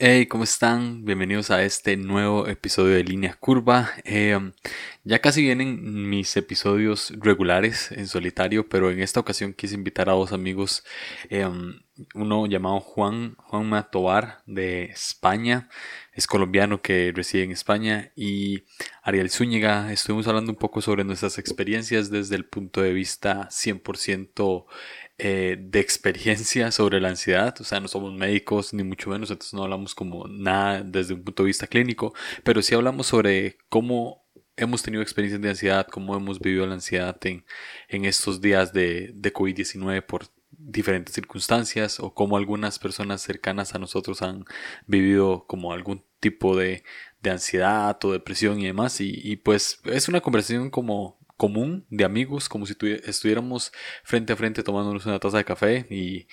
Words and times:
Hey, 0.00 0.26
¿cómo 0.26 0.44
están? 0.44 1.04
Bienvenidos 1.04 1.50
a 1.50 1.64
este 1.64 1.96
nuevo 1.96 2.46
episodio 2.46 2.94
de 2.94 3.02
Línea 3.02 3.34
Curva. 3.34 3.90
Em, 4.04 4.52
ya 5.02 5.18
casi 5.20 5.42
vienen 5.42 6.08
mis 6.08 6.36
episodios 6.36 7.12
regulares 7.18 7.90
en 7.90 8.06
solitario, 8.06 8.68
pero 8.68 8.92
en 8.92 9.00
esta 9.00 9.18
ocasión 9.18 9.54
quise 9.54 9.74
invitar 9.74 10.08
a 10.08 10.12
dos 10.12 10.32
amigos, 10.32 10.84
em, 11.30 11.80
uno 12.14 12.46
llamado 12.46 12.78
Juan, 12.78 13.34
Juan 13.38 13.68
Matobar 13.68 14.40
de 14.46 14.84
España, 14.84 15.68
es 16.12 16.28
colombiano 16.28 16.80
que 16.80 17.12
reside 17.12 17.42
en 17.42 17.50
España, 17.50 18.12
y 18.14 18.62
Ariel 19.02 19.30
Zúñiga. 19.30 19.92
Estuvimos 19.92 20.28
hablando 20.28 20.52
un 20.52 20.58
poco 20.58 20.80
sobre 20.80 21.02
nuestras 21.02 21.38
experiencias 21.38 22.08
desde 22.08 22.36
el 22.36 22.44
punto 22.44 22.82
de 22.82 22.92
vista 22.92 23.48
100% 23.50 24.66
eh, 25.18 25.56
de 25.58 25.80
experiencia 25.80 26.70
sobre 26.70 27.00
la 27.00 27.08
ansiedad, 27.08 27.54
o 27.60 27.64
sea, 27.64 27.80
no 27.80 27.88
somos 27.88 28.14
médicos 28.14 28.72
ni 28.72 28.84
mucho 28.84 29.10
menos, 29.10 29.30
entonces 29.30 29.54
no 29.54 29.64
hablamos 29.64 29.94
como 29.94 30.28
nada 30.28 30.82
desde 30.82 31.14
un 31.14 31.24
punto 31.24 31.42
de 31.42 31.48
vista 31.48 31.66
clínico, 31.66 32.14
pero 32.44 32.62
sí 32.62 32.74
hablamos 32.74 33.08
sobre 33.08 33.58
cómo 33.68 34.24
hemos 34.56 34.82
tenido 34.82 35.02
experiencias 35.02 35.40
de 35.40 35.48
ansiedad, 35.50 35.86
cómo 35.86 36.16
hemos 36.16 36.40
vivido 36.40 36.66
la 36.66 36.74
ansiedad 36.74 37.16
en, 37.26 37.44
en 37.88 38.04
estos 38.04 38.40
días 38.40 38.72
de, 38.72 39.12
de 39.14 39.32
COVID-19 39.32 40.04
por 40.04 40.26
diferentes 40.50 41.14
circunstancias 41.14 42.00
o 42.00 42.12
cómo 42.12 42.36
algunas 42.36 42.78
personas 42.78 43.22
cercanas 43.22 43.74
a 43.74 43.78
nosotros 43.78 44.22
han 44.22 44.44
vivido 44.86 45.46
como 45.46 45.72
algún 45.72 46.04
tipo 46.20 46.56
de, 46.56 46.82
de 47.22 47.30
ansiedad 47.30 47.96
o 48.04 48.12
depresión 48.12 48.58
y 48.60 48.66
demás. 48.66 49.00
Y, 49.00 49.12
y, 49.14 49.36
pues 49.36 49.80
es 49.84 50.08
una 50.08 50.20
conversación 50.20 50.70
como 50.70 51.17
común 51.38 51.86
de 51.88 52.04
amigos, 52.04 52.48
como 52.48 52.66
si 52.66 52.74
estuviéramos 53.06 53.72
frente 54.02 54.32
a 54.34 54.36
frente 54.36 54.62
tomándonos 54.62 55.06
una 55.06 55.20
taza 55.20 55.38
de 55.38 55.44
café 55.44 55.86
y, 55.88 56.26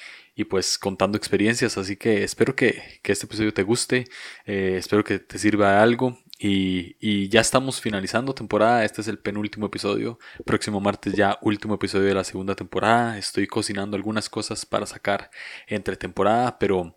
pues 0.46 0.78
contando 0.78 1.18
experiencias. 1.18 1.78
Así 1.78 1.96
que 1.96 2.24
espero 2.24 2.56
que, 2.56 3.00
este 3.04 3.26
episodio 3.28 3.54
te 3.54 3.64
guste, 3.64 4.06
eh, 4.46 4.76
espero 4.78 5.04
que 5.06 5.20
te 5.20 5.38
sirva 5.38 5.72
de 5.74 5.78
algo. 5.78 6.18
Y, 6.38 7.30
ya 7.30 7.42
estamos 7.42 7.80
finalizando 7.80 8.34
temporada, 8.34 8.84
este 8.84 9.02
es 9.02 9.08
el 9.08 9.20
penúltimo 9.20 9.68
episodio, 9.68 10.20
próximo 10.46 10.82
martes 10.82 11.14
ya 11.14 11.38
último 11.42 11.76
episodio 11.76 12.08
de 12.08 12.14
la 12.16 12.24
segunda 12.24 12.56
temporada, 12.56 13.18
estoy 13.18 13.48
cocinando 13.48 13.96
algunas 13.96 14.30
cosas 14.30 14.66
para 14.66 14.86
sacar 14.86 15.30
entre 15.68 15.96
temporada, 15.96 16.60
pero, 16.60 16.96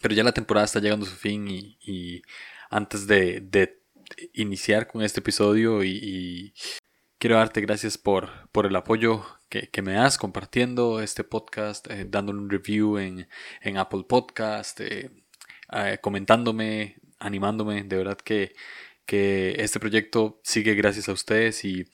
pero 0.00 0.14
ya 0.14 0.24
la 0.24 0.32
temporada 0.32 0.64
está 0.64 0.80
llegando 0.80 1.04
a 1.04 1.08
su 1.08 1.16
fin 1.16 1.46
y, 1.48 2.22
antes 2.70 3.06
de, 3.06 3.78
iniciar 4.34 4.86
con 4.88 5.02
este 5.02 5.20
episodio 5.20 5.84
y, 5.84 6.54
Quiero 7.22 7.36
darte 7.36 7.60
gracias 7.60 7.98
por, 7.98 8.30
por 8.50 8.66
el 8.66 8.74
apoyo 8.74 9.24
que, 9.48 9.70
me 9.80 9.92
das 9.92 10.18
compartiendo 10.18 11.00
este 11.00 11.22
podcast, 11.22 11.88
eh, 11.88 12.04
dándole 12.04 12.40
un 12.40 12.50
review 12.50 12.98
en, 12.98 13.28
Apple 13.78 14.02
Podcast, 14.08 14.80
eh, 14.80 15.08
eh, 15.72 15.98
comentándome, 16.02 16.96
animándome. 17.20 17.84
De 17.84 17.96
verdad 17.96 18.16
que, 18.16 18.54
que 19.06 19.54
este 19.58 19.78
proyecto 19.78 20.40
sigue 20.42 20.74
gracias 20.74 21.08
a 21.08 21.12
ustedes 21.12 21.64
y, 21.64 21.86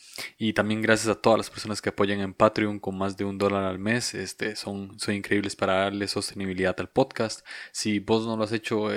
también 0.55 0.81
gracias 0.81 1.15
a 1.15 1.21
todas 1.21 1.37
las 1.37 1.51
personas 1.51 1.83
que 1.83 1.91
apoyan 1.91 2.21
en 2.21 2.33
Patreon 2.33 2.81
con 2.81 2.97
más 2.97 3.19
de 3.19 3.27
un 3.27 3.37
dólar 3.37 3.65
al 3.65 3.79
mes. 3.79 4.15
Este, 4.15 4.57
son, 4.57 4.99
son 4.99 5.15
increíbles 5.15 5.55
para 5.57 5.75
darle 5.75 6.09
sostenibilidad 6.09 6.75
al 6.81 6.89
podcast. 6.89 7.47
Si 7.71 7.99
vos 7.99 8.25
no 8.25 8.39
lo 8.39 8.45
has 8.45 8.53
hecho, 8.53 8.89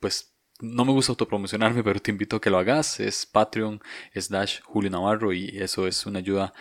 pues 0.00 0.35
no 0.60 0.84
me 0.84 0.92
gusta 0.92 1.12
autopromocionarme, 1.12 1.82
pero 1.84 2.00
te 2.00 2.10
invito 2.10 2.36
a 2.36 2.40
que 2.40 2.50
lo 2.50 2.58
hagas. 2.58 3.00
Es 3.00 3.26
Patreon 3.26 3.80
slash 4.14 4.60
Julio 4.62 4.90
Navarro 4.90 5.32
y 5.32 5.56
eso 5.58 5.86
es 5.86 6.06
una 6.06 6.18
ayuda 6.18 6.52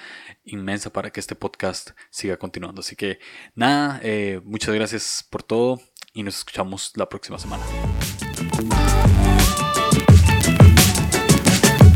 inmensa 0.43 0.91
para 0.91 1.11
que 1.11 1.19
este 1.19 1.35
podcast 1.35 1.91
siga 2.09 2.37
continuando. 2.37 2.81
Así 2.81 2.95
que 2.95 3.19
nada, 3.55 3.99
eh, 4.03 4.41
muchas 4.43 4.73
gracias 4.75 5.25
por 5.29 5.43
todo 5.43 5.79
y 6.13 6.23
nos 6.23 6.37
escuchamos 6.37 6.91
la 6.95 7.07
próxima 7.07 7.37
semana. 7.39 7.63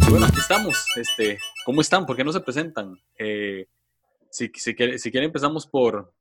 Bueno, 0.10 0.26
aquí 0.26 0.40
estamos. 0.40 0.86
Este, 0.96 1.40
¿Cómo 1.66 1.82
están? 1.82 2.06
¿Por 2.06 2.16
qué 2.16 2.24
no 2.24 2.32
se 2.32 2.40
presentan? 2.40 3.00
Eh, 3.18 3.68
si, 4.32 4.52
si, 4.56 4.74
si 4.74 5.12
quieren 5.12 5.28
empezamos 5.28 5.68
por, 5.68 6.14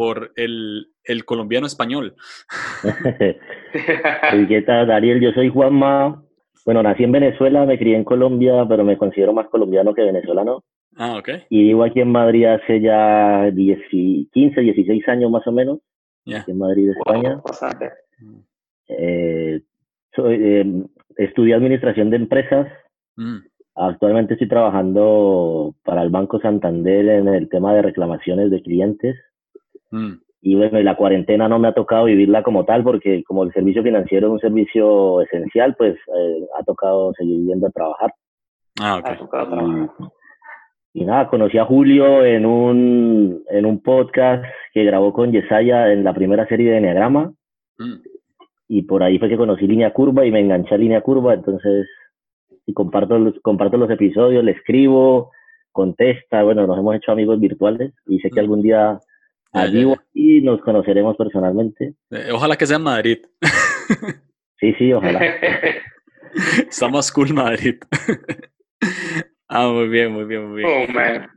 por 0.00 0.32
el, 0.36 0.86
el 1.04 1.26
colombiano 1.26 1.66
español. 1.66 2.14
¿Qué 4.48 4.62
tal, 4.62 4.86
Dariel? 4.86 5.20
Yo 5.20 5.30
soy 5.32 5.50
Juanma. 5.50 6.24
Bueno, 6.64 6.82
nací 6.82 7.04
en 7.04 7.12
Venezuela, 7.12 7.66
me 7.66 7.78
crié 7.78 7.96
en 7.96 8.04
Colombia, 8.04 8.64
pero 8.66 8.82
me 8.82 8.96
considero 8.96 9.34
más 9.34 9.48
colombiano 9.48 9.92
que 9.92 10.00
venezolano. 10.00 10.64
Ah, 10.96 11.18
ok. 11.18 11.28
Y 11.50 11.64
vivo 11.64 11.84
aquí 11.84 12.00
en 12.00 12.12
Madrid 12.12 12.46
hace 12.46 12.80
ya 12.80 13.50
10, 13.50 13.78
15, 14.32 14.60
16 14.62 15.06
años 15.06 15.30
más 15.30 15.46
o 15.46 15.52
menos. 15.52 15.80
Aquí 16.34 16.50
en 16.50 16.58
Madrid, 16.58 16.92
España. 16.92 17.42
Eh, 18.88 19.60
soy, 20.16 20.34
eh, 20.40 20.84
estudié 21.18 21.52
administración 21.52 22.08
de 22.08 22.16
empresas. 22.16 22.68
Mm. 23.16 23.40
Actualmente 23.74 24.32
estoy 24.32 24.48
trabajando 24.48 25.74
para 25.84 26.02
el 26.02 26.08
Banco 26.08 26.40
Santander 26.40 27.06
en 27.06 27.28
el 27.28 27.50
tema 27.50 27.74
de 27.74 27.82
reclamaciones 27.82 28.50
de 28.50 28.62
clientes. 28.62 29.14
Mm. 29.90 30.14
Y 30.42 30.54
bueno, 30.54 30.80
la 30.80 30.96
cuarentena 30.96 31.48
no 31.48 31.58
me 31.58 31.68
ha 31.68 31.74
tocado 31.74 32.06
vivirla 32.06 32.42
como 32.42 32.64
tal, 32.64 32.82
porque 32.82 33.22
como 33.24 33.42
el 33.44 33.52
servicio 33.52 33.82
financiero 33.82 34.28
es 34.28 34.32
un 34.32 34.40
servicio 34.40 35.20
esencial, 35.20 35.74
pues 35.76 35.94
eh, 35.94 36.46
ha 36.58 36.62
tocado 36.64 37.12
seguir 37.14 37.44
yendo 37.46 37.66
a 37.66 37.70
trabajar. 37.70 38.14
Ah, 38.80 38.98
ok. 38.98 39.90
Y, 40.92 41.04
nada, 41.04 41.28
conocí 41.28 41.58
a 41.58 41.66
Julio 41.66 42.24
en 42.24 42.46
un, 42.46 43.44
en 43.48 43.66
un 43.66 43.82
podcast 43.82 44.44
que 44.72 44.84
grabó 44.84 45.12
con 45.12 45.30
Yesaya 45.30 45.92
en 45.92 46.04
la 46.04 46.14
primera 46.14 46.46
serie 46.48 46.70
de 46.70 46.78
Enneagrama. 46.78 47.32
Mm. 47.78 47.96
Y 48.68 48.82
por 48.82 49.02
ahí 49.02 49.18
fue 49.18 49.28
que 49.28 49.36
conocí 49.36 49.66
Línea 49.66 49.92
Curva 49.92 50.24
y 50.24 50.30
me 50.30 50.40
enganché 50.40 50.74
a 50.74 50.78
Línea 50.78 51.02
Curva. 51.02 51.34
Entonces, 51.34 51.86
y 52.64 52.72
comparto 52.72 53.18
los, 53.18 53.38
comparto 53.40 53.76
los 53.76 53.90
episodios, 53.90 54.42
le 54.42 54.52
escribo, 54.52 55.30
contesta. 55.70 56.42
Bueno, 56.42 56.66
nos 56.66 56.78
hemos 56.78 56.96
hecho 56.96 57.12
amigos 57.12 57.38
virtuales 57.38 57.92
y 58.06 58.18
sé 58.20 58.30
que 58.30 58.40
mm. 58.40 58.44
algún 58.44 58.62
día 58.62 59.00
Allí 59.52 59.84
y 60.14 60.40
nos 60.42 60.60
conoceremos 60.60 61.16
personalmente. 61.16 61.94
Eh, 62.10 62.30
ojalá 62.32 62.56
que 62.56 62.66
sea 62.66 62.76
en 62.76 62.82
Madrid. 62.82 63.18
sí, 64.58 64.72
sí, 64.78 64.92
ojalá. 64.92 65.20
Está 66.68 66.88
más 66.88 67.10
cool 67.10 67.34
Madrid. 67.34 67.80
ah, 69.48 69.68
muy 69.68 69.88
bien, 69.88 70.12
muy 70.12 70.24
bien, 70.24 70.48
muy 70.48 70.62
bien. 70.62 70.88
Oh, 70.88 70.92
man. 70.92 71.30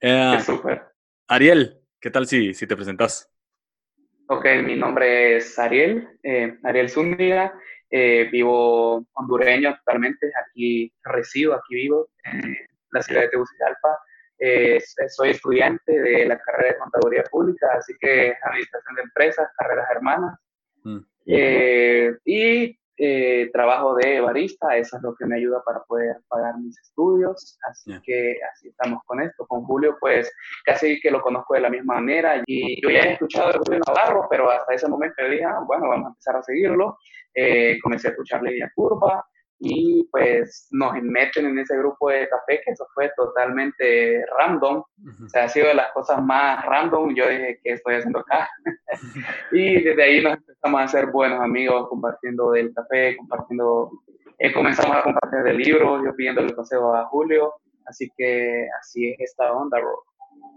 Eh, 0.00 0.38
súper. 0.40 0.82
Ariel, 1.28 1.78
¿qué 2.00 2.10
tal 2.10 2.26
si, 2.26 2.54
si 2.54 2.66
te 2.66 2.74
presentas? 2.74 3.30
Ok, 4.28 4.46
mi 4.64 4.76
nombre 4.76 5.36
es 5.36 5.58
Ariel, 5.58 6.08
eh, 6.22 6.58
Ariel 6.62 6.88
Zúñiga. 6.88 7.52
vivo 7.90 9.06
hondureño 9.12 9.70
actualmente, 9.70 10.30
aquí 10.46 10.92
resido, 11.02 11.54
aquí 11.54 11.74
vivo, 11.74 12.08
en 12.24 12.56
la 12.92 13.02
ciudad 13.02 13.22
de 13.22 13.28
Tegucigalpa. 13.28 13.98
Eh, 14.38 14.78
soy 15.08 15.30
estudiante 15.30 16.00
de 16.00 16.26
la 16.26 16.38
carrera 16.38 16.74
de 16.74 16.78
Contaduría 16.78 17.24
Pública, 17.24 17.66
así 17.76 17.92
que 18.00 18.34
Administración 18.42 18.94
de 18.94 19.02
Empresas, 19.02 19.48
carreras 19.56 19.90
hermanas. 19.90 20.38
Mm. 20.84 20.98
Eh, 21.26 22.16
y 22.24 22.78
eh, 23.00 23.50
trabajo 23.52 23.96
de 23.96 24.20
barista, 24.20 24.76
eso 24.76 24.96
es 24.96 25.02
lo 25.02 25.14
que 25.14 25.26
me 25.26 25.36
ayuda 25.36 25.62
para 25.64 25.80
poder 25.84 26.16
pagar 26.28 26.56
mis 26.58 26.78
estudios, 26.80 27.58
así 27.68 27.92
que 28.02 28.36
así 28.52 28.68
estamos 28.68 29.02
con 29.06 29.20
esto. 29.20 29.44
Con 29.46 29.64
Julio, 29.64 29.96
pues 29.98 30.32
casi 30.64 31.00
que 31.00 31.10
lo 31.10 31.20
conozco 31.20 31.54
de 31.54 31.60
la 31.60 31.70
misma 31.70 31.94
manera 31.94 32.42
y 32.46 32.80
yo 32.80 32.90
ya 32.90 33.00
he 33.00 33.12
escuchado 33.14 33.52
de 33.52 33.58
Julio 33.58 33.80
Navarro, 33.86 34.26
pero 34.30 34.50
hasta 34.50 34.72
ese 34.72 34.88
momento 34.88 35.22
dije, 35.28 35.44
ah, 35.44 35.60
bueno, 35.66 35.88
vamos 35.88 36.06
a 36.06 36.10
empezar 36.10 36.36
a 36.36 36.42
seguirlo. 36.42 36.96
comencé 37.82 38.08
a 38.08 38.10
escuchar 38.12 38.42
Línea 38.42 38.70
Curva, 38.74 39.24
y 39.60 40.04
pues 40.10 40.68
nos 40.70 40.94
meten 41.02 41.46
en 41.46 41.58
ese 41.58 41.76
grupo 41.76 42.10
de 42.10 42.28
café 42.28 42.60
que 42.64 42.72
eso 42.72 42.86
fue 42.94 43.10
totalmente 43.16 44.24
random, 44.38 44.78
o 44.78 45.28
sea, 45.28 45.44
ha 45.44 45.48
sido 45.48 45.68
de 45.68 45.74
las 45.74 45.90
cosas 45.92 46.22
más 46.22 46.64
random, 46.64 47.14
yo 47.14 47.28
dije, 47.28 47.60
¿qué 47.62 47.72
estoy 47.72 47.96
haciendo 47.96 48.20
acá? 48.20 48.48
y 49.52 49.82
desde 49.82 50.02
ahí 50.02 50.22
nos 50.22 50.34
empezamos 50.34 50.80
a 50.80 50.88
ser 50.88 51.06
buenos 51.06 51.40
amigos 51.40 51.88
compartiendo 51.88 52.52
del 52.52 52.72
café, 52.72 53.16
compartiendo, 53.16 53.90
eh, 54.38 54.52
comenzamos 54.52 54.96
a 54.96 55.02
compartir 55.02 55.40
del 55.42 55.56
libro, 55.56 56.04
yo 56.04 56.14
pidiendo 56.14 56.40
el 56.40 56.54
consejo 56.54 56.94
a 56.94 57.06
Julio, 57.06 57.54
así 57.86 58.10
que 58.16 58.68
así 58.80 59.10
es 59.10 59.20
esta 59.20 59.52
onda, 59.52 59.80
bro. 59.80 60.04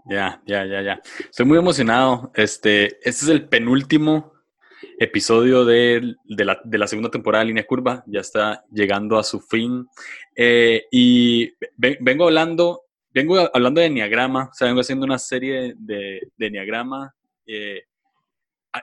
Ya, 0.04 0.40
ya, 0.46 0.64
ya, 0.64 0.82
ya. 0.82 1.00
Estoy 1.18 1.46
muy 1.46 1.58
emocionado. 1.58 2.32
Este, 2.34 2.86
este 2.86 3.08
es 3.08 3.28
el 3.28 3.48
penúltimo 3.48 4.32
episodio 4.98 5.64
de, 5.64 6.14
la, 6.26 6.86
segunda 6.86 7.10
temporada 7.10 7.42
de 7.42 7.48
Línea 7.48 7.66
Curva. 7.66 8.02
Ya 8.06 8.20
está 8.20 8.64
llegando 8.72 9.18
a 9.18 9.24
su 9.24 9.40
fin. 9.40 9.86
Eh, 10.34 10.84
y 10.90 11.52
vengo 11.78 12.24
hablando, 12.24 12.82
vengo 13.12 13.38
hablando 13.52 13.80
de 13.80 13.86
Enneagrama, 13.86 14.50
o 14.50 14.54
sea, 14.54 14.68
vengo 14.68 14.80
haciendo 14.80 15.04
una 15.04 15.18
serie 15.18 15.74
de, 15.76 16.28
de 16.36 16.46
Enneagrama. 16.46 17.14
Eh, 17.46 17.82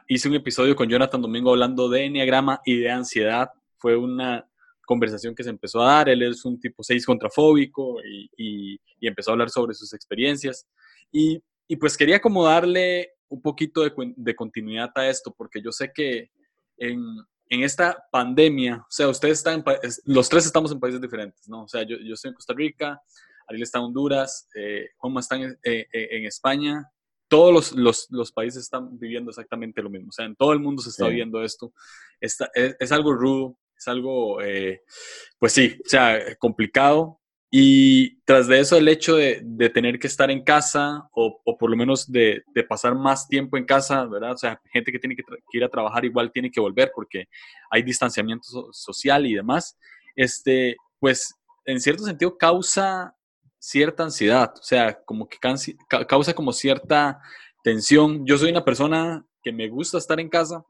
hice 0.08 0.30
un 0.30 0.36
episodio 0.36 0.76
con 0.76 0.90
Jonathan 0.90 1.22
Domingo 1.22 1.52
hablando 1.52 1.90
de 1.90 2.06
Enneagrama 2.06 2.62
y 2.66 2.78
de 2.78 2.92
ansiedad. 2.92 3.50
Fue 3.78 3.96
una 3.96 4.46
conversación 4.86 5.36
que 5.36 5.44
se 5.44 5.50
empezó 5.50 5.82
a 5.82 5.94
dar. 5.94 6.10
Él 6.10 6.24
es 6.24 6.44
un 6.46 6.60
tipo 6.60 6.84
6 6.84 7.06
contrafóbico 7.06 7.98
y, 8.04 8.80
empezó 9.02 9.32
a 9.32 9.34
hablar 9.34 9.50
sobre 9.50 9.74
sus 9.74 9.94
experiencias. 9.94 10.68
Y, 11.12 11.42
y 11.68 11.76
pues 11.78 11.96
quería 11.96 12.20
como 12.20 12.46
darle 12.46 13.12
un 13.30 13.42
poquito 13.42 13.82
de, 13.82 14.36
continuidad 14.36 14.92
a 14.96 15.08
esto, 15.08 15.34
porque 15.36 15.62
yo 15.62 15.72
sé 15.72 15.92
que 15.94 16.32
en, 16.78 17.02
en 17.50 17.64
esta 17.64 18.06
pandemia, 18.12 18.78
o 18.78 18.92
sea, 18.92 19.08
ustedes 19.08 19.40
están, 19.40 19.64
los 20.06 20.30
tres 20.30 20.46
estamos 20.46 20.72
en 20.72 20.80
países 20.80 21.02
diferentes, 21.02 21.48
¿no? 21.48 21.64
O 21.64 21.68
sea, 21.68 21.84
yo, 21.84 21.98
yo 21.98 22.14
estoy 22.14 22.30
en 22.30 22.36
Costa 22.36 22.54
Rica, 22.54 23.02
Ariel 23.48 23.64
está 23.64 23.80
en 23.80 23.86
Honduras, 23.86 24.48
eh, 24.56 24.90
Juanma 24.98 25.20
está 25.22 25.36
en, 25.36 25.58
eh, 25.64 25.88
eh, 25.92 26.08
en 26.12 26.26
España, 26.26 26.92
todos 27.28 27.54
los, 27.54 27.72
los, 27.74 28.08
los, 28.10 28.32
países 28.32 28.64
están 28.64 28.98
viviendo 28.98 29.30
exactamente 29.30 29.82
lo 29.82 29.90
mismo, 29.90 30.10
o 30.10 30.12
sea, 30.12 30.26
en 30.26 30.36
todo 30.36 30.54
el 30.54 30.60
mundo 30.60 30.82
se 30.82 30.90
está 30.90 31.08
viendo 31.08 31.44
esto, 31.44 31.74
Está, 32.20 32.50
es, 32.54 32.76
es, 32.80 32.92
algo 32.92 33.14
rudo, 33.14 33.58
es 33.78 33.88
algo, 33.88 34.42
eh, 34.42 34.82
pues 35.38 35.54
sí, 35.54 35.80
o 35.86 35.90
sea, 35.90 36.36
complicado, 36.38 37.19
y 37.52 38.20
tras 38.26 38.48
de 38.48 38.60
eso, 38.60 38.78
el 38.78 38.88
hecho 38.88 39.16
de, 39.16 39.42
tener 39.74 39.98
que 39.98 40.08
estar 40.08 40.30
en 40.30 40.44
casa 40.44 41.10
o, 41.14 41.42
por 41.58 41.70
lo 41.70 41.76
menos 41.76 42.12
de, 42.12 42.44
pasar 42.68 42.94
más 42.94 43.28
tiempo 43.28 43.58
en 43.58 43.66
casa, 43.66 44.06
¿verdad? 44.06 44.34
O 44.34 44.38
sea, 44.38 44.62
gente 44.72 44.92
que 44.92 45.00
tiene 45.00 45.16
que, 45.16 45.24
que, 45.24 45.58
ir 45.58 45.64
a 45.64 45.70
trabajar 45.70 46.06
igual 46.06 46.32
tiene 46.32 46.52
que 46.52 46.62
volver 46.62 46.92
porque 46.94 47.28
hay 47.72 47.82
distanciamiento 47.82 48.72
social 48.72 49.26
y 49.26 49.34
demás. 49.34 49.78
Este, 50.16 50.78
pues, 51.00 51.34
en 51.66 51.80
cierto 51.80 52.04
sentido, 52.04 52.38
causa 52.38 53.16
cierta 53.60 54.04
ansiedad, 54.04 54.54
o 54.58 54.64
sea, 54.64 55.02
como 55.04 55.28
que 55.28 55.38
causa 56.08 56.34
como 56.34 56.54
cierta 56.54 57.20
tensión. 57.64 58.26
Yo 58.26 58.38
soy 58.38 58.52
una 58.52 58.64
persona 58.64 59.26
que 59.44 59.52
me 59.52 59.68
gusta 59.68 59.98
estar 59.98 60.20
en 60.20 60.30
casa, 60.30 60.64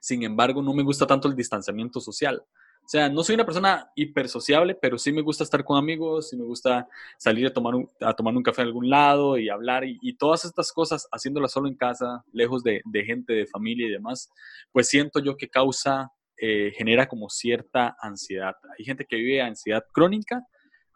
sin 0.00 0.22
embargo, 0.22 0.62
no 0.62 0.74
me 0.74 0.82
gusta 0.82 1.06
tanto 1.06 1.28
el 1.28 1.36
distanciamiento 1.36 2.00
social. 2.00 2.42
O 2.88 2.90
sea, 2.90 3.10
no 3.10 3.22
soy 3.22 3.34
una 3.34 3.44
persona 3.44 3.92
hipersociable, 3.94 4.74
pero 4.74 4.96
sí 4.96 5.12
me 5.12 5.20
gusta 5.20 5.44
estar 5.44 5.62
con 5.62 5.76
amigos, 5.76 6.30
sí 6.30 6.38
me 6.38 6.44
gusta 6.44 6.88
salir 7.18 7.46
a 7.46 7.52
tomar 7.52 7.74
un, 7.74 7.86
a 8.00 8.14
tomar 8.14 8.34
un 8.34 8.42
café 8.42 8.62
en 8.62 8.68
algún 8.68 8.88
lado 8.88 9.36
y 9.36 9.50
hablar 9.50 9.84
y, 9.84 10.16
todas 10.16 10.46
estas 10.46 10.72
cosas, 10.72 11.06
haciéndolas 11.12 11.52
solo 11.52 11.68
en 11.68 11.74
casa, 11.74 12.24
lejos 12.32 12.62
de, 12.62 12.80
de, 12.86 13.04
gente, 13.04 13.34
de 13.34 13.46
familia 13.46 13.86
y 13.86 13.90
demás, 13.90 14.30
pues 14.72 14.88
siento 14.88 15.20
yo 15.20 15.36
que 15.36 15.50
causa, 15.50 16.10
eh, 16.38 16.72
genera 16.78 17.06
como 17.06 17.28
cierta 17.28 17.94
ansiedad. 18.00 18.54
Hay 18.78 18.86
gente 18.86 19.04
que 19.04 19.16
vive 19.16 19.42
ansiedad 19.42 19.84
crónica, 19.92 20.46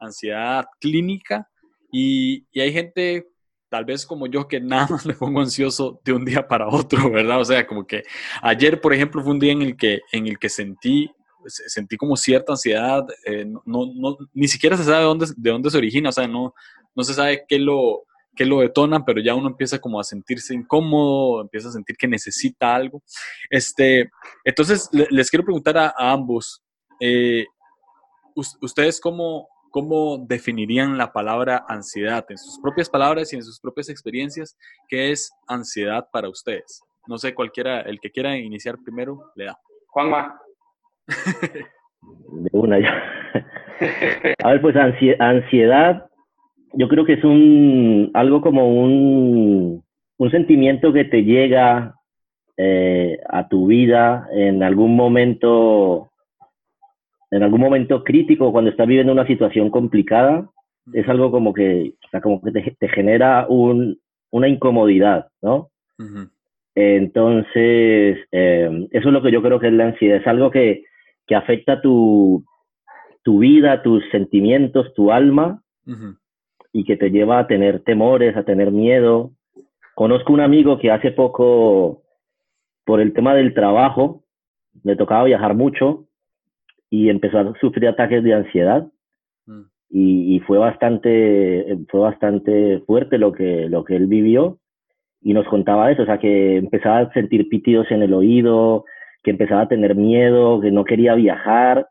ansiedad 0.00 0.64
clínica 0.80 1.50
y, 1.92 2.46
y 2.52 2.60
hay 2.62 2.72
gente 2.72 3.28
tal 3.68 3.84
vez 3.84 4.06
como 4.06 4.26
yo 4.28 4.48
que 4.48 4.62
nada 4.62 4.86
más 4.88 5.04
me 5.04 5.12
pongo 5.12 5.42
ansioso 5.42 6.00
de 6.06 6.14
un 6.14 6.24
día 6.24 6.48
para 6.48 6.68
otro, 6.68 7.10
¿verdad? 7.10 7.38
O 7.38 7.44
sea, 7.44 7.66
como 7.66 7.86
que 7.86 8.02
ayer, 8.40 8.80
por 8.80 8.94
ejemplo, 8.94 9.22
fue 9.22 9.32
un 9.32 9.38
día 9.38 9.52
en 9.52 9.60
el 9.60 9.76
que, 9.76 10.00
en 10.10 10.26
el 10.26 10.38
que 10.38 10.48
sentí 10.48 11.10
sentí 11.46 11.96
como 11.96 12.16
cierta 12.16 12.52
ansiedad, 12.52 13.06
eh, 13.26 13.44
no, 13.44 13.86
no, 13.94 14.16
ni 14.32 14.48
siquiera 14.48 14.76
se 14.76 14.84
sabe 14.84 14.98
de 14.98 15.04
dónde, 15.04 15.26
de 15.36 15.50
dónde 15.50 15.70
se 15.70 15.78
origina, 15.78 16.08
o 16.08 16.12
sea, 16.12 16.26
no, 16.26 16.54
no 16.94 17.04
se 17.04 17.14
sabe 17.14 17.44
qué 17.48 17.58
lo, 17.58 18.04
qué 18.34 18.44
lo 18.44 18.60
detona, 18.60 19.04
pero 19.04 19.20
ya 19.20 19.34
uno 19.34 19.48
empieza 19.48 19.78
como 19.78 20.00
a 20.00 20.04
sentirse 20.04 20.54
incómodo, 20.54 21.40
empieza 21.42 21.68
a 21.68 21.72
sentir 21.72 21.96
que 21.96 22.08
necesita 22.08 22.74
algo. 22.74 23.02
Este, 23.50 24.10
entonces, 24.44 24.88
les 24.92 25.30
quiero 25.30 25.44
preguntar 25.44 25.76
a, 25.78 25.94
ambos, 25.96 26.62
eh, 27.00 27.46
¿ustedes 28.34 29.00
cómo, 29.00 29.48
cómo 29.70 30.18
definirían 30.18 30.96
la 30.96 31.12
palabra 31.12 31.64
ansiedad 31.68 32.24
en 32.28 32.38
sus 32.38 32.58
propias 32.60 32.88
palabras 32.88 33.32
y 33.32 33.36
en 33.36 33.44
sus 33.44 33.60
propias 33.60 33.88
experiencias? 33.88 34.56
¿Qué 34.88 35.12
es 35.12 35.32
ansiedad 35.46 36.08
para 36.12 36.28
ustedes? 36.28 36.82
No 37.06 37.18
sé, 37.18 37.34
cualquiera, 37.34 37.80
el 37.82 38.00
que 38.00 38.10
quiera 38.10 38.36
iniciar 38.36 38.78
primero, 38.82 39.32
le 39.34 39.46
da. 39.46 39.58
Juanma. 39.88 40.40
De 42.32 42.50
una 42.52 42.78
ya. 42.78 43.02
A 44.42 44.50
ver, 44.52 44.60
pues 44.60 44.76
ansiedad, 44.76 46.06
yo 46.74 46.88
creo 46.88 47.04
que 47.04 47.14
es 47.14 47.24
un 47.24 48.10
algo 48.14 48.40
como 48.40 48.68
un, 48.68 49.82
un 50.18 50.30
sentimiento 50.30 50.92
que 50.92 51.04
te 51.04 51.24
llega 51.24 51.94
eh, 52.56 53.18
a 53.28 53.48
tu 53.48 53.66
vida 53.66 54.28
en 54.32 54.62
algún 54.62 54.94
momento, 54.94 56.10
en 57.30 57.42
algún 57.42 57.60
momento 57.60 58.04
crítico, 58.04 58.52
cuando 58.52 58.70
estás 58.70 58.86
viviendo 58.86 59.12
una 59.12 59.26
situación 59.26 59.70
complicada, 59.70 60.48
es 60.92 61.08
algo 61.08 61.30
como 61.30 61.52
que, 61.52 61.94
o 62.04 62.08
sea, 62.10 62.20
como 62.20 62.40
que 62.42 62.52
te, 62.52 62.88
genera 62.88 63.46
un, 63.48 63.98
una 64.30 64.48
incomodidad, 64.48 65.28
¿no? 65.40 65.70
Entonces, 66.74 68.18
eh, 68.32 68.88
eso 68.90 69.08
es 69.08 69.12
lo 69.12 69.22
que 69.22 69.30
yo 69.30 69.42
creo 69.42 69.60
que 69.60 69.68
es 69.68 69.72
la 69.72 69.86
ansiedad, 69.86 70.18
es 70.18 70.26
algo 70.26 70.50
que, 70.50 70.84
que 71.26 71.34
afecta 71.34 71.80
tu, 71.80 72.44
tu 73.22 73.38
vida, 73.38 73.82
tus 73.82 74.02
sentimientos, 74.10 74.92
tu 74.94 75.12
alma, 75.12 75.62
y 76.72 76.84
que 76.84 76.96
te 76.96 77.10
lleva 77.10 77.38
a 77.38 77.46
tener 77.46 77.80
temores, 77.80 78.36
a 78.36 78.44
tener 78.44 78.70
miedo. 78.70 79.32
Conozco 79.94 80.32
un 80.32 80.40
amigo 80.40 80.78
que 80.78 80.90
hace 80.90 81.10
poco, 81.10 82.02
por 82.84 83.00
el 83.00 83.12
tema 83.12 83.34
del 83.34 83.54
trabajo, 83.54 84.24
le 84.84 84.96
tocaba 84.96 85.24
viajar 85.24 85.54
mucho 85.54 86.06
y 86.88 87.08
empezó 87.08 87.38
a 87.38 87.54
sufrir 87.60 87.88
ataques 87.88 88.22
de 88.22 88.34
ansiedad. 88.34 88.86
Mm. 89.46 89.62
Y, 89.90 90.36
y, 90.36 90.40
fue 90.40 90.56
bastante, 90.56 91.78
fue 91.88 92.00
bastante 92.00 92.80
fuerte 92.86 93.18
lo 93.18 93.32
que, 93.32 93.68
lo 93.68 93.84
que 93.84 93.96
él 93.96 94.06
vivió 94.06 94.58
y 95.20 95.34
nos 95.34 95.46
contaba 95.46 95.90
eso, 95.90 96.02
o 96.02 96.06
sea, 96.06 96.18
que 96.18 96.56
empezaba 96.56 96.98
a 96.98 97.12
sentir 97.12 97.48
pitidos 97.48 97.90
en 97.90 98.02
el 98.02 98.12
oído, 98.12 98.84
que 99.22 99.30
empezaba 99.30 99.62
a 99.62 99.68
tener 99.68 99.94
miedo, 99.94 100.60
que 100.60 100.70
no 100.70 100.84
quería 100.84 101.14
viajar. 101.14 101.86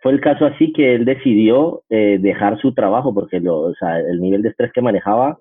Fue 0.00 0.12
el 0.12 0.20
caso 0.20 0.46
así 0.46 0.72
que 0.72 0.94
él 0.94 1.04
decidió 1.04 1.82
eh, 1.88 2.18
dejar 2.20 2.58
su 2.60 2.74
trabajo 2.74 3.14
porque 3.14 3.40
lo, 3.40 3.60
o 3.60 3.74
sea, 3.74 3.98
el 4.00 4.20
nivel 4.20 4.42
de 4.42 4.50
estrés 4.50 4.72
que 4.72 4.82
manejaba 4.82 5.38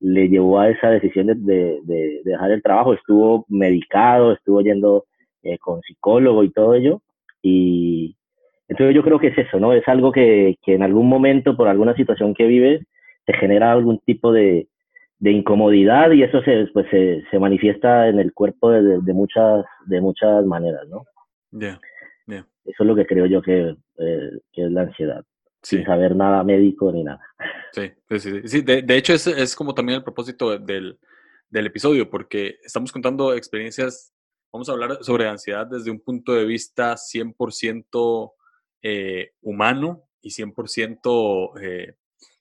le 0.00 0.28
llevó 0.28 0.60
a 0.60 0.70
esa 0.70 0.90
decisión 0.90 1.26
de, 1.26 1.34
de, 1.34 1.80
de 1.84 2.20
dejar 2.24 2.50
el 2.50 2.62
trabajo. 2.62 2.94
Estuvo 2.94 3.44
medicado, 3.48 4.32
estuvo 4.32 4.60
yendo 4.60 5.04
eh, 5.42 5.58
con 5.58 5.80
psicólogo 5.82 6.44
y 6.44 6.50
todo 6.50 6.74
ello. 6.74 7.02
Y 7.42 8.16
entonces 8.68 8.94
yo 8.94 9.02
creo 9.02 9.18
que 9.18 9.28
es 9.28 9.38
eso, 9.38 9.60
¿no? 9.60 9.72
Es 9.72 9.86
algo 9.86 10.12
que, 10.12 10.56
que 10.62 10.74
en 10.74 10.82
algún 10.82 11.08
momento, 11.08 11.56
por 11.56 11.68
alguna 11.68 11.94
situación 11.94 12.34
que 12.34 12.46
vives, 12.46 12.82
te 13.24 13.34
genera 13.34 13.72
algún 13.72 13.98
tipo 14.00 14.32
de, 14.32 14.66
de 15.18 15.30
incomodidad 15.32 16.10
y 16.10 16.22
eso 16.22 16.42
se, 16.42 16.66
pues, 16.72 16.86
se, 16.90 17.24
se 17.30 17.38
manifiesta 17.38 18.08
en 18.08 18.18
el 18.18 18.32
cuerpo 18.32 18.70
de, 18.70 19.00
de, 19.00 19.12
muchas, 19.12 19.64
de 19.86 20.00
muchas 20.00 20.44
maneras, 20.44 20.86
¿no? 20.88 21.04
Ya, 21.50 21.80
Eso 22.28 22.82
es 22.82 22.86
lo 22.86 22.94
que 22.94 23.06
creo 23.06 23.26
yo 23.26 23.40
que, 23.40 23.76
eh, 23.98 24.30
que 24.52 24.64
es 24.64 24.70
la 24.70 24.82
ansiedad. 24.82 25.24
Sin 25.62 25.84
saber 25.84 26.14
nada 26.14 26.44
médico 26.44 26.92
ni 26.92 27.02
nada. 27.02 27.20
Sí, 27.72 27.90
sí, 28.18 28.40
sí. 28.44 28.60
De, 28.60 28.82
de, 28.82 28.96
hecho, 28.96 29.14
es, 29.14 29.26
es 29.26 29.56
como 29.56 29.74
también 29.74 29.98
el 29.98 30.04
propósito 30.04 30.56
del, 30.58 30.98
del 31.48 31.66
episodio, 31.66 32.08
porque 32.08 32.58
estamos 32.62 32.92
contando 32.92 33.34
experiencias, 33.34 34.12
vamos 34.52 34.68
a 34.68 34.72
hablar 34.72 34.98
sobre 35.02 35.28
ansiedad 35.28 35.66
desde 35.66 35.90
un 35.90 36.00
punto 36.00 36.34
de 36.34 36.44
vista 36.44 36.94
100% 36.94 38.32
eh, 38.82 39.32
humano 39.42 40.04
y 40.20 40.30
100% 40.30 41.60
eh, 41.60 41.94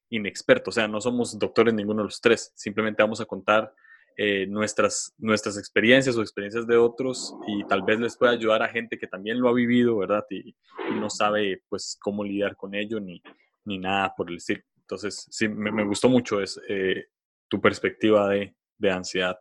inexperto, 0.10 0.70
o 0.70 0.74
sea, 0.74 0.88
no 0.88 1.02
somos 1.02 1.38
doctores 1.38 1.74
ninguno 1.74 2.02
de 2.02 2.06
los 2.06 2.22
tres, 2.22 2.52
simplemente 2.56 3.04
vamos 3.04 3.22
a 3.22 3.26
contar 3.26 3.74
eh, 4.18 4.48
nuestras, 4.48 5.14
nuestras 5.18 5.58
experiencias 5.58 6.16
o 6.16 6.22
experiencias 6.22 6.66
de 6.66 6.78
otros 6.78 7.36
y 7.48 7.66
tal 7.66 7.82
vez 7.82 8.00
les 8.00 8.16
pueda 8.16 8.32
ayudar 8.32 8.64
a 8.64 8.70
gente 8.70 8.98
que 8.98 9.08
también 9.08 9.42
lo 9.42 9.50
ha 9.50 9.54
vivido, 9.54 9.98
¿verdad? 9.98 10.26
Y, 10.30 10.56
no 10.94 11.10
sabe 11.10 11.62
pues 11.68 11.98
cómo 12.00 12.24
lidiar 12.24 12.56
con 12.56 12.74
ello 12.74 13.02
ni, 13.02 13.22
ni 13.66 13.78
nada 13.78 14.14
por 14.16 14.30
el 14.30 14.38
estilo. 14.38 14.62
Entonces, 14.80 15.28
sí, 15.30 15.50
me, 15.50 15.84
gustó 15.84 16.08
mucho 16.08 16.42
es, 16.42 16.62
eh, 16.70 17.08
tu 17.50 17.60
perspectiva 17.60 18.30
de, 18.30 18.56
de 18.78 18.92
ansiedad. 18.92 19.38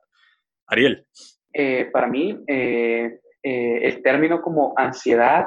Ariel. 0.66 1.06
Eh, 1.52 1.88
para 1.92 2.08
mí, 2.08 2.36
el 2.48 4.02
término 4.02 4.42
como 4.42 4.74
ansiedad 4.76 5.46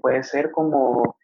puede 0.00 0.22
ser 0.22 0.52
como 0.52 1.16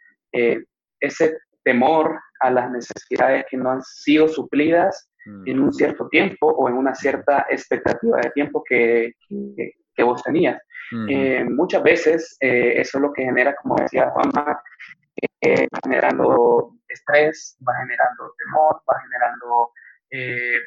ese 0.99 1.39
temor 1.65 2.21
a 2.41 2.51
las 2.51 2.71
necesidades 2.71 3.47
que 3.51 3.57
no 3.57 3.71
han 3.71 3.83
sido 3.83 4.29
suplidas 4.29 5.11
en 5.47 5.59
un 5.59 5.69
mm. 5.69 5.73
cierto 5.73 6.09
tiempo 6.09 6.49
o 6.49 6.69
en 6.69 6.75
una 6.75 6.95
cierta 6.95 7.47
expectativa 7.49 8.19
de 8.21 8.31
tiempo 8.31 8.63
que, 8.63 9.15
que, 9.97 10.03
vos 10.03 10.23
tenías. 10.23 10.61
Eh, 11.09 11.45
muchas 11.45 11.83
veces 11.83 12.37
eh, 12.41 12.75
eso 12.77 12.99
es 12.99 13.03
lo 13.03 13.13
que 13.13 13.25
genera, 13.25 13.57
como 13.57 13.77
decía 13.77 14.11
Juanma, 14.11 14.61
eh, 15.41 15.67
va 15.75 15.81
generando 15.83 16.73
estrés, 16.89 17.57
va 17.67 17.75
generando 17.77 18.35
temor, 18.39 18.83
va 18.89 19.01
generando 19.01 19.73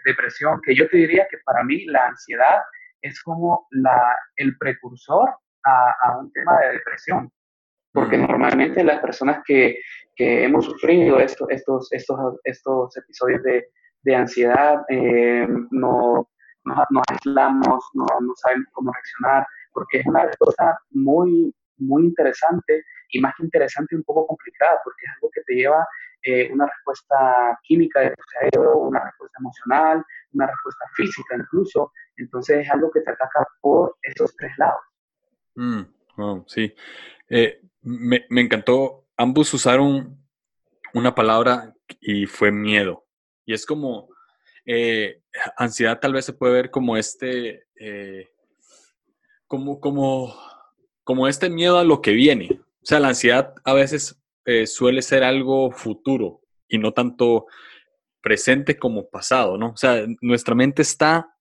depresión, 0.04 0.60
que 0.62 0.76
yo 0.76 0.90
te 0.90 0.98
diría 0.98 1.26
que 1.32 1.38
para 1.46 1.64
mí 1.64 1.86
la 1.86 2.08
ansiedad 2.08 2.60
es 3.02 3.22
como 3.24 3.66
la, 3.72 4.14
el 4.36 4.58
precursor 4.58 5.30
a, 5.64 5.96
a 6.02 6.18
un 6.18 6.34
tema 6.34 6.60
de 6.60 6.74
depresión 6.74 7.32
porque 7.94 8.18
normalmente 8.18 8.84
las 8.84 9.00
personas 9.00 9.42
que, 9.46 9.80
que 10.16 10.44
hemos 10.44 10.66
sufrido 10.66 11.20
estos, 11.20 11.50
estos, 11.50 11.92
estos, 11.92 12.40
estos 12.44 12.98
episodios 12.98 13.44
de, 13.44 13.68
de 14.04 14.16
ansiedad 14.16 14.84
eh, 14.90 15.48
no, 15.72 16.30
nos, 16.64 17.04
aislamos, 17.10 17.84
no, 17.94 18.06
no, 18.22 18.34
sabemos 18.36 18.68
cómo 18.74 18.92
reaccionar, 18.92 19.48
porque 19.74 20.00
es 20.00 20.06
una 20.06 20.30
cosa 20.40 20.80
muy, 20.92 21.54
muy 21.78 22.04
interesante 22.06 22.84
y 23.10 23.20
más 23.20 23.34
que 23.38 23.44
interesante, 23.44 23.96
un 23.96 24.04
poco 24.04 24.28
complicada, 24.28 24.80
porque 24.84 25.06
es 25.06 25.12
algo 25.16 25.30
que 25.34 25.42
te 25.42 25.56
lleva 25.56 25.88
eh, 26.24 26.50
una 26.52 26.66
respuesta 26.66 27.60
química 27.64 28.02
de 28.02 28.10
tu 28.10 28.24
cerebro, 28.34 28.78
una 28.80 29.04
respuesta 29.04 29.38
emocional, 29.40 30.06
una 30.34 30.48
respuesta 30.48 30.86
física 30.96 31.36
incluso. 31.38 31.92
Entonces 32.18 32.66
es 32.66 32.72
algo 32.72 32.92
que 32.92 33.02
te 33.02 33.12
ataca 33.12 33.46
por 33.62 33.96
esos 34.02 34.36
tres 34.36 34.52
lados. 34.58 34.82
Mm. 35.56 36.42
sí. 36.48 36.74
Eh, 37.30 37.62
me, 37.88 38.26
me, 38.30 38.42
encantó. 38.42 39.06
Ambos 39.16 39.54
usaron 39.54 40.18
una 40.94 41.16
palabra 41.16 41.74
y 42.02 42.26
fue 42.26 42.52
miedo. 42.52 43.06
Y 43.46 43.54
es 43.54 43.66
como, 43.66 44.10
eh, 44.66 45.22
ansiedad 45.56 46.00
tal 46.00 46.14
vez 46.14 46.26
se 46.26 46.34
puede 46.34 46.54
ver 46.54 46.72
como 46.72 46.98
este, 46.98 47.66
eh, 47.80 48.30
como, 49.48 49.80
como, 49.80 50.36
como 51.04 51.28
este 51.28 51.50
miedo 51.50 51.80
a 51.80 51.84
lo 51.84 52.02
que 52.02 52.12
viene. 52.12 52.50
O 52.52 52.86
sea, 52.86 53.00
la 53.00 53.10
ansiedad 53.10 53.54
a 53.64 53.74
veces 53.74 54.22
suele 54.66 55.02
ser 55.02 55.26
algo 55.26 55.72
futuro 55.72 56.42
y 56.70 56.78
no 56.78 56.94
tanto 56.94 57.48
presente 58.22 58.78
como 58.78 59.10
pasado, 59.10 59.58
¿no? 59.58 59.72
O 59.72 59.78
sea, 59.78 60.06
nuestra 60.22 60.56
mente 60.56 60.82
está 60.82 61.34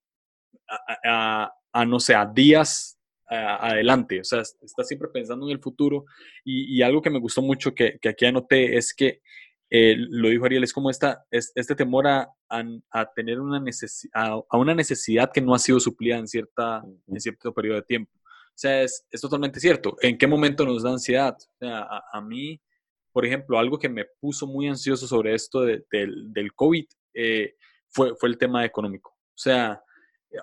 a, 1.04 1.52
no 1.86 2.00
sé, 2.00 2.14
a 2.14 2.24
días 2.26 2.95
adelante, 3.28 4.20
o 4.20 4.24
sea, 4.24 4.40
está 4.40 4.84
siempre 4.84 5.08
pensando 5.12 5.46
en 5.46 5.52
el 5.52 5.60
futuro 5.60 6.04
y, 6.44 6.80
algo 6.82 7.02
que 7.02 7.10
me 7.10 7.18
gustó 7.18 7.42
mucho 7.42 7.74
que, 7.74 7.98
que, 8.00 8.08
aquí 8.08 8.24
anoté 8.24 8.76
es 8.76 8.94
que 8.94 9.20
eh, 9.68 9.96
lo 9.98 10.28
dijo 10.28 10.44
Ariel, 10.44 10.62
es 10.62 10.72
como 10.72 10.90
esta, 10.90 11.24
este 11.30 11.74
temor 11.74 12.06
a, 12.06 12.28
a, 12.48 13.12
tener 13.14 13.40
una, 13.40 13.58
necesidad, 13.58 14.12
a, 14.48 14.56
una 14.56 14.74
necesidad 14.74 15.30
que 15.32 15.40
no 15.40 15.54
ha 15.54 15.58
sido 15.58 15.80
suplida 15.80 16.18
en, 16.18 16.28
cierta, 16.28 16.84
en 17.06 17.20
cierto 17.20 17.52
periodo 17.52 17.76
de 17.76 17.82
tiempo. 17.82 18.12
O 18.16 18.58
sea, 18.58 18.82
es, 18.82 19.04
es 19.10 19.20
totalmente 19.20 19.60
cierto. 19.60 19.96
¿En 20.00 20.16
qué 20.16 20.26
momento 20.26 20.64
nos 20.64 20.82
da 20.82 20.90
ansiedad? 20.90 21.36
O 21.36 21.58
sea, 21.58 21.86
a, 22.12 22.20
mí, 22.20 22.60
por 23.12 23.26
ejemplo, 23.26 23.58
algo 23.58 23.78
que 23.78 23.88
me 23.88 24.06
puso 24.20 24.46
muy 24.46 24.68
ansioso 24.68 25.06
sobre 25.06 25.34
esto 25.34 25.62
del, 25.62 25.84
del 25.90 26.54
COVID 26.54 26.86
eh, 27.12 27.54
fue, 27.88 28.14
fue 28.16 28.28
el 28.28 28.38
tema 28.38 28.64
económico. 28.64 29.10
O 29.10 29.38
sea, 29.38 29.82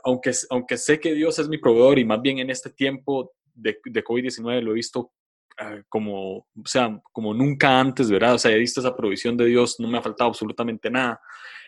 aunque, 0.03 0.31
aunque 0.49 0.77
sé 0.77 0.99
que 0.99 1.13
Dios 1.13 1.39
es 1.39 1.47
mi 1.47 1.57
proveedor 1.57 1.99
y 1.99 2.05
más 2.05 2.21
bien 2.21 2.39
en 2.39 2.49
este 2.49 2.69
tiempo 2.69 3.33
de, 3.53 3.79
de 3.85 4.03
COVID-19 4.03 4.61
lo 4.61 4.71
he 4.71 4.75
visto 4.75 5.11
ah, 5.57 5.81
como, 5.89 6.37
o 6.37 6.47
sea, 6.65 6.99
como 7.11 7.33
nunca 7.33 7.79
antes, 7.79 8.09
¿verdad? 8.09 8.35
O 8.35 8.37
sea, 8.37 8.51
he 8.51 8.57
visto 8.57 8.79
esa 8.79 8.95
provisión 8.95 9.37
de 9.37 9.45
Dios, 9.45 9.79
no 9.79 9.87
me 9.87 9.97
ha 9.97 10.01
faltado 10.01 10.29
absolutamente 10.29 10.89
nada. 10.89 11.19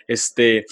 Este, 0.08 0.66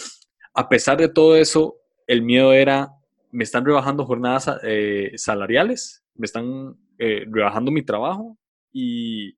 a 0.54 0.70
pesar 0.70 0.98
de 0.98 1.10
todo 1.10 1.36
eso, 1.36 1.78
el 2.08 2.22
miedo 2.22 2.54
era, 2.54 2.92
me 3.32 3.44
están 3.44 3.66
rebajando 3.66 4.06
jornadas 4.06 4.50
eh, 4.64 5.12
salariales, 5.16 6.04
me 6.16 6.26
están 6.26 6.78
eh, 7.00 7.26
rebajando 7.30 7.72
mi 7.72 7.84
trabajo 7.84 8.38
y, 8.72 9.36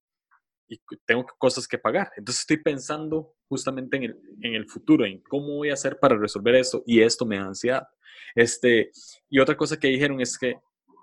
y 0.67 0.79
tengo 1.05 1.25
cosas 1.37 1.67
que 1.67 1.77
pagar. 1.77 2.11
Entonces 2.17 2.41
estoy 2.41 2.57
pensando 2.57 3.35
justamente 3.47 3.97
en 3.97 4.03
el, 4.03 4.19
en 4.41 4.55
el, 4.55 4.67
futuro, 4.67 5.05
en 5.05 5.21
cómo 5.21 5.57
voy 5.57 5.69
a 5.69 5.73
hacer 5.73 5.99
para 5.99 6.17
resolver 6.17 6.55
eso 6.55 6.83
y 6.85 7.01
esto 7.01 7.25
me 7.25 7.37
da 7.37 7.45
ansiedad. 7.45 7.87
Este, 8.35 8.91
y 9.29 9.39
otra 9.39 9.57
cosa 9.57 9.79
que 9.79 9.87
dijeron 9.87 10.21
es 10.21 10.37
que 10.37 10.59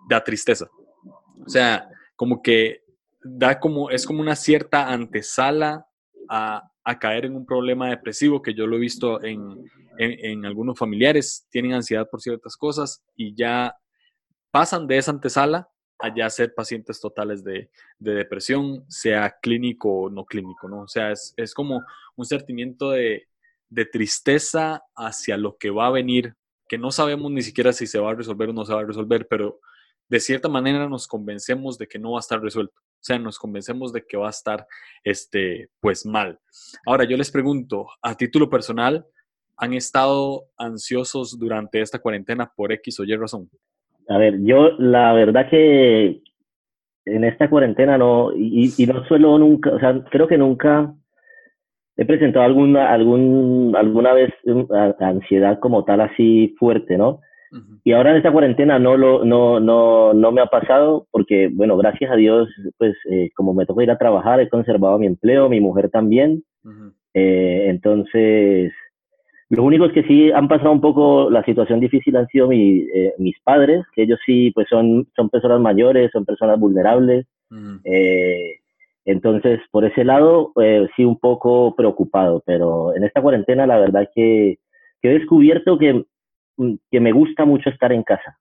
da 0.09 0.23
tristeza. 0.23 0.69
O 1.45 1.49
sea, 1.49 1.89
como 2.15 2.43
que 2.43 2.83
da 3.25 3.59
como, 3.59 3.91
es 3.91 4.07
como 4.07 4.21
una 4.21 4.37
cierta 4.37 4.89
antesala 4.89 5.87
a, 6.29 6.63
a 6.85 6.99
caer 6.99 7.25
en 7.25 7.37
un 7.37 7.47
problema 7.47 7.89
depresivo 7.89 8.43
que 8.43 8.55
yo 8.55 8.67
lo 8.67 8.77
he 8.77 8.81
visto 8.81 9.23
en, 9.23 9.65
en, 9.99 10.45
algunos 10.45 10.79
familiares, 10.79 11.47
tienen 11.51 11.75
ansiedad 11.75 12.09
por 12.11 12.21
ciertas 12.21 12.57
cosas 12.57 13.03
y 13.17 13.35
ya 13.35 13.77
pasan 14.51 14.87
de 14.87 14.99
esa 14.99 15.11
antesala 15.11 15.69
allá 15.99 16.29
ser 16.31 16.53
pacientes 16.55 17.01
totales 17.01 17.45
de, 17.45 17.71
depresión, 17.99 18.85
sea 18.89 19.37
clínico 19.41 19.89
o 19.89 20.11
no 20.11 20.25
clínico, 20.25 20.69
¿no? 20.69 20.81
O 20.83 20.89
sea, 20.89 21.13
es, 21.13 21.55
como 21.55 21.83
un 22.17 22.25
sentimiento 22.27 22.91
de, 22.91 23.27
tristeza 23.91 24.83
hacia 24.95 25.37
lo 25.37 25.57
que 25.57 25.71
va 25.71 25.87
a 25.87 25.93
venir, 25.93 26.35
que 26.73 26.79
no 26.79 26.91
sabemos 26.91 27.31
ni 27.31 27.43
siquiera 27.43 27.71
si 27.75 27.87
se 27.87 27.99
va 27.99 28.13
a 28.13 28.15
resolver 28.15 28.49
o 28.49 28.53
no 28.55 28.65
se 28.65 28.73
va 28.73 28.81
a 28.81 28.87
resolver, 28.87 29.27
pero 29.29 29.61
de 30.09 30.19
cierta 30.21 30.49
manera 30.49 30.89
nos 30.89 31.07
convencemos 31.07 31.77
de 31.77 31.87
que 31.87 31.99
no 31.99 32.13
va 32.13 32.19
a 32.19 32.21
estar 32.21 32.41
resuelto. 32.41 32.73
O 32.81 33.05
sea, 33.05 33.19
nos 33.19 33.39
convencemos 33.39 33.93
de 33.93 34.07
que 34.07 34.17
va 34.17 34.29
a 34.29 34.31
estar, 34.31 34.67
este, 35.05 35.69
pues 35.81 36.07
mal. 36.07 36.39
Ahora, 36.87 37.05
yo 37.05 37.19
les 37.19 37.31
pregunto, 37.31 37.89
a 38.01 38.15
título 38.15 38.49
personal, 38.49 39.05
¿han 39.59 39.75
estado 39.75 40.47
ansiosos 40.57 41.39
durante 41.39 41.79
esta 41.83 41.99
cuarentena 41.99 42.51
por 42.57 42.73
X 42.73 43.01
o 43.01 43.05
Y 43.05 43.17
razón? 43.17 43.51
A 44.09 44.17
ver, 44.17 44.39
yo 44.41 44.71
la 44.79 45.13
verdad 45.13 45.51
que 45.51 46.23
en 47.05 47.25
esta 47.25 47.51
cuarentena 47.51 47.99
no, 47.99 48.33
y, 48.35 48.73
no 48.87 49.05
suelo 49.09 49.37
nunca, 49.37 49.75
o 49.75 49.79
sea, 49.79 50.03
creo 50.11 50.27
que 50.27 50.39
nunca 50.39 50.95
he 52.03 52.07
presentado 52.07 52.45
alguna, 52.45 52.93
algún, 52.93 53.75
alguna 53.77 54.13
vez 54.13 54.31
ansiedad 54.99 55.59
como 55.59 55.85
tal 55.85 56.01
así 56.01 56.55
fuerte, 56.59 56.97
¿no? 56.97 57.21
Y 57.85 57.93
ahora 57.93 58.13
en 58.13 58.17
esta 58.17 58.33
cuarentena 58.33 58.79
no, 58.79 58.97
lo, 58.97 59.27
no, 59.27 59.61
no, 59.61 60.15
no 60.15 60.33
me 60.33 60.41
ha 60.41 60.47
pasado 60.47 61.07
porque, 61.11 61.51
bueno, 61.53 61.77
gracias 61.77 62.11
a 62.11 62.17
Dios, 62.17 62.49
pues 62.79 62.95
eh, 63.11 63.29
como 63.35 63.53
me 63.53 63.67
tocó 63.67 63.83
ir 63.83 63.91
a 63.91 63.99
trabajar, 63.99 64.41
he 64.41 64.49
conservado 64.49 64.99
mi 64.99 65.07
empleo, 65.07 65.51
mi 65.51 65.61
mujer 65.61 65.91
también. 65.91 66.45
eh, 67.13 67.67
entonces, 67.69 68.73
los 69.51 69.67
únicos 69.67 69.93
que 69.93 70.03
sí 70.05 70.33
han 70.33 70.49
pasado 70.49 70.73
un 70.73 70.81
poco 70.81 71.29
la 71.29 71.45
situación 71.45 71.79
difícil 71.79 72.17
han 72.17 72.27
sido 72.29 72.49
mi, 72.49 72.87
eh, 72.95 73.13
mis 73.19 73.39
padres, 73.45 73.85
que 73.95 74.05
ellos 74.05 74.19
sí 74.25 74.51
pues 74.55 74.67
son, 74.71 75.07
son 75.15 75.29
personas 75.29 75.61
mayores, 75.61 76.11
son 76.11 76.25
personas 76.25 76.59
vulnerables. 76.59 77.27
Eh, 77.85 78.62
entonces, 79.05 79.61
por 79.71 79.85
ese 79.85 80.05
lado, 80.05 80.53
eh, 80.61 80.89
sí 80.97 81.05
un 81.05 81.19
poco 81.19 81.75
preocupado, 81.75 82.43
pero 82.47 82.95
en 82.95 83.05
esta 83.05 83.21
cuarentena 83.21 83.67
la 83.67 83.79
verdad 83.79 84.09
que, 84.15 84.59
que 85.01 85.11
he 85.11 85.19
descubierto 85.19 85.79
que, 85.79 86.05
mm, 86.57 86.75
que, 86.91 87.01
me 87.01 87.13
gusta 87.13 87.45
mucho 87.45 87.71
estar 87.71 87.93
en 87.93 88.03
casa. 88.03 88.39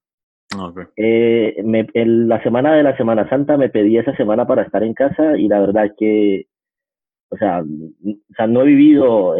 Ah, 0.53 0.71
me, 0.97 1.87
en 1.93 2.27
la 2.27 2.43
semana 2.43 2.73
de 2.73 2.83
la 2.83 2.95
Semana 2.97 3.27
Santa 3.29 3.57
me 3.57 3.69
pedí 3.69 3.97
esa 3.97 4.15
semana 4.17 4.45
para 4.45 4.63
estar 4.63 4.83
en 4.83 4.93
casa 4.93 5.37
y 5.37 5.47
la 5.47 5.61
verdad 5.61 5.91
que, 5.97 6.47
o 7.29 7.37
sea, 7.37 7.61
o 7.61 8.33
sea 8.35 8.47
no 8.47 8.61
he 8.61 8.65
vivido 8.65 9.37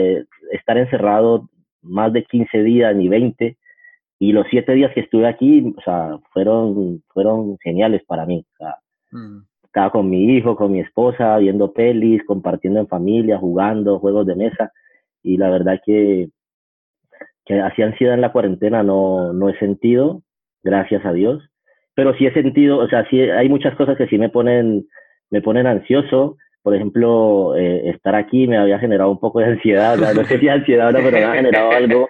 estar 0.51 0.77
encerrado 0.77 1.49
más 1.81 2.13
de 2.13 2.23
15 2.23 2.63
días 2.63 2.95
ni 2.95 3.09
20. 3.09 3.57
Y 4.19 4.33
los 4.33 4.45
siete 4.49 4.73
días 4.73 4.93
que 4.93 4.99
estuve 5.01 5.27
aquí, 5.27 5.73
o 5.75 5.81
sea, 5.81 6.19
fueron, 6.31 7.03
fueron 7.07 7.57
geniales 7.57 8.03
para 8.05 8.25
mí. 8.25 8.45
O 8.53 8.57
sea, 8.57 8.77
mm. 9.11 9.39
Estaba 9.71 9.89
con 9.89 10.09
mi 10.09 10.35
hijo, 10.35 10.57
con 10.57 10.73
mi 10.73 10.81
esposa, 10.81 11.37
viendo 11.37 11.71
pelis, 11.71 12.21
compartiendo 12.25 12.81
en 12.81 12.87
familia, 12.87 13.37
jugando 13.37 13.99
juegos 13.99 14.27
de 14.27 14.35
mesa. 14.35 14.73
Y 15.23 15.37
la 15.37 15.49
verdad 15.49 15.79
que, 15.85 16.27
que 17.45 17.61
así 17.61 17.81
ansiedad 17.81 18.15
en 18.15 18.21
la 18.21 18.33
cuarentena 18.33 18.83
no, 18.83 19.31
no 19.31 19.47
he 19.47 19.57
sentido, 19.59 20.23
gracias 20.61 21.05
a 21.05 21.13
Dios. 21.13 21.41
Pero 21.95 22.13
sí 22.15 22.25
he 22.25 22.33
sentido, 22.33 22.79
o 22.79 22.87
sea, 22.89 23.07
sí 23.09 23.21
hay 23.21 23.47
muchas 23.47 23.73
cosas 23.75 23.97
que 23.97 24.07
sí 24.07 24.17
me 24.17 24.29
ponen, 24.29 24.87
me 25.29 25.41
ponen 25.41 25.67
ansioso 25.67 26.35
por 26.63 26.75
ejemplo, 26.75 27.55
eh, 27.55 27.89
estar 27.89 28.13
aquí 28.13 28.47
me 28.47 28.57
había 28.57 28.77
generado 28.77 29.09
un 29.09 29.19
poco 29.19 29.39
de 29.39 29.45
ansiedad, 29.45 29.97
no 29.97 30.23
sé 30.25 30.37
si 30.39 30.47
ansiedad 30.47 30.91
no, 30.91 30.99
pero 30.99 31.11
me 31.11 31.23
había 31.23 31.41
generado 31.41 31.71
algo. 31.71 32.09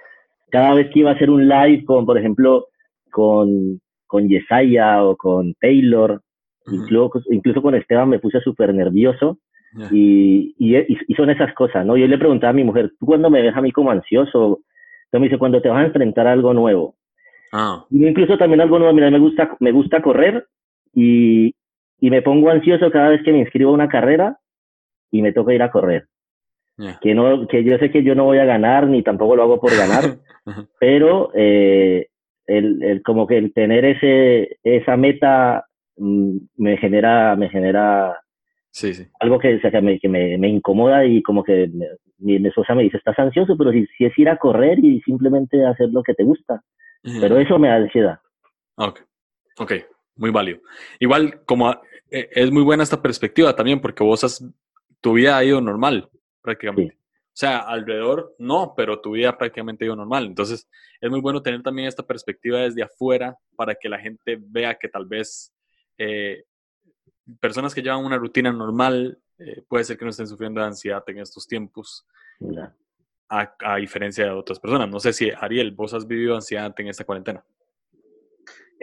Cada 0.49 0.73
vez 0.73 0.89
que 0.91 0.99
iba 0.99 1.11
a 1.11 1.13
hacer 1.13 1.29
un 1.29 1.47
live 1.47 1.85
con, 1.85 2.05
por 2.05 2.17
ejemplo, 2.17 2.67
con, 3.11 3.79
con 4.07 4.27
Yesaya 4.27 5.03
o 5.05 5.15
con 5.15 5.53
Taylor, 5.53 6.21
incluso, 6.67 7.21
incluso 7.29 7.61
con 7.61 7.75
Esteban 7.75 8.09
me 8.09 8.19
puse 8.19 8.39
súper 8.41 8.73
nervioso. 8.73 9.39
Y, 9.89 10.53
y, 10.59 11.15
son 11.15 11.29
esas 11.29 11.53
cosas, 11.53 11.85
¿no? 11.85 11.95
Yo 11.95 12.05
le 12.05 12.17
preguntaba 12.17 12.51
a 12.51 12.53
mi 12.53 12.63
mujer, 12.65 12.91
¿tú 12.99 13.05
cuándo 13.05 13.29
me 13.29 13.41
ves 13.41 13.55
a 13.55 13.61
mí 13.61 13.71
como 13.71 13.89
ansioso? 13.89 14.59
Entonces 15.05 15.21
me 15.21 15.27
dice, 15.27 15.37
cuando 15.37 15.61
te 15.61 15.69
vas 15.69 15.81
a 15.81 15.85
enfrentar 15.85 16.27
a 16.27 16.33
algo 16.33 16.53
nuevo. 16.53 16.95
Ah. 17.53 17.85
Incluso 17.89 18.37
también 18.37 18.59
algo 18.59 18.79
nuevo, 18.79 18.93
mira, 18.93 19.09
me 19.09 19.19
gusta, 19.19 19.55
me 19.61 19.71
gusta 19.71 20.01
correr 20.01 20.45
y, 20.93 21.55
y 22.01 22.09
me 22.09 22.21
pongo 22.21 22.49
ansioso 22.49 22.91
cada 22.91 23.09
vez 23.09 23.23
que 23.23 23.31
me 23.31 23.39
inscribo 23.39 23.71
a 23.71 23.75
una 23.75 23.87
carrera 23.87 24.39
y 25.09 25.21
me 25.21 25.31
toca 25.31 25.53
ir 25.53 25.63
a 25.63 25.71
correr. 25.71 26.07
Que, 27.01 27.13
no, 27.13 27.47
que 27.47 27.63
yo 27.63 27.77
sé 27.77 27.91
que 27.91 28.03
yo 28.03 28.15
no 28.15 28.23
voy 28.23 28.39
a 28.39 28.45
ganar, 28.45 28.87
ni 28.87 29.03
tampoco 29.03 29.35
lo 29.35 29.43
hago 29.43 29.59
por 29.59 29.71
ganar, 29.71 30.17
pero 30.79 31.29
eh, 31.35 32.07
el, 32.47 32.81
el, 32.81 33.03
como 33.03 33.27
que 33.27 33.37
el 33.37 33.53
tener 33.53 33.85
ese, 33.85 34.57
esa 34.63 34.97
meta 34.97 35.65
me 35.97 36.77
genera, 36.77 37.35
me 37.35 37.49
genera 37.49 38.19
sí, 38.71 38.93
sí. 38.93 39.07
algo 39.19 39.39
que, 39.39 39.59
que, 39.59 39.81
me, 39.81 39.99
que 39.99 40.09
me, 40.09 40.37
me, 40.37 40.49
incomoda 40.49 41.05
y 41.05 41.21
como 41.21 41.43
que 41.43 41.69
mi, 42.17 42.35
esposa 42.47 42.75
me 42.75 42.83
dice, 42.83 42.97
estás 42.97 43.17
ansioso, 43.19 43.57
pero 43.57 43.71
si, 43.71 43.85
si, 43.97 44.05
es 44.05 44.17
ir 44.17 44.29
a 44.29 44.37
correr 44.37 44.79
y 44.79 45.01
simplemente 45.01 45.65
hacer 45.65 45.89
lo 45.91 46.03
que 46.03 46.13
te 46.13 46.23
gusta. 46.23 46.63
Pero 47.19 47.39
eso 47.39 47.57
me 47.57 47.67
da 47.67 47.77
ansiedad. 47.77 48.19
Ok, 48.75 49.01
ok, 49.57 49.73
muy 50.17 50.29
válido. 50.29 50.59
Igual, 50.99 51.43
como 51.45 51.71
eh, 52.11 52.29
es 52.31 52.51
muy 52.51 52.61
buena 52.61 52.83
esta 52.83 53.01
perspectiva 53.01 53.55
también, 53.55 53.81
porque 53.81 54.03
vos 54.03 54.23
has 54.23 54.43
tu 55.01 55.13
vida 55.13 55.37
ha 55.37 55.43
ido 55.43 55.59
normal, 55.59 56.09
prácticamente. 56.41 56.95
O 56.95 57.37
sea, 57.41 57.59
alrededor 57.59 58.35
no, 58.37 58.73
pero 58.75 59.01
tu 59.01 59.11
vida 59.11 59.37
prácticamente 59.37 59.83
ha 59.83 59.87
ido 59.87 59.95
normal. 59.95 60.25
Entonces, 60.25 60.69
es 60.99 61.09
muy 61.09 61.21
bueno 61.21 61.41
tener 61.41 61.63
también 61.63 61.87
esta 61.87 62.05
perspectiva 62.05 62.59
desde 62.59 62.83
afuera 62.83 63.35
para 63.55 63.73
que 63.73 63.89
la 63.89 63.99
gente 63.99 64.37
vea 64.39 64.75
que 64.75 64.87
tal 64.87 65.05
vez 65.05 65.51
eh, 66.01 66.45
personas 67.39 67.73
que 67.73 67.81
llevan 67.81 68.03
una 68.03 68.17
rutina 68.17 68.51
normal, 68.51 69.19
eh, 69.37 69.63
puede 69.67 69.83
ser 69.83 69.97
que 69.97 70.05
no 70.05 70.11
estén 70.11 70.27
sufriendo 70.27 70.61
de 70.61 70.67
ansiedad 70.67 71.03
en 71.07 71.19
estos 71.19 71.47
tiempos, 71.47 72.05
a, 73.29 73.55
a, 73.59 73.75
diferencia 73.77 74.25
de 74.25 74.31
otras 74.31 74.59
personas. 74.59 74.89
No 74.89 74.99
sé 74.99 75.13
si, 75.13 75.31
Ariel, 75.31 75.71
vos 75.71 75.93
has 75.93 76.07
vivido 76.07 76.35
ansiedad 76.35 76.73
en 76.77 76.87
esta 76.87 77.05
cuarentena. 77.05 77.43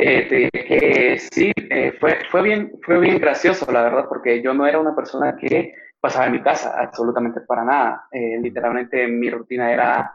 Eh, 0.00 0.48
que 0.52 1.18
sí, 1.18 1.52
eh, 1.56 1.92
fue, 1.98 2.18
fue, 2.30 2.42
bien, 2.42 2.72
fue 2.82 3.00
bien 3.00 3.18
gracioso, 3.18 3.70
la 3.72 3.82
verdad, 3.82 4.06
porque 4.08 4.40
yo 4.40 4.54
no 4.54 4.64
era 4.64 4.78
una 4.78 4.94
persona 4.94 5.36
que 5.36 5.74
pasaba 5.98 6.26
en 6.26 6.32
mi 6.32 6.40
casa 6.40 6.72
absolutamente 6.80 7.40
para 7.40 7.64
nada. 7.64 8.06
Eh, 8.12 8.38
literalmente 8.40 9.08
mi 9.08 9.28
rutina 9.28 9.72
era 9.72 10.14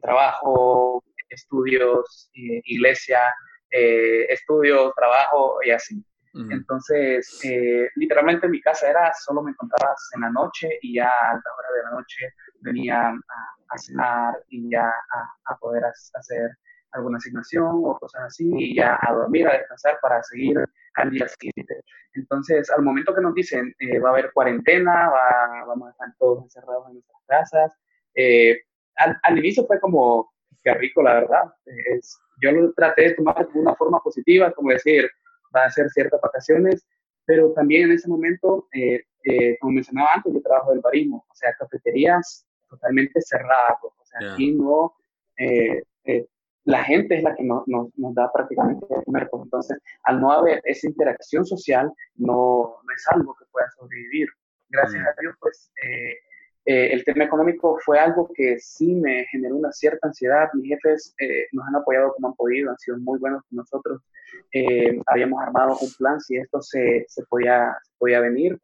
trabajo, 0.00 1.04
estudios, 1.28 2.30
iglesia, 2.32 3.18
estudios, 3.68 4.94
trabajo 4.94 5.58
y 5.62 5.70
así. 5.70 6.02
Entonces, 6.34 7.40
literalmente 7.96 8.48
mi 8.48 8.60
casa 8.60 8.90
era, 8.90 9.12
solo 9.14 9.42
me 9.42 9.50
encontrabas 9.50 10.10
en 10.14 10.20
la 10.20 10.30
noche 10.30 10.68
y 10.82 10.94
ya 10.94 11.08
a 11.08 11.30
alta 11.32 11.50
hora 11.58 11.68
de 11.76 11.82
la 11.82 11.90
noche 11.90 12.34
venía 12.60 13.08
a, 13.08 13.78
cenar 13.78 14.34
y 14.48 14.70
ya 14.70 14.86
a, 14.86 15.52
a 15.52 15.56
poder 15.58 15.84
hacer 15.84 16.50
alguna 16.92 17.18
asignación 17.18 17.82
o 17.84 17.98
cosas 17.98 18.22
así, 18.26 18.50
y 18.56 18.76
ya 18.76 18.98
a 19.00 19.12
dormir, 19.12 19.46
a 19.46 19.52
descansar 19.58 19.98
para 20.00 20.22
seguir 20.22 20.58
al 20.94 21.10
día 21.10 21.28
siguiente. 21.28 21.82
Entonces, 22.14 22.70
al 22.70 22.82
momento 22.82 23.14
que 23.14 23.20
nos 23.20 23.34
dicen 23.34 23.74
eh, 23.78 23.98
va 23.98 24.10
a 24.10 24.12
haber 24.12 24.32
cuarentena, 24.32 25.10
va, 25.10 25.64
vamos 25.66 25.88
a 25.88 25.90
estar 25.92 26.08
todos 26.18 26.44
encerrados 26.44 26.88
en 26.88 26.94
nuestras 26.94 27.22
casas, 27.26 27.72
eh, 28.14 28.62
al, 28.96 29.38
inicio 29.38 29.64
fue 29.66 29.78
como, 29.78 30.32
qué 30.62 30.74
rico, 30.74 31.02
la 31.02 31.14
verdad. 31.14 31.54
Es, 31.66 32.18
yo 32.42 32.50
lo 32.50 32.72
traté 32.72 33.02
de 33.02 33.14
tomar 33.14 33.46
de 33.46 33.58
una 33.58 33.76
forma 33.76 34.00
positiva, 34.00 34.50
como 34.52 34.70
decir, 34.70 35.08
va 35.54 35.64
a 35.64 35.70
ser 35.70 35.88
ciertas 35.90 36.20
vacaciones, 36.20 36.86
pero 37.24 37.52
también 37.52 37.84
en 37.84 37.92
ese 37.92 38.08
momento, 38.08 38.68
eh, 38.72 39.04
como 39.60 39.72
mencionaba 39.72 40.14
antes, 40.14 40.32
yo 40.32 40.40
trabajo 40.40 40.70
del 40.70 40.80
barismo, 40.80 41.24
o 41.28 41.34
sea, 41.34 41.52
cafeterías 41.58 42.46
totalmente 42.68 43.20
cerradas, 43.20 43.78
o 43.82 44.04
sea, 44.04 44.32
aquí 44.32 44.52
no, 44.52 44.94
la 46.64 46.84
gente 46.84 47.16
es 47.16 47.22
la 47.22 47.34
que 47.34 47.44
nos, 47.44 47.66
nos, 47.66 48.14
da 48.14 48.30
prácticamente 48.30 48.86
de 48.90 49.02
comer. 49.04 49.28
Pues, 49.30 49.42
entonces, 49.42 49.78
al 50.02 50.20
no 50.20 50.30
haber 50.32 50.60
esa 50.64 50.86
interacción 50.86 51.46
social, 51.46 51.90
no, 52.16 52.76
no 52.82 52.94
es 52.94 53.08
algo 53.08 53.34
que 53.38 53.46
pueda 53.50 53.70
sobrevivir. 53.78 54.28
Gracias 54.68 55.02
a 55.02 55.14
Dios, 55.18 55.34
pues 55.40 55.72
eh, 56.68 56.74
eh, 56.74 56.92
el 56.92 57.04
tema 57.04 57.24
económico 57.24 57.78
fue 57.84 57.98
algo 57.98 58.30
que 58.34 58.58
sí 58.58 58.94
me 58.94 59.24
generó 59.30 59.56
una 59.56 59.72
cierta 59.72 60.08
ansiedad. 60.08 60.48
Mis 60.54 60.68
jefes 60.68 61.14
eh, 61.18 61.46
nos 61.52 61.66
han 61.66 61.76
apoyado 61.76 62.12
como 62.14 62.28
han 62.28 62.34
podido, 62.34 62.70
han 62.70 62.78
sido 62.78 62.98
muy 62.98 63.18
buenos 63.18 63.42
con 63.48 63.56
nosotros. 63.56 64.02
habíamos 65.06 65.42
armado 65.42 65.78
un 65.80 65.90
plan 65.98 66.20
si 66.20 66.36
esto 66.36 66.60
se, 66.62 67.04
se, 67.08 67.22
podía, 67.24 67.76
se 67.82 67.92
podía 67.98 68.20
venir 68.20 68.58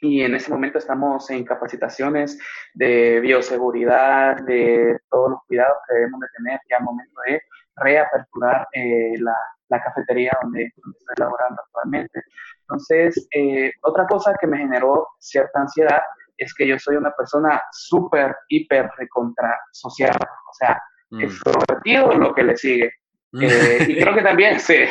y 0.00 0.22
en 0.22 0.34
ese 0.34 0.50
momento 0.50 0.78
estamos 0.78 1.30
en 1.30 1.44
capacitaciones 1.44 2.38
de 2.74 3.20
bioseguridad, 3.20 4.36
de 4.44 4.98
todos 5.10 5.30
los 5.30 5.40
cuidados 5.46 5.78
que 5.88 5.94
debemos 5.94 6.20
de 6.20 6.26
tener 6.36 6.60
ya 6.68 6.76
al 6.76 6.84
momento 6.84 7.20
de 7.26 7.40
reaperturar 7.76 8.68
eh, 8.72 9.14
la, 9.18 9.34
la, 9.68 9.82
cafetería 9.82 10.30
donde, 10.42 10.64
estoy 10.64 11.14
laborando 11.16 11.62
actualmente. 11.62 12.22
Entonces, 12.60 13.26
eh, 13.34 13.72
otra 13.82 14.06
cosa 14.06 14.34
que 14.38 14.46
me 14.46 14.58
generó 14.58 15.08
cierta 15.18 15.60
ansiedad 15.60 16.00
es 16.36 16.54
que 16.54 16.66
yo 16.66 16.78
soy 16.78 16.96
una 16.96 17.12
persona 17.12 17.62
súper, 17.72 18.36
hiper, 18.48 18.90
recontra 18.96 19.58
social, 19.72 20.16
o 20.16 20.54
sea, 20.54 20.82
mm. 21.10 21.20
extrovertido 21.20 22.14
lo 22.14 22.34
que 22.34 22.42
le 22.42 22.56
sigue. 22.56 22.92
Eh, 23.40 23.86
y 23.88 24.00
creo 24.00 24.14
que 24.14 24.22
también 24.22 24.60
se, 24.60 24.88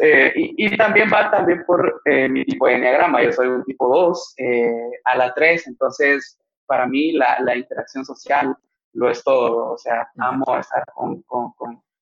eh, 0.00 0.32
y, 0.34 0.76
también 0.76 1.08
va 1.12 1.30
también 1.30 1.64
por 1.66 2.00
eh, 2.04 2.28
mi 2.28 2.44
tipo 2.44 2.66
de 2.66 2.74
enneagrama. 2.74 3.22
Yo 3.22 3.32
soy 3.32 3.48
un 3.48 3.64
tipo 3.64 3.88
2 3.88 4.34
eh, 4.38 4.90
a 5.04 5.16
la 5.16 5.34
3, 5.34 5.66
entonces 5.66 6.38
para 6.66 6.86
mí 6.86 7.12
la, 7.12 7.40
la, 7.40 7.56
interacción 7.56 8.04
social 8.04 8.56
lo 8.92 9.10
es 9.10 9.24
todo. 9.24 9.72
O 9.72 9.78
sea, 9.78 10.08
amo 10.18 10.44
estar 10.58 10.84
con, 10.94 11.22
con, 11.22 11.52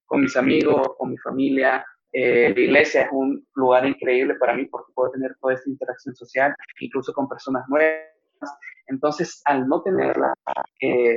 con, 0.04 0.20
mis 0.20 0.36
amigos, 0.36 0.94
con 0.98 1.10
mi 1.10 1.18
familia. 1.18 1.84
la 2.12 2.48
iglesia 2.48 3.02
es 3.02 3.08
un 3.12 3.46
lugar 3.54 3.86
increíble 3.86 4.34
para 4.34 4.54
mí 4.54 4.66
porque 4.66 4.92
puedo 4.94 5.10
tener 5.12 5.34
toda 5.40 5.54
esta 5.54 5.70
interacción 5.70 6.14
social, 6.14 6.54
incluso 6.80 7.12
con 7.14 7.28
personas 7.28 7.64
nuevas. 7.68 8.15
Entonces, 8.88 9.42
al 9.44 9.66
no 9.68 9.82
tenerla, 9.82 10.32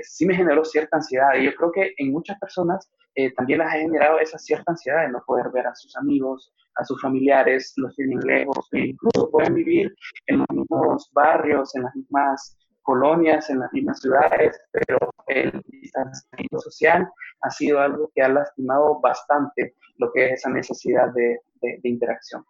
sí 0.01 0.25
me 0.25 0.35
generó 0.35 0.65
cierta 0.65 0.97
ansiedad. 0.97 1.35
Y 1.35 1.45
yo 1.45 1.55
creo 1.55 1.71
que 1.71 1.93
en 1.97 2.11
muchas 2.11 2.39
personas 2.39 2.89
eh, 3.15 3.33
también 3.33 3.59
les 3.59 3.67
ha 3.67 3.71
generado 3.71 4.19
esa 4.19 4.37
cierta 4.37 4.71
ansiedad 4.71 5.01
de 5.01 5.09
no 5.09 5.21
poder 5.25 5.49
ver 5.51 5.67
a 5.67 5.75
sus 5.75 5.95
amigos, 5.97 6.53
a 6.75 6.85
sus 6.85 7.01
familiares, 7.01 7.73
los 7.75 7.95
tienen 7.95 8.19
lejos, 8.19 8.67
e 8.71 8.87
incluso 8.87 9.29
pueden 9.29 9.55
vivir 9.55 9.93
en 10.27 10.39
los 10.39 10.47
mismos 10.51 11.09
barrios, 11.13 11.75
en 11.75 11.83
las 11.83 11.95
mismas 11.95 12.57
colonias, 12.81 13.49
en 13.49 13.59
las 13.59 13.73
mismas 13.73 13.99
ciudades, 13.99 14.59
pero 14.71 14.97
el 15.27 15.61
distanciamiento 15.67 16.59
social 16.59 17.07
ha 17.41 17.49
sido 17.51 17.79
algo 17.79 18.09
que 18.15 18.21
ha 18.21 18.29
lastimado 18.29 18.99
bastante 18.99 19.75
lo 19.97 20.11
que 20.11 20.27
es 20.27 20.33
esa 20.39 20.49
necesidad 20.49 21.11
de, 21.13 21.39
interacción. 21.83 22.45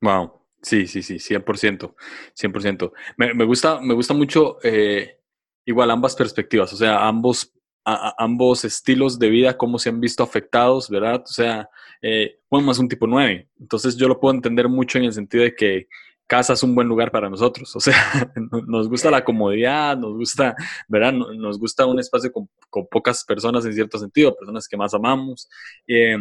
Wow, 0.00 0.40
sí, 0.64 0.86
sí, 0.86 1.02
sí, 1.02 1.18
100%, 1.18 1.94
100%. 2.34 2.92
Me, 3.16 3.34
me 3.34 3.44
gusta, 3.44 3.80
me 3.80 3.94
gusta 3.94 4.14
mucho 4.14 4.58
eh, 4.64 5.18
igual 5.64 5.90
ambas 5.90 6.16
perspectivas, 6.16 6.72
o 6.72 6.76
sea, 6.76 7.06
ambos 7.06 7.54
ambos 7.84 8.64
estilos 8.64 9.18
de 9.18 9.28
vida, 9.28 9.58
cómo 9.58 9.78
se 9.78 9.90
han 9.90 10.00
visto 10.00 10.22
afectados, 10.22 10.88
¿verdad? 10.88 11.22
O 11.22 11.32
sea, 11.32 11.68
eh, 12.00 12.38
Juan 12.48 12.64
más 12.64 12.78
un 12.78 12.88
tipo 12.88 13.06
9. 13.06 13.48
Entonces 13.60 13.96
yo 13.96 14.08
lo 14.08 14.18
puedo 14.18 14.34
entender 14.34 14.68
mucho 14.68 14.98
en 14.98 15.04
el 15.04 15.12
sentido 15.12 15.44
de 15.44 15.54
que 15.54 15.88
casa 16.26 16.54
es 16.54 16.62
un 16.62 16.74
buen 16.74 16.88
lugar 16.88 17.10
para 17.10 17.28
nosotros. 17.28 17.74
O 17.76 17.80
sea, 17.80 17.94
nos 18.66 18.88
gusta 18.88 19.10
la 19.10 19.22
comodidad, 19.22 19.98
nos 19.98 20.14
gusta, 20.14 20.56
¿verdad? 20.88 21.12
Nos 21.12 21.58
gusta 21.58 21.84
un 21.84 22.00
espacio 22.00 22.32
con, 22.32 22.48
pocas 22.90 23.22
personas 23.24 23.64
en 23.66 23.74
cierto 23.74 23.98
sentido, 23.98 24.34
personas 24.34 24.66
que 24.66 24.76
más 24.76 24.94
amamos. 24.94 25.48
Eh, 25.86 26.16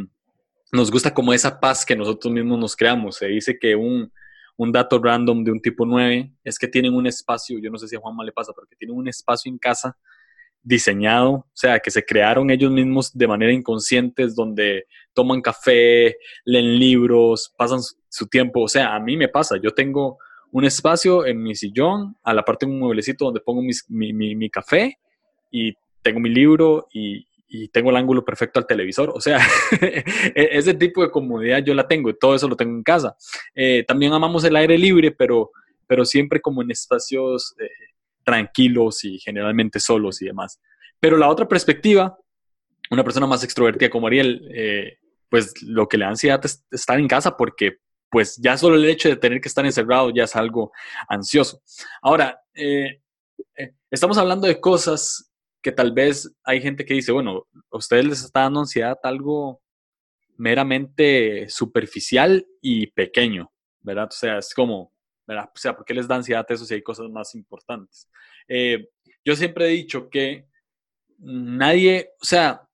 nos 0.72 0.92
gusta 0.92 1.14
como 1.14 1.34
esa 1.34 1.60
paz 1.60 1.86
que 1.86 1.96
nosotros 1.96 2.34
mismos 2.34 2.60
nos 2.60 2.76
creamos. 2.76 3.16
Se 3.18 3.28
dice 3.28 3.58
que 3.58 3.76
un, 3.76 4.12
un 4.58 4.72
dato 4.72 5.00
random 5.02 5.44
de 5.44 5.52
un 5.52 5.62
tipo 5.62 5.86
9 5.86 6.32
es 6.44 6.60
que 6.60 6.68
tienen 6.68 6.94
un 6.94 7.08
espacio, 7.08 7.60
yo 7.60 7.70
no 7.70 7.78
sé 7.78 7.88
si 7.88 7.96
a 7.96 8.00
Juanma 8.00 8.24
le 8.24 8.32
pasa, 8.32 8.54
pero 8.56 8.68
que 8.68 8.76
tienen 8.76 8.96
un 8.98 9.08
espacio 9.08 9.52
en 9.52 9.58
casa 9.58 9.98
diseñado, 10.62 11.32
o 11.32 11.52
sea, 11.54 11.80
que 11.80 11.92
se 11.92 12.06
crearon 12.06 12.50
ellos 12.50 12.72
mismos 12.72 13.12
de 13.14 13.28
manera 13.28 13.52
inconsciente, 13.52 14.28
donde 14.34 14.86
toman 15.14 15.42
café, 15.42 16.18
leen 16.46 16.80
libros, 16.80 17.54
pasan 17.58 17.80
su 18.08 18.28
tiempo, 18.28 18.62
o 18.62 18.68
sea, 18.68 18.96
a 18.96 19.00
mí 19.00 19.18
me 19.18 19.28
pasa, 19.28 19.58
yo 19.62 19.72
tengo 19.72 20.18
un 20.52 20.66
espacio 20.66 21.26
en 21.26 21.42
mi 21.42 21.56
sillón, 21.56 22.16
a 22.24 22.34
la 22.34 22.44
parte 22.44 22.66
de 22.66 22.72
un 22.72 22.80
mueblecito 22.80 23.26
donde 23.26 23.42
pongo 23.42 23.62
mi, 23.62 24.14
mi, 24.14 24.50
café 24.50 25.00
y 25.52 25.74
tengo 26.02 26.20
mi 26.20 26.30
libro 26.30 26.88
y, 26.94 27.26
y, 27.54 27.68
tengo 27.70 27.92
el 27.92 27.98
ángulo 27.98 28.26
perfecto 28.26 28.60
al 28.60 28.66
televisor. 28.66 29.12
O 29.14 29.22
sea, 29.22 29.38
e-, 29.82 30.50
ese 30.52 30.74
tipo 30.74 31.04
de 31.04 31.12
comodidad 31.12 31.60
yo 31.60 31.74
la 31.74 31.88
tengo 31.88 32.10
y 32.10 32.18
todo 32.18 32.34
eso 32.34 32.48
lo 32.48 32.56
tengo 32.56 32.76
en 32.76 32.84
casa. 32.84 33.16
Eh, 33.54 33.84
también 33.88 34.12
amamos 34.12 34.44
el 34.44 34.56
aire 34.56 34.78
libre, 34.78 35.12
pero, 35.12 35.52
pero 35.86 36.04
siempre 36.04 36.42
como 36.42 36.64
en 36.64 36.72
espacios 36.72 37.56
eh, 37.60 37.70
tranquilos 38.24 39.04
y 39.04 39.20
generalmente 39.20 39.80
solos 39.80 40.22
y 40.22 40.26
demás. 40.26 40.60
Pero 41.00 41.16
la 41.16 41.30
otra 41.30 41.48
perspectiva, 41.48 42.18
una 42.90 43.04
persona 43.04 43.28
más 43.28 43.44
extrovertida 43.44 43.90
como 43.90 44.08
Ariel, 44.08 44.50
eh, 44.54 44.98
pues 45.30 45.62
lo 45.62 45.88
que 45.88 45.98
le 45.98 46.06
da 46.06 46.12
ansiedad 46.12 46.44
es 46.44 46.66
estar 46.72 47.00
en 47.00 47.08
casa 47.08 47.38
porque 47.38 47.78
pues 48.10 48.38
ya 48.38 48.58
solo 48.58 48.76
el 48.76 48.86
hecho 48.86 49.10
de 49.10 49.16
tener 49.16 49.42
que 49.42 49.48
estar 49.48 49.66
encerrado 49.66 50.12
ya 50.12 50.24
es 50.24 50.36
algo 50.36 50.72
ansioso. 51.08 51.62
Ahora, 52.02 52.40
estamos 53.90 54.20
hablando 54.20 54.48
de 54.48 54.60
cosas 54.62 55.33
que 55.64 55.72
tal 55.72 55.94
vez 55.94 56.32
hay 56.44 56.62
gente 56.62 56.86
que 56.86 56.94
dice, 56.94 57.12
bueno, 57.12 57.48
a 57.72 57.78
ustedes 57.78 58.06
les 58.06 58.24
está 58.24 58.42
dando 58.42 58.60
ansiedad 58.60 59.00
algo 59.04 59.62
meramente 60.38 61.50
superficial 61.50 62.46
y 62.62 62.88
pequeño, 62.88 63.52
¿verdad? 63.82 64.10
O 64.12 64.16
sea, 64.16 64.38
es 64.38 64.54
como, 64.54 64.94
¿verdad? 65.26 65.46
O 65.46 65.58
sea, 65.58 65.76
¿por 65.76 65.86
qué 65.86 65.94
les 65.94 66.08
da 66.08 66.16
ansiedad 66.16 66.46
eso 66.50 66.66
si 66.66 66.74
hay 66.74 66.84
cosas 66.84 67.10
más 67.10 67.34
importantes? 67.34 68.10
Eh, 68.48 68.90
yo 69.24 69.36
siempre 69.36 69.68
he 69.68 69.70
dicho 69.70 70.10
que 70.10 70.48
nadie, 71.18 72.12
o 72.22 72.26
sea, 72.26 72.68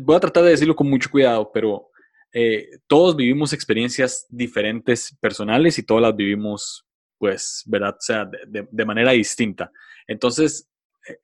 voy 0.00 0.16
a 0.16 0.20
tratar 0.20 0.44
de 0.44 0.50
decirlo 0.50 0.74
con 0.74 0.88
mucho 0.88 1.10
cuidado, 1.10 1.50
pero 1.52 1.90
eh, 2.32 2.78
todos 2.86 3.14
vivimos 3.14 3.52
experiencias 3.52 4.26
diferentes 4.30 5.16
personales 5.20 5.78
y 5.78 5.82
todas 5.82 6.02
las 6.02 6.16
vivimos, 6.16 6.86
pues, 7.18 7.62
¿verdad? 7.66 7.94
O 7.94 8.00
sea, 8.00 8.30
de, 8.46 8.84
manera 8.86 9.12
distinta. 9.12 9.70
Entonces, 10.06 10.68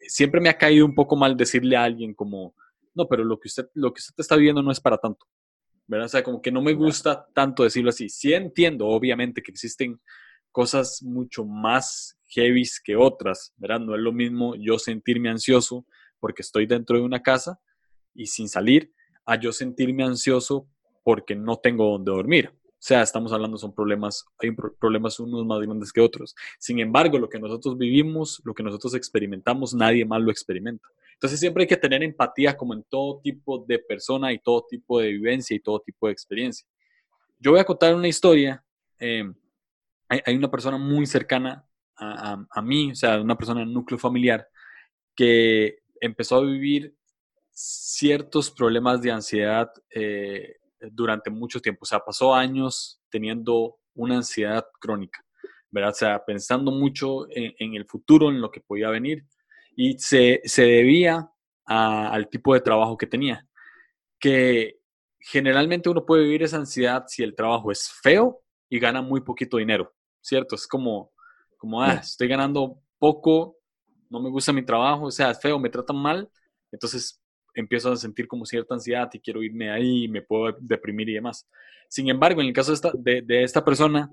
siempre 0.00 0.40
me 0.40 0.48
ha 0.48 0.58
caído 0.58 0.84
un 0.84 0.94
poco 0.94 1.16
mal 1.16 1.36
decirle 1.36 1.76
a 1.76 1.84
alguien 1.84 2.14
como, 2.14 2.54
no, 2.94 3.06
pero 3.06 3.24
lo 3.24 3.38
que 3.38 3.48
usted, 3.48 3.68
lo 3.74 3.92
que 3.92 4.00
usted 4.00 4.14
está 4.18 4.36
viviendo 4.36 4.62
no 4.62 4.72
es 4.72 4.80
para 4.80 4.98
tanto. 4.98 5.26
¿verdad? 5.88 6.06
O 6.06 6.08
sea, 6.10 6.22
como 6.22 6.40
que 6.40 6.52
no 6.52 6.62
me 6.62 6.74
gusta 6.74 7.26
tanto 7.34 7.64
decirlo 7.64 7.88
así. 7.88 8.08
Sí 8.08 8.34
entiendo, 8.34 8.86
obviamente, 8.86 9.42
que 9.42 9.50
existen 9.50 9.98
cosas 10.52 11.02
mucho 11.02 11.44
más 11.44 12.18
heavy 12.28 12.64
que 12.84 12.94
otras, 12.94 13.54
¿verdad? 13.56 13.80
No 13.80 13.94
es 13.94 14.00
lo 14.00 14.12
mismo 14.12 14.54
yo 14.56 14.78
sentirme 14.78 15.30
ansioso 15.30 15.86
porque 16.20 16.42
estoy 16.42 16.66
dentro 16.66 16.98
de 16.98 17.02
una 17.02 17.22
casa 17.22 17.58
y 18.14 18.26
sin 18.26 18.48
salir, 18.48 18.92
a 19.24 19.36
yo 19.36 19.52
sentirme 19.52 20.04
ansioso 20.04 20.68
porque 21.04 21.34
no 21.34 21.56
tengo 21.56 21.90
donde 21.92 22.10
dormir. 22.10 22.52
O 22.78 22.80
sea, 22.80 23.02
estamos 23.02 23.32
hablando, 23.32 23.58
son 23.58 23.74
problemas, 23.74 24.24
hay 24.38 24.52
problemas 24.52 25.18
unos 25.18 25.44
más 25.44 25.60
grandes 25.60 25.92
que 25.92 26.00
otros. 26.00 26.36
Sin 26.60 26.78
embargo, 26.78 27.18
lo 27.18 27.28
que 27.28 27.40
nosotros 27.40 27.76
vivimos, 27.76 28.40
lo 28.44 28.54
que 28.54 28.62
nosotros 28.62 28.94
experimentamos, 28.94 29.74
nadie 29.74 30.04
más 30.04 30.22
lo 30.22 30.30
experimenta. 30.30 30.86
Entonces 31.14 31.40
siempre 31.40 31.64
hay 31.64 31.66
que 31.66 31.76
tener 31.76 32.04
empatía 32.04 32.56
como 32.56 32.74
en 32.74 32.84
todo 32.84 33.20
tipo 33.20 33.64
de 33.66 33.80
persona 33.80 34.32
y 34.32 34.38
todo 34.38 34.64
tipo 34.70 35.00
de 35.00 35.08
vivencia 35.08 35.56
y 35.56 35.60
todo 35.60 35.80
tipo 35.80 36.06
de 36.06 36.12
experiencia. 36.12 36.68
yo 37.40 37.50
voy 37.50 37.60
a 37.60 37.64
contar 37.64 37.96
una 37.96 38.06
historia. 38.06 38.64
Eh, 39.00 39.24
hay, 40.08 40.36
una 40.36 40.50
persona 40.50 40.78
muy 40.78 41.04
cercana 41.06 41.64
a, 41.96 42.62
mí, 42.62 42.92
o 42.92 42.94
sea, 42.94 43.20
una 43.20 43.36
persona 43.36 43.62
en 43.62 43.72
núcleo 43.72 43.98
familiar, 43.98 44.48
que 45.16 45.80
empezó 46.00 46.36
a 46.36 46.42
vivir 46.42 46.94
ciertos 47.50 48.52
problemas 48.52 49.02
de 49.02 49.10
ansiedad 49.10 49.68
eh, 49.90 50.57
durante 50.92 51.30
mucho 51.30 51.60
tiempo. 51.60 51.80
O 51.82 51.86
sea, 51.86 52.00
pasó 52.00 52.34
años 52.34 53.00
teniendo 53.10 53.78
una 53.94 54.16
ansiedad 54.16 54.66
crónica, 54.80 55.24
¿verdad? 55.70 55.90
O 55.90 55.94
sea, 55.94 56.24
pensando 56.24 56.70
mucho 56.70 57.26
en, 57.30 57.74
el 57.74 57.84
futuro, 57.86 58.30
en 58.30 58.40
lo 58.40 58.50
que 58.50 58.60
podía 58.60 58.90
venir, 58.90 59.24
y 59.76 59.98
se, 59.98 60.40
debía 60.56 61.30
al 61.64 62.28
tipo 62.28 62.54
de 62.54 62.60
trabajo 62.60 62.96
que 62.96 63.06
tenía, 63.06 63.46
que 64.18 64.78
generalmente 65.20 65.88
uno 65.88 66.06
puede 66.06 66.24
vivir 66.24 66.42
esa 66.42 66.56
ansiedad 66.56 67.04
si 67.08 67.22
el 67.22 67.34
trabajo 67.34 67.70
es 67.70 67.90
feo 68.02 68.40
y 68.68 68.78
gana 68.78 69.02
muy 69.02 69.20
poquito 69.20 69.58
dinero, 69.58 69.92
¿cierto? 70.20 70.54
Es 70.54 70.66
como, 70.66 71.12
como 71.56 71.82
ah, 71.82 71.94
estoy 71.94 72.28
ganando 72.28 72.80
poco, 72.98 73.56
no 74.08 74.20
me 74.20 74.30
gusta 74.30 74.52
mi 74.52 74.64
trabajo, 74.64 75.06
o 75.06 75.10
sea, 75.10 75.32
es 75.32 75.40
feo, 75.40 75.58
me 75.58 75.70
tratan 75.70 75.96
mal, 75.96 76.30
entonces 76.72 77.20
empiezo 77.60 77.92
a 77.92 77.96
sentir 77.96 78.28
como 78.28 78.46
cierta 78.46 78.74
ansiedad 78.74 79.10
y 79.12 79.20
quiero 79.20 79.42
irme 79.42 79.70
ahí, 79.70 80.08
me 80.08 80.22
puedo 80.22 80.56
deprimir 80.60 81.08
y 81.08 81.14
demás. 81.14 81.48
Sin 81.88 82.08
embargo, 82.08 82.40
en 82.40 82.48
el 82.48 82.52
caso 82.52 82.72
de 82.94 83.42
esta, 83.42 83.64
persona, 83.64 84.10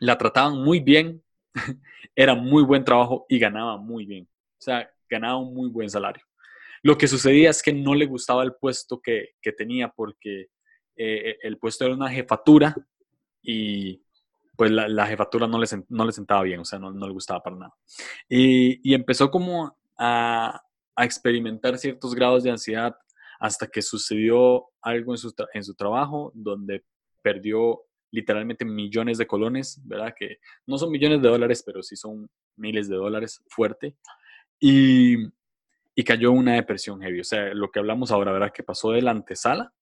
la 0.00 0.16
trataban 0.16 0.56
muy 0.62 0.80
bien, 0.80 1.22
era 2.16 2.34
muy 2.34 2.62
buen 2.62 2.84
trabajo 2.84 3.26
y 3.28 3.38
ganaba 3.38 3.76
muy 3.76 4.06
bien. 4.06 4.24
O 4.24 4.62
sea, 4.62 4.90
ganaba 5.08 5.36
un 5.36 5.54
muy 5.54 5.68
buen 5.68 5.90
salario. 5.90 6.24
Lo 6.82 6.96
que 6.96 7.08
sucedía 7.08 7.50
es 7.50 7.62
que 7.62 7.72
no 7.72 7.94
le 7.94 8.06
gustaba 8.06 8.42
el 8.42 8.54
puesto 8.54 9.00
que, 9.00 9.34
tenía 9.56 9.88
porque 9.88 10.48
eh, 10.96 11.36
el 11.42 11.58
puesto 11.58 11.84
era 11.84 11.94
una 11.94 12.10
jefatura 12.10 12.74
y 13.42 14.02
pues 14.56 14.70
la, 14.70 15.06
jefatura 15.06 15.46
no 15.46 15.58
le, 15.58 15.66
no 15.88 16.04
le 16.04 16.12
sentaba 16.12 16.42
bien, 16.42 16.60
o 16.60 16.64
sea, 16.64 16.78
no, 16.78 16.92
le 16.92 17.12
gustaba 17.12 17.42
para 17.42 17.56
nada. 17.56 17.74
Y, 18.28 18.94
empezó 18.94 19.30
como 19.30 19.76
a, 19.96 20.62
experimentar 20.98 21.78
ciertos 21.78 22.14
grados 22.14 22.42
de 22.42 22.50
ansiedad 22.50 22.94
hasta 23.40 23.66
que 23.66 23.82
sucedió 23.82 24.66
algo 24.80 25.12
en 25.12 25.18
su, 25.18 25.34
en 25.52 25.64
su 25.64 25.74
trabajo 25.74 26.30
donde 26.34 26.84
perdió 27.22 27.82
literalmente 28.10 28.64
millones 28.64 29.18
de 29.18 29.26
colones, 29.26 29.80
¿verdad? 29.84 30.14
Que 30.16 30.36
no 30.66 30.78
son 30.78 30.90
millones 30.90 31.22
de 31.22 31.28
dólares, 31.28 31.62
pero 31.64 31.82
sí 31.82 31.96
son 31.96 32.28
miles 32.56 32.88
de 32.88 32.96
dólares 32.96 33.42
fuerte. 33.48 33.96
Y, 34.60 35.16
y 35.94 36.04
cayó 36.04 36.32
una 36.32 36.54
depresión 36.54 37.00
heavy. 37.00 37.20
O 37.20 37.24
sea, 37.24 37.54
lo 37.54 37.70
que 37.70 37.78
hablamos 37.78 38.10
ahora, 38.10 38.32
¿verdad? 38.32 38.52
Que 38.52 38.62
pasó 38.62 38.92
de 38.92 39.02
la 39.02 39.10
antesala 39.10 39.72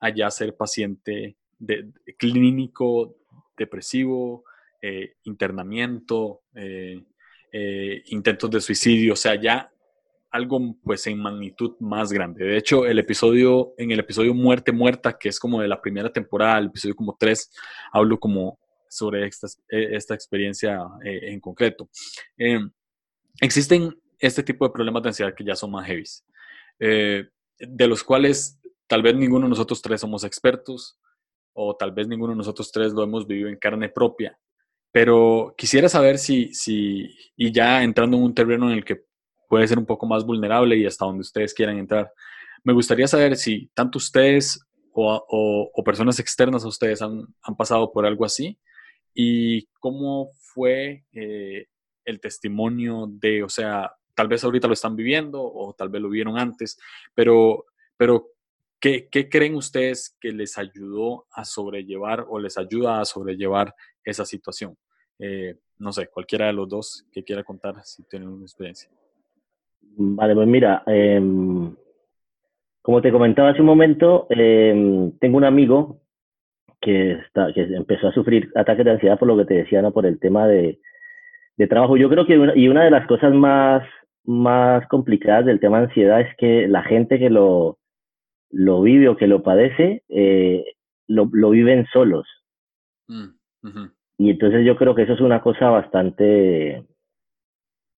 a 0.00 0.10
ya 0.10 0.30
ser 0.30 0.56
paciente 0.56 1.36
de, 1.58 1.92
clínico, 2.18 3.16
depresivo, 3.56 4.44
eh, 4.80 5.14
internamiento, 5.24 6.42
eh, 6.54 7.02
eh, 7.52 8.02
intentos 8.06 8.50
de 8.50 8.60
suicidio, 8.60 9.12
o 9.12 9.16
sea, 9.16 9.40
ya 9.40 9.71
algo 10.32 10.74
pues 10.82 11.06
en 11.06 11.18
magnitud 11.18 11.76
más 11.78 12.10
grande. 12.10 12.44
De 12.44 12.56
hecho, 12.56 12.86
el 12.86 12.98
episodio, 12.98 13.74
en 13.76 13.90
el 13.90 14.00
episodio 14.00 14.34
Muerte 14.34 14.72
Muerta, 14.72 15.18
que 15.18 15.28
es 15.28 15.38
como 15.38 15.60
de 15.60 15.68
la 15.68 15.80
primera 15.80 16.10
temporada, 16.10 16.58
el 16.58 16.66
episodio 16.66 16.96
como 16.96 17.16
3, 17.18 17.52
hablo 17.92 18.18
como 18.18 18.58
sobre 18.88 19.26
esta, 19.26 19.46
esta 19.68 20.14
experiencia 20.14 20.80
en 21.02 21.38
concreto. 21.40 21.88
existen 23.40 23.94
este 24.18 24.42
tipo 24.42 24.66
de 24.66 24.72
problemas 24.72 25.02
de 25.02 25.08
ansiedad 25.10 25.34
que 25.34 25.44
ya 25.44 25.56
son 25.56 25.72
más 25.72 25.86
heavy, 25.86 26.04
eh, 26.78 27.28
de 27.58 27.86
los 27.86 28.04
cuales 28.04 28.58
tal 28.86 29.02
vez 29.02 29.14
ninguno 29.14 29.46
de 29.46 29.50
nosotros 29.50 29.82
tres 29.82 30.00
somos 30.00 30.24
expertos 30.24 30.98
o 31.52 31.76
tal 31.76 31.92
vez 31.92 32.06
ninguno 32.06 32.32
de 32.32 32.38
nosotros 32.38 32.70
tres 32.70 32.92
lo 32.92 33.02
hemos 33.02 33.26
vivido 33.26 33.48
en 33.48 33.56
carne 33.56 33.88
propia. 33.88 34.38
Pero 34.92 35.54
quisiera 35.56 35.88
saber 35.88 36.18
si, 36.18 36.52
si, 36.54 37.10
y 37.36 37.50
ya 37.50 37.82
entrando 37.82 38.16
en 38.16 38.22
un 38.24 38.34
terreno 38.34 38.70
en 38.70 38.76
el 38.76 38.84
que 38.84 39.04
puede 39.52 39.68
ser 39.68 39.78
un 39.78 39.84
poco 39.84 40.06
más 40.06 40.24
vulnerable 40.24 40.78
y 40.78 40.86
hasta 40.86 41.04
donde 41.04 41.20
ustedes 41.20 41.52
quieran 41.52 41.76
entrar, 41.76 42.10
me 42.64 42.72
gustaría 42.72 43.06
saber 43.06 43.36
si 43.36 43.66
tanto 43.74 43.98
ustedes 43.98 44.64
o, 44.94 45.70
o, 45.74 45.84
personas 45.84 46.18
externas 46.18 46.64
a 46.64 46.68
ustedes 46.68 47.02
han, 47.02 47.26
han, 47.42 47.54
pasado 47.54 47.92
por 47.92 48.06
algo 48.06 48.24
así 48.24 48.58
y 49.12 49.66
cómo 49.78 50.30
fue 50.40 51.04
eh, 51.12 51.66
el 52.06 52.18
testimonio 52.18 53.06
de, 53.10 53.42
o 53.42 53.50
sea, 53.50 53.92
tal 54.14 54.26
vez 54.26 54.42
ahorita 54.42 54.68
lo 54.68 54.72
están 54.72 54.96
viviendo 54.96 55.42
o 55.42 55.74
tal 55.74 55.90
vez 55.90 56.00
lo 56.00 56.08
vieron 56.08 56.38
antes, 56.38 56.78
pero, 57.14 57.66
pero 57.98 58.28
¿qué, 58.80 59.06
creen 59.30 59.54
ustedes 59.54 60.16
que 60.18 60.32
les 60.32 60.56
ayudó 60.56 61.26
a 61.30 61.44
sobrellevar 61.44 62.24
o 62.26 62.38
les 62.38 62.56
ayuda 62.56 63.02
a 63.02 63.04
sobrellevar 63.04 63.74
esa 64.02 64.24
situación? 64.24 64.78
Eh, 65.18 65.56
no 65.76 65.92
sé, 65.92 66.06
cualquiera 66.06 66.46
de 66.46 66.54
los 66.54 66.70
dos 66.70 67.04
que 67.12 67.22
quiera 67.22 67.44
contar 67.44 67.84
si 67.84 68.02
tienen 68.04 68.30
una 68.30 68.44
experiencia. 68.44 68.88
Vale, 69.96 70.34
pues 70.34 70.48
mira, 70.48 70.82
em, 70.86 71.74
como 72.80 73.02
te 73.02 73.12
comentaba 73.12 73.50
hace 73.50 73.60
un 73.60 73.66
momento, 73.66 74.26
em, 74.30 75.12
tengo 75.18 75.36
un 75.36 75.44
amigo 75.44 76.00
que, 76.80 77.12
está, 77.12 77.52
que 77.52 77.62
empezó 77.62 78.08
a 78.08 78.12
sufrir 78.12 78.50
ataques 78.54 78.84
de 78.84 78.90
ansiedad 78.92 79.18
por 79.18 79.28
lo 79.28 79.36
que 79.36 79.44
te 79.44 79.54
decía, 79.54 79.82
¿no? 79.82 79.92
Por 79.92 80.06
el 80.06 80.18
tema 80.18 80.46
de, 80.48 80.80
de 81.56 81.66
trabajo. 81.66 81.96
Yo 81.96 82.08
creo 82.08 82.26
que 82.26 82.34
y 82.56 82.68
una 82.68 82.84
de 82.84 82.90
las 82.90 83.06
cosas 83.06 83.32
más 83.34 83.82
más 84.24 84.86
complicadas 84.88 85.44
del 85.46 85.60
tema 85.60 85.78
de 85.78 85.86
ansiedad 85.86 86.20
es 86.20 86.36
que 86.36 86.68
la 86.68 86.82
gente 86.82 87.18
que 87.18 87.30
lo, 87.30 87.78
lo 88.50 88.82
vive 88.82 89.08
o 89.08 89.16
que 89.16 89.26
lo 89.26 89.42
padece, 89.42 90.04
eh, 90.08 90.64
lo, 91.08 91.28
lo, 91.32 91.50
viven 91.50 91.86
solos. 91.92 92.26
Mm, 93.08 93.30
y 94.18 94.30
entonces 94.30 94.64
yo 94.64 94.76
creo 94.76 94.94
que 94.94 95.02
eso 95.02 95.14
es 95.14 95.20
una 95.20 95.42
cosa 95.42 95.70
bastante, 95.70 96.84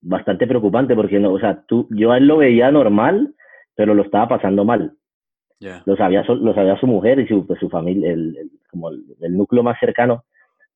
bastante 0.05 0.47
preocupante 0.47 0.95
porque 0.95 1.19
no, 1.19 1.33
o 1.33 1.38
sea, 1.38 1.64
tú, 1.67 1.88
yo 1.90 2.12
a 2.12 2.19
él 2.19 2.27
lo 2.27 2.38
veía 2.38 2.71
normal, 2.71 3.35
pero 3.75 3.95
lo 3.95 4.03
estaba 4.03 4.29
pasando 4.29 4.64
mal. 4.64 4.93
Lo, 5.87 5.97
sabía, 5.97 6.23
lo 6.29 6.55
sabía 6.55 6.77
su 6.79 6.87
mujer 6.87 7.21
y 7.21 7.27
su, 7.27 7.47
pues, 7.47 7.59
su 7.59 7.71
familia, 7.71 8.12
el, 8.12 8.51
como 8.71 8.90
el, 8.90 9.37
núcleo 9.37 9.62
más 9.62 9.79
cercano. 9.81 10.25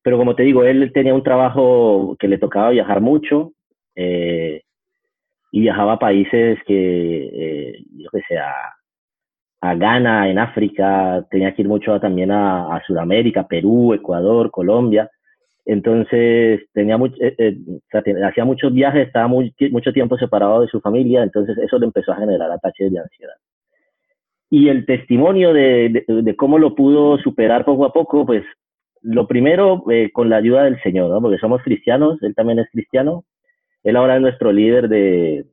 Pero 0.01 0.17
como 0.17 0.35
te 0.35 0.43
digo, 0.43 0.63
él 0.63 0.91
tenía 0.93 1.13
un 1.13 1.21
trabajo 1.21 2.15
que 2.19 2.27
le 2.27 2.39
tocaba 2.39 2.71
viajar 2.71 2.99
mucho. 2.99 3.51
Eh, 3.95 4.63
y 5.51 5.61
viajaba 5.61 5.93
a 5.93 5.99
países 5.99 6.57
que, 6.65 7.29
eh, 7.33 7.83
yo 7.97 8.09
que 8.09 8.21
sé, 8.27 8.37
a, 8.37 9.75
Ghana, 9.75 10.29
en 10.29 10.39
África, 10.39 11.27
tenía 11.29 11.53
que 11.53 11.63
ir 11.63 11.67
mucho 11.67 11.99
también 11.99 12.31
a, 12.31 12.75
a 12.75 12.81
Sudamérica, 12.83 13.47
Perú, 13.47 13.93
Ecuador, 13.93 14.49
Colombia. 14.49 15.11
Entonces, 15.71 16.61
tenía 16.73 16.97
mucho, 16.97 17.15
eh, 17.21 17.35
eh, 17.37 17.57
hacía 18.23 18.43
muchos 18.43 18.73
viajes, 18.73 19.05
estaba 19.05 19.27
muy, 19.27 19.53
mucho 19.69 19.93
tiempo 19.93 20.17
separado 20.17 20.61
de 20.61 20.67
su 20.67 20.81
familia, 20.81 21.21
entonces 21.21 21.55
eso 21.59 21.77
le 21.77 21.85
empezó 21.85 22.11
a 22.11 22.15
generar 22.15 22.51
ataques 22.51 22.91
de 22.91 22.97
ansiedad. 22.97 23.35
Y 24.49 24.69
el 24.69 24.87
testimonio 24.87 25.53
de, 25.53 26.05
de, 26.07 26.35
cómo 26.35 26.57
lo 26.57 26.73
pudo 26.73 27.19
superar 27.19 27.65
poco 27.65 27.85
a 27.85 27.93
poco, 27.93 28.25
pues 28.25 28.43
lo 29.03 29.27
primero 29.27 29.83
con 30.11 30.29
la 30.31 30.37
ayuda 30.37 30.63
del 30.63 30.81
Señor, 30.81 31.11
¿no? 31.11 31.21
porque 31.21 31.37
somos 31.37 31.61
cristianos, 31.61 32.17
él 32.23 32.33
también 32.33 32.57
es 32.57 32.67
cristiano, 32.71 33.25
él 33.83 33.95
ahora 33.95 34.15
es 34.15 34.21
nuestro 34.21 34.51
líder 34.51 34.89
de, 34.89 35.45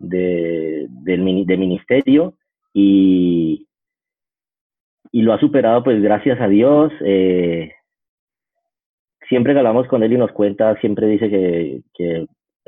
de, 0.00 0.86
de 0.88 1.56
ministerio 1.56 2.34
y, 2.74 3.68
y 5.12 5.22
lo 5.22 5.34
ha 5.34 5.38
superado 5.38 5.84
pues 5.84 6.02
gracias 6.02 6.40
a 6.40 6.48
Dios. 6.48 6.92
Eh, 7.04 7.70
siempre 9.28 9.52
que 9.52 9.58
hablamos 9.58 9.86
con 9.88 10.02
él 10.02 10.12
y 10.12 10.16
nos 10.16 10.32
cuenta, 10.32 10.78
siempre 10.80 11.06
dice 11.06 11.28
que, 11.28 11.82
que 11.94 12.26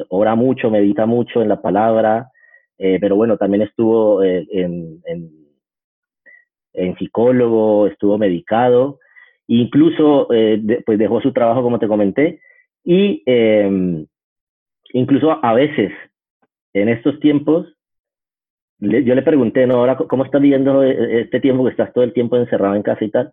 ora 0.08 0.34
mucho, 0.34 0.70
medita 0.70 1.06
mucho 1.06 1.42
en 1.42 1.48
la 1.48 1.60
palabra, 1.60 2.30
eh, 2.78 2.98
pero 3.00 3.16
bueno, 3.16 3.36
también 3.36 3.62
estuvo 3.62 4.22
eh, 4.22 4.46
en, 4.50 5.02
en, 5.04 6.96
psicólogo, 6.98 7.86
estuvo 7.86 8.16
medicado, 8.16 8.98
incluso 9.46 10.28
pues 10.86 10.98
dejó 10.98 11.20
su 11.20 11.32
trabajo 11.32 11.62
como 11.62 11.78
te 11.78 11.88
comenté 11.88 12.40
y 12.84 13.22
em, 13.26 14.06
incluso 14.92 15.38
a 15.44 15.52
veces, 15.54 15.92
en 16.72 16.88
estos 16.88 17.18
tiempos, 17.20 17.66
yo 18.78 19.14
le 19.14 19.22
pregunté, 19.22 19.66
¿no? 19.66 19.76
Ahora, 19.76 19.96
¿cómo 19.96 20.24
estás 20.24 20.40
viviendo 20.40 20.82
este 20.82 21.40
tiempo 21.40 21.64
que 21.64 21.70
estás 21.70 21.92
todo 21.92 22.04
el 22.04 22.14
tiempo 22.14 22.36
encerrado 22.36 22.74
en 22.76 22.82
casa 22.82 23.04
y 23.04 23.10
tal? 23.10 23.32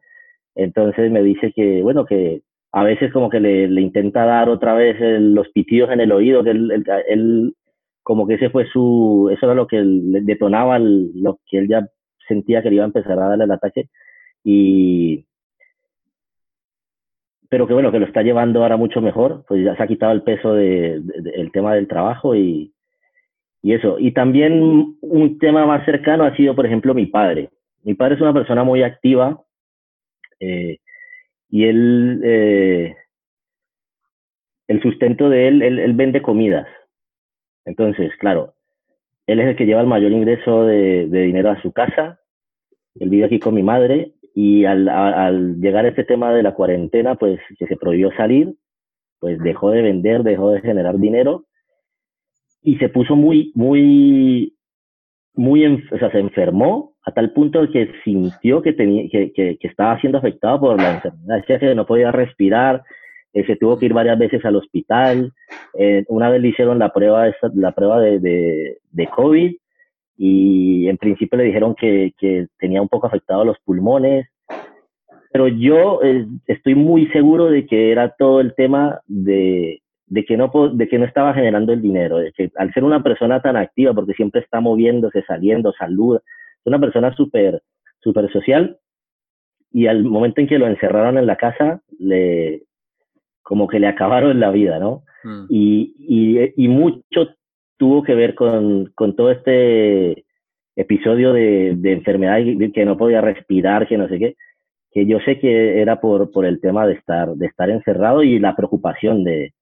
Entonces 0.56 1.10
me 1.12 1.24
dice 1.24 1.54
que, 1.54 1.82
bueno, 1.82 2.06
que 2.06 2.42
a 2.72 2.84
veces 2.84 3.12
como 3.14 3.30
que 3.30 3.40
le, 3.40 3.68
le 3.68 3.82
intenta 3.82 4.26
dar 4.26 4.50
otra 4.50 4.74
vez 4.74 4.98
los 5.20 5.50
pitidos 5.50 5.92
en 5.92 6.02
el 6.02 6.12
oído, 6.12 6.44
que 6.44 6.52
él, 6.52 6.84
él, 7.08 7.54
como 8.04 8.28
que 8.28 8.36
ese 8.36 8.50
fue 8.50 8.66
su, 8.68 9.30
eso 9.34 9.46
era 9.46 9.56
lo 9.56 9.68
que 9.68 9.82
detonaba, 9.84 10.80
lo 10.80 11.40
que 11.50 11.60
él 11.60 11.68
ya 11.68 11.88
sentía 12.28 12.62
que 12.62 12.70
le 12.70 12.76
iba 12.76 12.84
a 12.84 12.88
empezar 12.88 13.20
a 13.20 13.30
darle 13.30 13.46
el 13.46 13.52
ataque. 13.52 13.90
Y, 14.44 15.26
pero 17.50 17.68
que 17.68 17.74
bueno, 17.74 17.92
que 17.92 18.00
lo 18.00 18.06
está 18.06 18.22
llevando 18.22 18.62
ahora 18.62 18.78
mucho 18.78 19.02
mejor, 19.02 19.46
pues 19.48 19.64
ya 19.64 19.76
se 19.76 19.84
ha 19.84 19.88
quitado 19.88 20.12
el 20.12 20.24
peso 20.24 20.54
del 20.54 21.06
de, 21.08 21.32
el 21.36 21.52
tema 21.52 21.74
del 21.76 21.88
trabajo 21.88 22.36
y, 22.36 22.74
y 23.62 23.74
eso. 23.74 23.98
Y 24.00 24.12
también 24.12 24.98
un 25.02 25.40
tema 25.40 25.66
más 25.66 25.86
cercano 25.86 26.26
ha 26.26 26.36
sido, 26.36 26.56
por 26.56 26.66
ejemplo, 26.66 26.94
mi 26.94 27.06
padre. 27.08 27.50
Mi 27.84 27.94
padre 27.94 28.16
es 28.16 28.22
una 28.22 28.34
persona 28.34 28.64
muy 28.64 28.84
activa, 28.84 29.42
Eh, 30.40 30.78
y 31.50 31.66
él, 31.66 32.22
eh, 32.24 32.96
el 34.68 34.82
sustento 34.82 35.30
de 35.30 35.48
él, 35.48 35.62
él, 35.62 35.94
vende 35.94 36.22
comidas. 36.22 36.68
Entonces, 37.66 38.12
claro, 38.20 38.56
él 39.28 39.40
es 39.40 39.48
el 39.48 39.56
que 39.56 39.66
lleva 39.66 39.82
el 39.82 39.88
mayor 39.88 40.12
ingreso 40.12 40.64
de, 40.66 41.08
dinero 41.08 41.52
a 41.52 41.62
su 41.62 41.72
casa. 41.72 42.20
Él 42.96 43.10
vive 43.10 43.26
aquí 43.26 43.40
con 43.40 43.54
mi 43.54 43.64
madre 43.64 44.14
y 44.34 44.66
al, 44.66 44.88
al, 44.90 45.60
llegar 45.60 45.86
a 45.86 45.90
este 45.90 46.04
tema 46.04 46.34
de 46.34 46.44
la 46.44 46.54
cuarentena, 46.54 47.16
pues 47.16 47.40
que 47.58 47.68
se 47.68 47.78
prohibió 47.78 48.12
salir, 48.16 48.56
pues 49.20 49.40
dejó 49.40 49.72
de 49.72 49.82
vender, 49.82 50.24
dejó 50.24 50.52
de 50.52 50.62
generar 50.62 50.98
dinero 50.98 51.46
y 52.62 52.78
se 52.78 52.90
puso 52.90 53.16
muy, 53.16 53.52
muy, 53.56 54.58
muy, 55.34 55.66
o 55.66 55.98
sea, 55.98 56.12
se 56.12 56.20
enfermó 56.20 56.97
a 57.08 57.12
tal 57.12 57.32
punto 57.32 57.66
que 57.72 57.90
sintió 58.04 58.62
que, 58.62 58.74
tenía, 58.74 59.08
que, 59.10 59.32
que, 59.32 59.58
estaba 59.62 59.98
siendo 60.02 60.18
afectado 60.18 60.60
por 60.60 60.82
la 60.82 60.96
enfermedad, 60.96 61.38
decía 61.38 61.58
que 61.58 61.74
no 61.74 61.86
podía 61.86 62.12
respirar, 62.12 62.84
eh, 63.34 63.46
se 63.46 63.56
tuvo 63.56 63.80
que 63.80 63.86
ir 63.86 63.94
varias 63.94 64.20
veces 64.20 64.44
al 64.44 64.58
hospital, 64.58 65.32
eh, 65.80 66.04
una 66.10 66.30
vez 66.30 66.42
le 66.42 66.50
hicieron 66.50 66.80
la 66.80 66.92
prueba, 66.92 67.32
la 67.54 67.72
prueba 67.72 68.02
de, 68.02 68.78
COVID 69.16 69.56
y 70.18 70.90
en 70.90 70.98
principio 70.98 71.38
le 71.38 71.46
dijeron 71.46 71.76
que, 71.76 72.14
tenía 72.60 72.82
un 72.82 72.90
poco 72.90 73.08
afectado 73.08 73.46
los 73.46 73.58
pulmones, 73.60 74.28
pero 75.32 75.48
yo 75.48 76.02
eh, 76.04 76.26
estoy 76.48 76.76
muy 76.76 77.08
seguro 77.08 77.46
de 77.46 77.66
que 77.68 77.90
era 77.90 78.10
todo 78.18 78.42
el 78.42 78.54
tema 78.54 79.00
de, 79.08 79.82
que 80.28 80.36
no 80.36 80.52
de 80.74 80.90
que 80.90 81.00
no 81.00 81.06
estaba 81.06 81.34
generando 81.34 81.72
el 81.72 81.82
dinero, 81.82 82.18
de 82.18 82.34
que 82.34 82.52
al 82.58 82.74
ser 82.74 82.84
una 82.84 83.02
persona 83.02 83.42
tan 83.42 83.56
activa, 83.56 83.94
porque 83.94 84.14
siempre 84.14 84.42
está 84.42 84.60
moviéndose, 84.60 85.24
saliendo, 85.24 85.72
saluda, 85.72 86.22
una 86.68 86.80
persona 86.80 87.16
súper 87.16 87.62
super 88.00 88.32
social 88.32 88.78
y 89.72 89.88
al 89.88 90.04
momento 90.04 90.42
en 90.42 90.48
que 90.48 90.60
lo 90.60 90.68
encerraron 90.68 91.18
en 91.18 91.26
la 91.26 91.36
casa, 91.36 91.82
le 92.00 92.64
como 93.42 93.68
que 93.68 93.80
le 93.80 93.88
acabaron 93.88 94.40
la 94.40 94.52
vida, 94.52 94.78
¿no? 94.78 95.04
Mm. 95.24 95.46
Y, 95.50 95.96
y, 95.98 96.66
y, 96.66 96.68
mucho 96.68 97.30
tuvo 97.78 98.04
que 98.04 98.14
ver 98.14 98.36
con, 98.36 98.92
con 98.94 99.16
todo 99.16 99.32
este 99.32 100.26
episodio 100.76 101.32
de, 101.32 101.76
de 101.78 101.94
enfermedad, 101.94 102.40
que 102.74 102.86
no 102.86 102.98
podía 102.98 103.22
respirar, 103.22 103.88
que 103.88 103.98
no 103.98 104.10
sé 104.10 104.20
qué, 104.20 104.36
que 104.92 105.06
yo 105.06 105.20
sé 105.22 105.40
que 105.40 105.82
era 105.82 106.02
por, 106.02 106.32
por 106.32 106.46
el 106.46 106.60
tema 106.60 106.86
de 106.86 106.94
estar, 106.94 107.34
de 107.36 107.46
estar 107.46 107.70
encerrado 107.70 108.24
y 108.24 108.40
la 108.40 108.56
preocupación 108.56 109.24
de, 109.24 109.54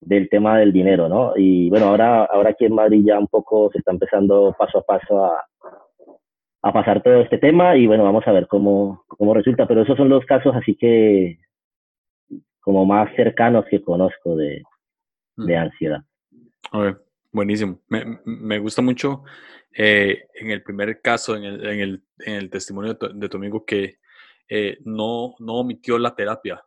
del 0.00 0.28
tema 0.28 0.58
del 0.58 0.72
dinero, 0.72 1.08
¿no? 1.08 1.32
Y 1.36 1.68
bueno, 1.68 1.86
ahora, 1.86 2.24
ahora 2.24 2.50
aquí 2.50 2.64
en 2.64 2.74
Madrid 2.74 3.02
ya 3.04 3.18
un 3.18 3.26
poco 3.26 3.70
se 3.72 3.78
está 3.78 3.92
empezando 3.92 4.54
paso 4.58 4.78
a 4.78 4.82
paso 4.82 5.24
a, 5.24 5.46
a 6.68 6.72
pasar 6.72 7.02
todo 7.02 7.20
este 7.20 7.38
tema 7.38 7.76
y 7.76 7.86
bueno, 7.86 8.04
vamos 8.04 8.26
a 8.26 8.32
ver 8.32 8.46
cómo, 8.46 9.04
cómo 9.06 9.34
resulta, 9.34 9.66
pero 9.66 9.82
esos 9.82 9.96
son 9.96 10.08
los 10.08 10.24
casos 10.24 10.54
así 10.54 10.74
que 10.74 11.38
como 12.60 12.84
más 12.84 13.14
cercanos 13.14 13.64
que 13.70 13.82
conozco 13.82 14.36
de, 14.36 14.62
de 15.36 15.56
mm. 15.56 15.58
ansiedad. 15.58 16.00
ver, 16.72 16.98
buenísimo. 17.30 17.80
Me, 17.88 18.18
me, 18.24 18.58
gusta 18.58 18.82
mucho 18.82 19.22
eh, 19.72 20.24
en 20.34 20.50
el 20.50 20.62
primer 20.62 21.00
caso, 21.00 21.36
en 21.36 21.44
el, 21.44 21.66
en 21.66 21.80
el, 21.80 22.02
en 22.18 22.34
el 22.34 22.50
testimonio 22.50 22.94
de 22.94 22.98
tu, 22.98 23.18
de 23.18 23.28
tu 23.28 23.36
amigo, 23.36 23.64
que 23.64 23.98
eh, 24.48 24.78
no, 24.84 25.34
no 25.38 25.54
omitió 25.54 25.98
la 25.98 26.14
terapia 26.14 26.62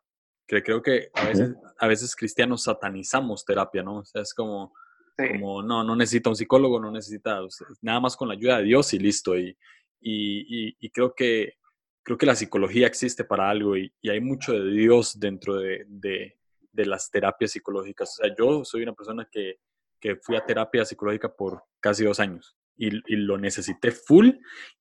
que 0.49 0.63
creo 0.63 0.81
que 0.81 1.11
a 1.13 1.27
veces, 1.27 1.55
a 1.77 1.87
veces 1.87 2.15
cristianos 2.15 2.63
satanizamos 2.63 3.45
terapia, 3.45 3.83
¿no? 3.83 3.97
O 3.97 4.05
sea, 4.05 4.23
es 4.23 4.33
como, 4.33 4.73
como 5.15 5.61
no, 5.61 5.83
no 5.83 5.95
necesita 5.95 6.29
un 6.31 6.35
psicólogo, 6.35 6.79
no 6.79 6.89
necesita, 6.89 7.39
nada 7.81 7.99
más 7.99 8.17
con 8.17 8.27
la 8.27 8.33
ayuda 8.33 8.57
de 8.57 8.63
Dios 8.63 8.91
y 8.95 8.99
listo. 8.99 9.37
Y, 9.37 9.55
y, 10.01 10.75
y, 10.79 10.89
creo, 10.91 11.13
que, 11.13 11.57
creo 12.03 12.17
que 12.17 12.25
la 12.25 12.35
psicología 12.35 12.87
existe 12.87 13.23
para 13.23 13.49
algo 13.49 13.77
y, 13.77 13.93
y 14.01 14.09
hay 14.09 14.21
mucho 14.21 14.53
de 14.53 14.71
Dios 14.71 15.19
dentro 15.19 15.55
de, 15.55 15.85
de, 15.87 16.37
de, 16.71 16.85
las 16.85 17.11
terapias 17.11 17.51
psicológicas. 17.51 18.11
O 18.11 18.23
sea, 18.23 18.35
yo 18.37 18.63
soy 18.65 18.83
una 18.83 18.93
persona 18.93 19.27
que, 19.31 19.59
que 19.99 20.15
fui 20.15 20.35
a 20.35 20.45
terapia 20.45 20.85
psicológica 20.85 21.35
por 21.35 21.63
casi 21.79 22.05
dos 22.05 22.19
años 22.19 22.57
y, 22.77 22.87
y 22.87 23.15
lo 23.17 23.37
necesité 23.37 23.91
full 23.91 24.29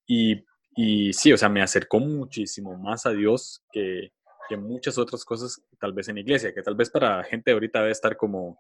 y, 0.07 0.45
y 0.75 1.13
sí, 1.13 1.33
o 1.33 1.37
sea, 1.37 1.49
me 1.49 1.63
acercó 1.63 1.99
muchísimo 1.99 2.77
más 2.79 3.05
a 3.07 3.11
Dios 3.11 3.65
que, 3.73 4.13
que 4.49 4.57
muchas 4.57 4.99
otras 4.99 5.25
cosas 5.25 5.63
tal 5.79 5.93
vez 5.93 6.09
en 6.09 6.19
iglesia, 6.19 6.55
que 6.55 6.63
tal 6.63 6.75
vez 6.75 6.91
para 6.91 7.23
gente 7.25 7.53
ahorita 7.53 7.81
debe 7.81 7.93
estar 7.93 8.17
como, 8.17 8.59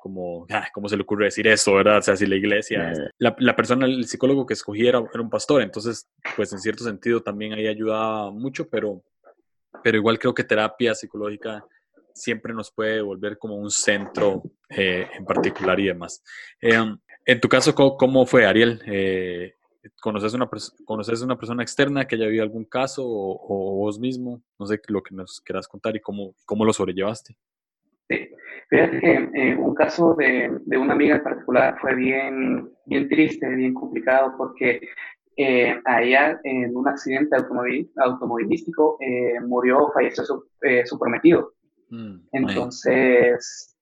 como, 0.00 0.46
ah, 0.50 0.68
¿cómo 0.72 0.88
se 0.88 0.96
le 0.96 1.02
ocurre 1.02 1.26
decir 1.26 1.46
eso, 1.46 1.74
verdad? 1.74 1.98
O 1.98 2.02
sea, 2.02 2.16
si 2.16 2.26
la 2.26 2.36
iglesia, 2.36 2.92
la, 3.18 3.34
la 3.38 3.56
persona, 3.56 3.86
el 3.86 4.06
psicólogo 4.06 4.46
que 4.46 4.54
escogí 4.54 4.86
era, 4.86 5.00
un 5.00 5.30
pastor, 5.30 5.62
entonces, 5.62 6.08
pues 6.36 6.52
en 6.52 6.58
cierto 6.58 6.84
sentido 6.84 7.22
también 7.22 7.52
ahí 7.52 7.66
ayudaba 7.66 8.30
mucho, 8.30 8.68
pero, 8.68 9.02
pero 9.82 9.96
igual 9.96 10.18
creo 10.18 10.34
que 10.34 10.44
terapia 10.44 10.94
psicológica 10.94 11.64
siempre 12.14 12.52
nos 12.52 12.72
puede 12.72 13.00
volver 13.00 13.38
como 13.38 13.56
un 13.56 13.70
centro 13.70 14.42
eh, 14.68 15.08
en 15.16 15.24
particular 15.24 15.78
y 15.78 15.86
demás. 15.86 16.22
Em, 16.60 16.98
en 17.24 17.40
tu 17.40 17.48
caso, 17.48 17.74
¿cómo, 17.74 18.26
fue, 18.26 18.46
Ariel? 18.46 18.82
Eh, 18.86 19.54
¿Conoces 20.00 20.34
una, 20.34 20.48
¿Conoces 20.84 21.22
una 21.22 21.36
persona 21.36 21.62
externa 21.62 22.06
que 22.06 22.16
haya 22.16 22.26
habido 22.26 22.42
algún 22.42 22.64
caso 22.64 23.04
o, 23.06 23.76
vos 23.76 23.98
mismo? 23.98 24.42
No 24.58 24.66
sé 24.66 24.80
lo 24.88 25.02
que 25.02 25.14
nos 25.14 25.40
quieras 25.40 25.68
contar 25.68 25.96
y 25.96 26.00
cómo, 26.00 26.34
cómo 26.44 26.64
lo 26.64 26.72
sobrellevaste. 26.72 27.36
Sí, 28.08 28.28
fíjate 28.68 29.00
que 29.00 29.30
eh, 29.34 29.56
un 29.56 29.74
caso 29.74 30.14
de, 30.14 30.58
de, 30.64 30.78
una 30.78 30.92
amiga 30.92 31.16
en 31.16 31.22
particular 31.22 31.76
fue 31.80 31.94
bien, 31.94 32.70
bien 32.86 33.08
triste, 33.08 33.48
bien 33.48 33.74
complicado, 33.74 34.34
porque 34.36 34.80
eh, 35.40 35.80
a 35.84 36.02
ella 36.02 36.40
en 36.42 36.76
un 36.76 36.88
accidente 36.88 37.36
automovilístico 37.36 38.02
automovilístico 38.02 38.98
eh, 39.00 39.40
murió, 39.40 39.88
falleció 39.94 40.24
su, 40.24 40.44
eh, 40.62 40.84
su 40.84 40.98
prometido. 40.98 41.52
Mm, 41.90 42.16
Entonces, 42.32 43.76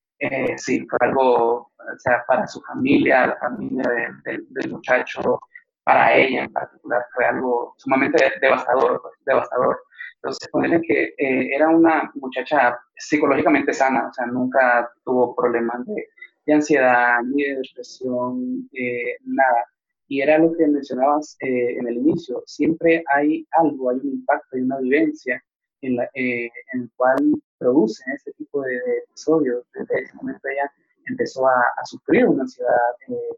sí, 0.59 0.87
fue 0.87 0.99
algo, 1.01 1.61
o 1.61 1.99
sea, 1.99 2.25
para 2.29 2.47
su 2.47 2.61
familia, 2.61 3.29
la 3.29 3.37
familia 3.37 3.85
del 4.25 4.71
muchacho, 4.71 5.41
para 5.83 6.15
ella 6.15 6.45
en 6.45 6.53
particular 6.53 7.07
fue 7.15 7.25
algo 7.25 7.75
sumamente 7.79 8.23
devastador, 8.43 9.01
devastador. 9.25 9.79
Entonces, 10.17 10.49
ponerle 10.51 10.81
que 10.83 11.15
eh, 11.19 11.55
era 11.55 11.69
una 11.69 12.11
muchacha 12.15 12.79
psicológicamente 12.97 13.73
sana, 13.73 14.09
o 14.09 14.13
sea, 14.13 14.27
nunca 14.27 14.91
tuvo 15.05 15.35
problemas 15.35 15.87
de, 15.87 16.09
de 16.47 16.53
ansiedad, 16.53 17.21
ni 17.23 17.45
de 17.45 17.57
depresión, 17.57 18.69
eh, 18.73 19.17
nada. 19.25 19.65
Y 20.09 20.21
era 20.21 20.39
lo 20.39 20.53
que 20.53 20.67
mencionabas 20.67 21.37
eh, 21.41 21.77
en 21.79 21.89
el 21.89 21.97
inicio, 21.99 22.43
siempre 22.47 23.05
hay 23.15 23.47
algo, 23.53 23.91
hay 23.91 23.99
un 23.99 24.11
impacto, 24.15 24.57
hay 24.57 24.63
una 24.63 24.79
vivencia 24.79 25.43
en, 25.83 25.97
la, 25.97 26.09
en 26.15 26.51
el 26.75 26.91
cual 26.97 27.19
producen 27.59 28.15
este 28.15 28.33
tipo 28.33 28.63
de, 28.63 28.77
episodios. 29.09 29.65
Desde 29.75 30.03
ese 30.03 30.15
momento 30.17 30.49
ella 30.49 30.71
empezó 31.07 31.47
a, 31.47 31.61
a 31.77 31.85
sufrir 31.85 32.27
una 32.27 32.43
ansiedad 32.43 32.73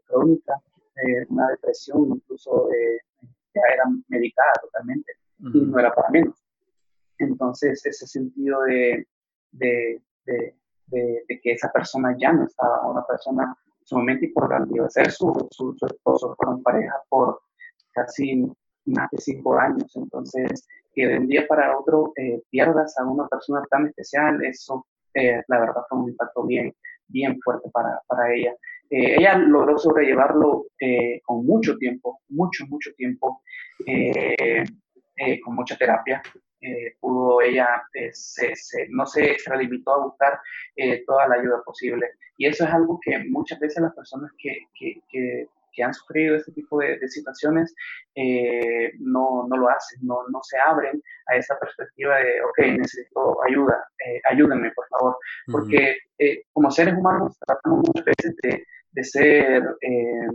crónica, 0.07 0.55
eh, 1.05 1.25
una 1.29 1.47
depresión, 1.47 2.09
incluso 2.13 2.69
eh, 2.71 2.99
ya 3.53 3.61
era 3.73 3.83
medicada 4.09 4.51
totalmente 4.61 5.13
y 5.39 5.61
no 5.61 5.79
era 5.79 5.93
para 5.93 6.09
menos. 6.09 6.35
Entonces, 7.19 7.85
ese 7.85 8.07
sentido 8.07 8.63
de, 8.63 9.07
de, 9.51 10.01
de, 10.25 10.55
que 11.41 11.51
esa 11.51 11.71
persona 11.71 12.15
ya 12.17 12.33
no 12.33 12.45
estaba, 12.45 12.89
una 12.89 13.05
persona 13.05 13.55
sumamente 13.83 14.25
importante, 14.25 14.75
iba 14.75 14.85
a 14.85 14.89
ser 14.89 15.11
su, 15.11 15.47
su, 15.51 15.75
esposo, 15.85 16.35
fueron 16.35 16.61
pareja 16.63 16.95
por 17.09 17.41
casi 17.91 18.45
más 18.85 19.09
de 19.11 19.17
cinco 19.17 19.57
años. 19.57 19.95
Entonces, 19.95 20.67
que 20.93 21.07
de 21.07 21.19
un 21.19 21.27
día 21.27 21.47
para 21.47 21.77
otro 21.77 22.13
eh, 22.15 22.41
pierdas 22.49 22.97
a 22.97 23.05
una 23.05 23.27
persona 23.27 23.61
tan 23.69 23.87
especial, 23.87 24.43
eso 24.43 24.85
la 25.13 25.59
verdad 25.59 25.81
fue 25.89 25.99
un 25.99 26.09
impacto 26.09 26.43
bien, 26.45 26.73
bien 27.07 27.39
fuerte 27.41 27.69
para, 27.71 28.01
para 28.07 28.33
ella. 28.33 28.55
Eh, 28.89 29.17
ella 29.19 29.37
logró 29.37 29.77
sobrellevarlo 29.77 30.65
eh, 30.79 31.21
con 31.23 31.45
mucho 31.45 31.77
tiempo, 31.77 32.21
mucho, 32.29 32.65
mucho 32.67 32.91
tiempo, 32.95 33.43
eh, 33.85 34.63
con 35.43 35.55
mucha 35.55 35.77
terapia. 35.77 36.21
Pudo 36.99 37.41
ella, 37.41 37.83
se, 38.11 38.53
no 38.89 39.05
se 39.05 39.31
extralimitó 39.31 39.93
a 39.93 40.03
buscar 40.05 40.39
toda 41.05 41.27
la 41.27 41.35
ayuda 41.35 41.61
posible. 41.63 42.07
Y 42.37 42.47
eso 42.47 42.63
es 42.63 42.71
algo 42.71 42.99
que 43.01 43.19
muchas 43.29 43.59
veces 43.59 43.81
las 43.81 43.93
personas 43.93 44.31
que, 44.37 44.57
que, 44.77 45.01
que, 45.09 45.47
han 45.81 45.93
sufrido 45.93 46.35
este 46.35 46.51
tipo 46.51 46.79
de, 46.79 46.99
situaciones 47.07 47.73
no, 48.99 49.47
no, 49.47 49.55
lo 49.55 49.69
hacen, 49.69 49.99
no, 50.01 50.27
no, 50.29 50.41
se 50.43 50.57
abren 50.59 51.01
a 51.27 51.37
esa 51.37 51.57
perspectiva 51.57 52.17
de, 52.17 52.41
ok, 52.41 52.77
necesito 52.77 53.37
ayuda, 53.47 53.87
ayúdenme, 54.29 54.71
por 54.71 54.87
favor. 54.89 55.17
Porque 55.49 55.99
como 56.51 56.69
seres 56.69 56.95
humanos 56.95 57.37
tratamos 57.39 57.87
muchas 57.87 58.03
veces 58.03 58.35
de 58.43 58.65
de 58.91 59.03
ser 59.03 59.63
eh, 59.81 60.27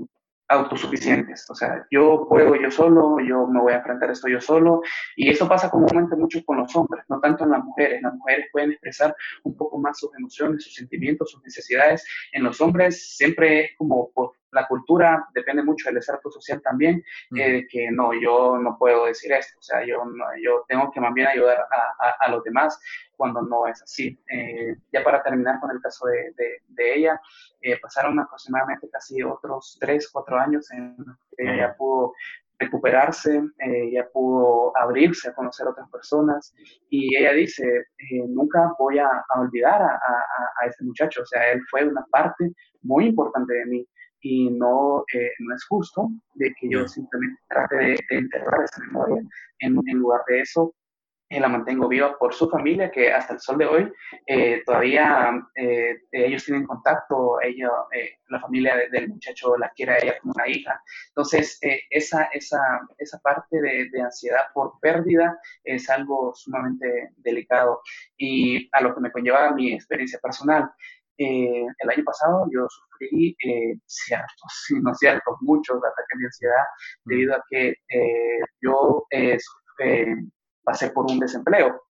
autosuficientes. 0.48 1.48
O 1.50 1.54
sea, 1.54 1.86
yo 1.90 2.26
puedo 2.28 2.54
yo 2.56 2.70
solo, 2.70 3.18
yo 3.20 3.46
me 3.46 3.60
voy 3.60 3.72
a 3.72 3.76
enfrentar 3.76 4.10
esto 4.10 4.28
yo 4.28 4.40
solo. 4.40 4.82
Y 5.16 5.30
eso 5.30 5.48
pasa 5.48 5.70
comúnmente 5.70 6.16
mucho 6.16 6.44
con 6.44 6.58
los 6.58 6.74
hombres, 6.76 7.04
no 7.08 7.20
tanto 7.20 7.44
en 7.44 7.50
las 7.50 7.64
mujeres. 7.64 8.02
Las 8.02 8.14
mujeres 8.14 8.46
pueden 8.52 8.72
expresar 8.72 9.14
un 9.42 9.56
poco 9.56 9.78
más 9.78 9.98
sus 9.98 10.14
emociones, 10.16 10.64
sus 10.64 10.74
sentimientos, 10.74 11.30
sus 11.30 11.42
necesidades. 11.42 12.04
En 12.32 12.44
los 12.44 12.60
hombres 12.60 13.16
siempre 13.16 13.64
es 13.64 13.70
como 13.76 14.10
por 14.10 14.32
la 14.54 14.66
cultura 14.66 15.28
depende 15.34 15.62
mucho 15.62 15.88
del 15.88 15.98
estrato 15.98 16.30
social 16.30 16.62
también, 16.62 17.04
eh, 17.36 17.66
que 17.68 17.90
no, 17.90 18.12
yo 18.14 18.56
no 18.58 18.78
puedo 18.78 19.06
decir 19.06 19.32
esto, 19.32 19.58
o 19.58 19.62
sea, 19.62 19.84
yo, 19.84 20.02
yo 20.42 20.64
tengo 20.68 20.90
que 20.92 21.00
más 21.00 21.12
bien 21.12 21.26
ayudar 21.26 21.58
a, 21.58 22.14
a, 22.20 22.30
los 22.30 22.42
demás 22.44 22.80
cuando 23.16 23.42
no 23.42 23.66
es 23.66 23.82
así. 23.82 24.18
Eh, 24.30 24.76
ya 24.92 25.02
para 25.02 25.22
terminar 25.22 25.60
con 25.60 25.70
el 25.72 25.80
caso 25.80 26.06
de, 26.06 26.32
de, 26.68 26.94
ella, 26.94 27.20
eh, 27.60 27.78
pasaron 27.80 28.18
aproximadamente 28.20 28.88
casi 28.90 29.22
otros 29.22 29.76
tres, 29.80 30.08
cuatro 30.10 30.38
años 30.38 30.70
en 30.70 30.96
que 31.36 31.54
ella 31.54 31.74
pudo 31.76 32.12
recuperarse, 32.56 33.42
ella 33.58 34.08
pudo 34.12 34.72
abrirse 34.76 35.28
a 35.28 35.34
conocer 35.34 35.66
a 35.66 35.70
otras 35.70 35.90
personas 35.90 36.54
y 36.88 37.16
ella 37.16 37.32
dice, 37.32 37.64
nunca 38.28 38.72
voy 38.78 39.00
a, 39.00 39.08
a 39.08 39.40
olvidar 39.40 39.82
a, 39.82 39.96
a, 40.60 40.66
este 40.66 40.84
muchacho, 40.84 41.22
o 41.22 41.26
sea, 41.26 41.50
él 41.50 41.60
fue 41.68 41.84
una 41.84 42.06
parte 42.12 42.52
muy 42.82 43.06
importante 43.06 43.52
de 43.54 43.66
mí 43.66 43.88
y 44.24 44.48
no, 44.48 45.04
eh, 45.12 45.32
no 45.38 45.54
es 45.54 45.64
justo 45.66 46.08
de 46.32 46.54
que 46.58 46.70
yo 46.70 46.88
simplemente 46.88 47.42
trate 47.46 47.76
de, 47.76 47.98
enterrar 48.08 48.64
esa 48.64 48.82
memoria. 48.86 49.22
En, 49.58 49.78
en, 49.86 49.98
lugar 49.98 50.22
de 50.26 50.40
eso, 50.40 50.74
eh, 51.28 51.38
la 51.38 51.48
mantengo 51.48 51.88
viva 51.88 52.16
por 52.18 52.32
su 52.32 52.48
familia, 52.48 52.90
que 52.90 53.12
hasta 53.12 53.34
el 53.34 53.40
sol 53.40 53.58
de 53.58 53.66
hoy 53.66 53.92
eh, 54.26 54.62
todavía 54.64 55.30
ellos 56.10 56.42
tienen 56.42 56.66
contacto, 56.66 57.38
ella, 57.42 57.68
la 58.30 58.40
familia 58.40 58.76
del 58.90 59.10
muchacho 59.10 59.58
la 59.58 59.68
quiere 59.76 59.92
a 59.92 59.98
ella 59.98 60.18
como 60.20 60.32
una 60.34 60.48
hija. 60.48 60.82
Entonces, 61.08 61.58
esa, 61.90 62.24
esa, 62.32 62.80
esa 62.96 63.18
parte 63.18 63.60
de, 63.60 63.90
de, 63.90 64.00
ansiedad 64.00 64.44
por 64.54 64.80
pérdida 64.80 65.38
es 65.64 65.90
algo 65.90 66.32
sumamente 66.34 67.10
delicado 67.18 67.82
y 68.16 68.70
a 68.72 68.80
lo 68.80 68.94
que 68.94 69.02
me 69.02 69.12
conlleva 69.12 69.52
mi 69.52 69.74
experiencia 69.74 70.18
personal. 70.18 70.70
Eh, 71.16 71.66
el 71.78 71.90
año 71.90 72.04
pasado 72.04 72.46
yo 72.52 72.66
sufrí 72.68 73.36
eh, 73.44 73.78
ciertos, 73.86 74.64
si 74.66 74.74
no 74.82 74.94
ciertos, 74.94 75.36
muchos 75.42 75.76
ataques 75.76 76.18
de 76.18 76.26
ansiedad 76.26 76.64
mm. 77.04 77.08
debido 77.08 77.34
a 77.34 77.44
que 77.48 77.68
eh, 77.88 78.40
yo 78.60 79.06
pasé 80.64 80.90
por 80.90 81.10
un 81.10 81.18
desempleo, 81.20 81.82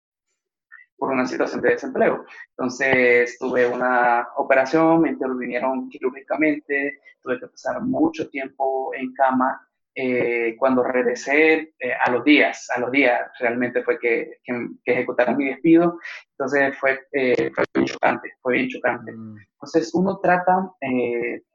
por 0.96 1.12
una 1.12 1.26
situación 1.26 1.60
de 1.60 1.70
desempleo. 1.70 2.24
Entonces 2.50 3.36
tuve 3.38 3.66
una 3.66 4.28
operación, 4.36 5.02
me 5.02 5.10
intervinieron 5.10 5.88
quirúrgicamente, 5.88 7.00
tuve 7.22 7.38
que 7.38 7.46
pasar 7.46 7.80
mucho 7.82 8.28
tiempo 8.28 8.92
en 8.94 9.12
cama 9.14 9.68
eh, 9.94 10.56
cuando 10.58 10.82
regresé 10.82 11.74
eh, 11.78 11.92
a 12.04 12.10
los 12.10 12.24
días, 12.24 12.68
a 12.74 12.80
los 12.80 12.90
días 12.90 13.30
realmente 13.38 13.82
fue 13.82 13.98
que, 13.98 14.38
que, 14.42 14.68
ejecutaron 14.84 15.36
mi 15.36 15.48
despido, 15.48 15.98
entonces 16.30 16.78
fue, 16.78 17.00
eh, 17.12 17.50
fue 17.54 17.64
bien 17.74 17.86
chocante, 17.86 18.32
fue 18.40 18.54
bien 18.54 18.68
chocante. 18.68 19.12
Mm. 19.12 19.36
Entonces 19.54 19.94
uno 19.94 20.18
trata, 20.22 20.70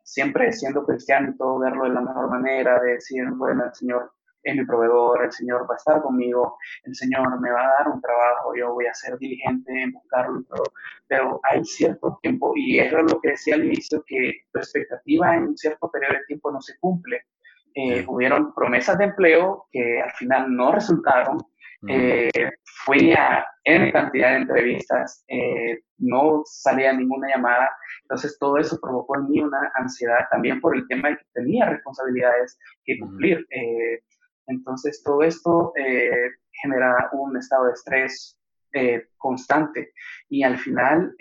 siempre 0.04 0.54
siendo 0.54 0.86
cristiano 0.86 1.32
y 1.32 1.38
todo, 1.38 1.60
verlo 1.60 1.86
de 1.86 1.90
la 1.90 2.02
mejor 2.02 2.30
manera, 2.30 2.80
de 2.80 2.94
decir, 2.94 3.26
bueno, 3.32 3.66
el 3.66 3.74
Señor 3.74 4.12
es 4.44 4.56
mi 4.56 4.66
proveedor, 4.66 5.26
el 5.26 5.32
Señor 5.32 5.68
va 5.70 5.74
a 5.74 5.78
estar 5.78 6.02
conmigo, 6.02 6.58
el 6.84 6.96
Señor 6.96 7.40
me 7.42 7.52
va 7.52 7.66
a 7.66 7.74
dar 7.80 7.88
un 7.90 8.02
trabajo, 8.02 8.56
yo 8.56 8.74
voy 8.74 8.86
a 8.86 8.94
ser 8.94 9.18
diligente 9.18 9.72
en 9.82 9.92
buscarlo 9.92 10.44
todo, 10.44 10.64
pero 11.08 11.40
hay 11.44 11.64
cierto 11.66 12.18
tiempo, 12.22 12.54
y 12.56 12.80
eso 12.80 13.00
es 13.00 13.12
lo 13.12 13.20
que 13.20 13.30
decía 13.32 13.56
al 13.56 13.66
inicio, 13.66 14.04
que 14.06 14.42
tu 14.54 14.60
expectativa 14.60 15.36
en 15.36 15.48
un 15.48 15.58
cierto 15.58 15.90
periodo 15.92 16.14
de 16.14 16.26
tiempo 16.28 16.52
no 16.52 16.62
se 16.62 16.78
cumple. 16.80 17.24
Eh, 17.80 18.04
hubieron 18.08 18.56
promesas 18.56 18.98
de 18.98 19.04
empleo 19.04 19.68
que 19.72 20.02
al 20.02 20.10
final 20.14 20.52
no 20.52 20.72
resultaron. 20.72 21.38
Eh, 21.88 22.32
fui 22.84 23.14
a 23.14 23.46
N 23.64 23.92
cantidad 23.92 24.32
de 24.32 24.38
entrevistas, 24.38 25.24
eh, 25.28 25.82
no 26.00 26.42
salía 26.44 26.92
ninguna 26.92 27.28
llamada, 27.30 27.70
entonces 28.02 28.36
todo 28.40 28.58
eso 28.58 28.80
provocó 28.82 29.18
en 29.18 29.30
mí 29.30 29.42
una 29.42 29.72
ansiedad 29.76 30.26
también 30.32 30.60
por 30.60 30.76
el 30.76 30.88
tema 30.88 31.10
de 31.10 31.18
que 31.18 31.26
tenía 31.36 31.66
responsabilidades 31.66 32.58
que 32.84 32.98
cumplir. 32.98 33.46
entonces 34.48 35.04
todo 35.04 35.22
esto 35.22 35.72
genera 36.64 37.10
un 37.12 37.38
estado 37.38 37.66
de 37.66 37.74
estrés 37.74 38.40
constante 39.18 39.94
y 40.30 40.42
al 40.42 40.58
final 40.58 41.14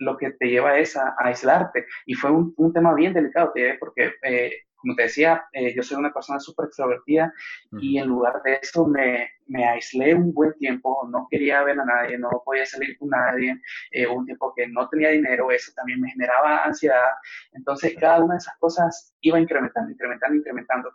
lo 0.00 0.16
que 0.16 0.32
te 0.32 0.48
lleva 0.48 0.78
es 0.78 0.96
a, 0.96 1.14
aislarte. 1.18 1.86
Y 2.06 2.14
fue 2.14 2.32
un, 2.32 2.52
un, 2.56 2.72
tema 2.72 2.92
bien 2.94 3.14
delicado, 3.14 3.52
porque 3.78 4.14
como 4.84 4.96
te 4.96 5.04
decía, 5.04 5.46
eh, 5.52 5.74
yo 5.74 5.82
soy 5.82 5.96
una 5.96 6.12
persona 6.12 6.38
súper 6.38 6.66
extrovertida 6.66 7.32
y 7.80 7.96
en 7.96 8.06
lugar 8.06 8.42
de 8.44 8.58
eso 8.60 8.86
me, 8.86 9.30
me, 9.46 9.64
aislé 9.64 10.14
un 10.14 10.34
buen 10.34 10.52
tiempo, 10.58 11.08
no 11.10 11.26
quería 11.30 11.62
ver 11.64 11.80
a 11.80 11.86
nadie, 11.86 12.18
no 12.18 12.28
podía 12.44 12.66
salir 12.66 12.98
con 12.98 13.08
nadie, 13.08 13.58
eh, 13.92 14.06
un 14.06 14.26
tiempo 14.26 14.52
que 14.54 14.68
no 14.68 14.86
tenía 14.90 15.08
dinero, 15.08 15.50
eso 15.50 15.72
también 15.74 16.02
me 16.02 16.10
generaba 16.10 16.64
ansiedad. 16.64 17.12
Entonces 17.54 17.96
cada 17.98 18.22
una 18.22 18.34
de 18.34 18.38
esas 18.38 18.58
cosas 18.58 19.16
iba 19.22 19.40
incrementando, 19.40 19.90
incrementando, 19.90 20.36
incrementando. 20.36 20.92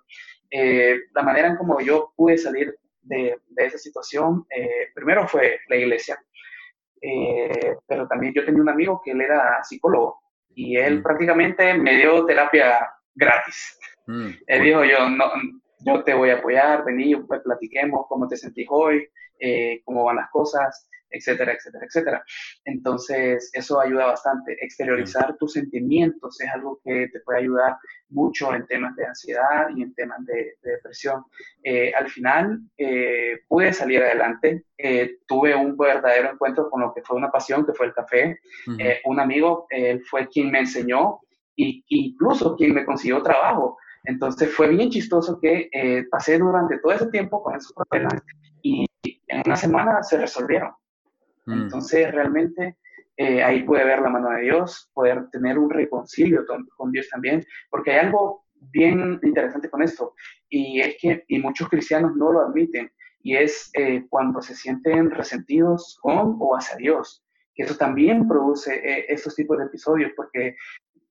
Eh, 0.52 1.00
la 1.12 1.24
manera 1.24 1.48
en 1.48 1.56
como 1.56 1.82
yo 1.82 2.14
pude 2.16 2.38
salir 2.38 2.78
de, 3.02 3.42
de 3.48 3.66
esa 3.66 3.80
situación, 3.80 4.46
primero 4.94 5.28
fue 5.28 5.62
la 5.68 5.78
iglesia, 5.78 6.24
pero 7.88 8.08
también 8.08 8.34
yo 8.36 8.46
tenía 8.46 8.62
un 8.62 8.70
amigo 8.70 9.02
que 9.04 9.12
él 9.12 9.22
era 9.22 9.64
psicólogo 9.64 10.22
y 10.54 10.78
él 10.78 11.02
prácticamente 11.02 11.74
me 11.74 11.96
dio 11.96 12.24
terapia 12.26 12.92
gratis. 13.20 13.78
Mm, 14.08 14.30
Él 14.48 14.64
dijo, 14.64 14.84
yo, 14.86 15.10
no, 15.10 15.26
yo 15.82 16.04
te 16.04 16.14
voy 16.14 16.30
a 16.30 16.38
apoyar, 16.38 16.84
vení, 16.86 17.16
pues, 17.16 17.42
platiquemos 17.42 18.06
cómo 18.08 18.28
te 18.28 18.38
sentís 18.38 18.68
hoy, 18.70 19.08
eh, 19.40 19.82
cómo 19.86 20.04
van 20.04 20.18
las 20.18 20.30
cosas, 20.32 20.88
etcétera, 21.12 21.54
etcétera, 21.54 21.86
etcétera. 21.86 22.24
Entonces, 22.66 23.50
eso 23.54 23.82
ayuda 23.82 24.06
bastante. 24.06 24.58
Exteriorizar 24.64 25.36
tus 25.38 25.54
sentimientos 25.54 26.40
es 26.40 26.50
algo 26.52 26.80
que 26.84 27.08
te 27.12 27.20
puede 27.22 27.40
ayudar 27.40 27.78
mucho 28.10 28.54
en 28.54 28.68
temas 28.68 28.96
de 28.96 29.08
ansiedad 29.08 29.70
y 29.76 29.82
en 29.82 29.94
temas 29.96 30.24
de, 30.26 30.54
depresión. 30.62 31.24
Eh, 31.64 31.92
al 31.98 32.10
final, 32.10 32.60
eh, 32.78 33.40
pude 33.48 33.74
salir 33.74 34.04
adelante. 34.04 34.64
tuve 35.28 35.56
un 35.56 35.76
verdadero 35.76 36.32
encuentro 36.32 36.70
con 36.70 36.82
lo 36.82 36.94
que 36.94 37.02
fue 37.02 37.18
una 37.18 37.32
pasión, 37.32 37.66
que 37.66 37.74
fue 37.74 37.88
el 37.88 37.94
café. 37.94 38.40
un 39.06 39.20
amigo, 39.20 39.66
él 39.70 40.04
fue 40.10 40.28
quien 40.28 40.52
me 40.52 40.60
enseñó 40.60 41.22
y 41.68 41.84
incluso 41.90 42.56
quien 42.56 42.74
me 42.74 42.86
consiguió 42.86 43.22
trabajo. 43.22 43.78
Entonces 44.04 44.54
fue 44.54 44.70
bien 44.70 44.90
chistoso 44.90 45.40
que 45.40 45.70
eh, 45.72 46.06
pasé 46.10 46.38
durante 46.38 46.80
todo 46.80 46.94
ese 46.94 47.08
tiempo 47.08 47.44
con 47.44 47.56
esos 47.56 47.74
problemas 47.74 48.22
y 48.62 48.86
en 49.04 49.44
una 49.46 49.56
semana 49.56 50.04
se 50.04 50.18
resolvieron. 50.18 50.72
Mm. 51.46 51.64
Entonces 51.64 52.12
realmente 52.12 52.78
eh, 53.18 53.44
ahí 53.44 53.64
pude 53.64 53.84
ver 53.84 54.02
la 54.02 54.10
mano 54.10 54.30
de 54.32 54.42
Dios, 54.42 54.90
poder 54.94 55.30
tener 55.32 55.60
un 55.60 55.70
reconcilio 55.70 56.46
con, 56.46 56.92
Dios 56.92 57.10
también, 57.10 57.46
porque 57.70 57.92
hay 57.92 58.08
algo 58.08 58.46
bien 58.72 59.20
interesante 59.24 59.70
con 59.70 59.82
esto 59.82 60.14
y 60.50 60.82
es 60.82 60.98
que 61.00 61.24
y 61.28 61.40
muchos 61.40 61.70
cristianos 61.70 62.14
no 62.16 62.32
lo 62.32 62.42
admiten 62.42 62.92
y 63.22 63.36
es 63.36 63.70
eh, 63.74 64.06
cuando 64.10 64.42
se 64.42 64.54
sienten 64.54 65.12
resentidos 65.12 65.98
con 66.02 66.36
o 66.40 66.58
hacia 66.58 66.76
Dios 66.76 67.24
que 67.56 67.64
eso 67.64 67.76
también 67.76 68.26
produce 68.26 69.04
estos 69.10 69.36
tipos 69.36 69.58
de 69.58 69.66
episodios, 69.66 70.14
porque 70.16 70.56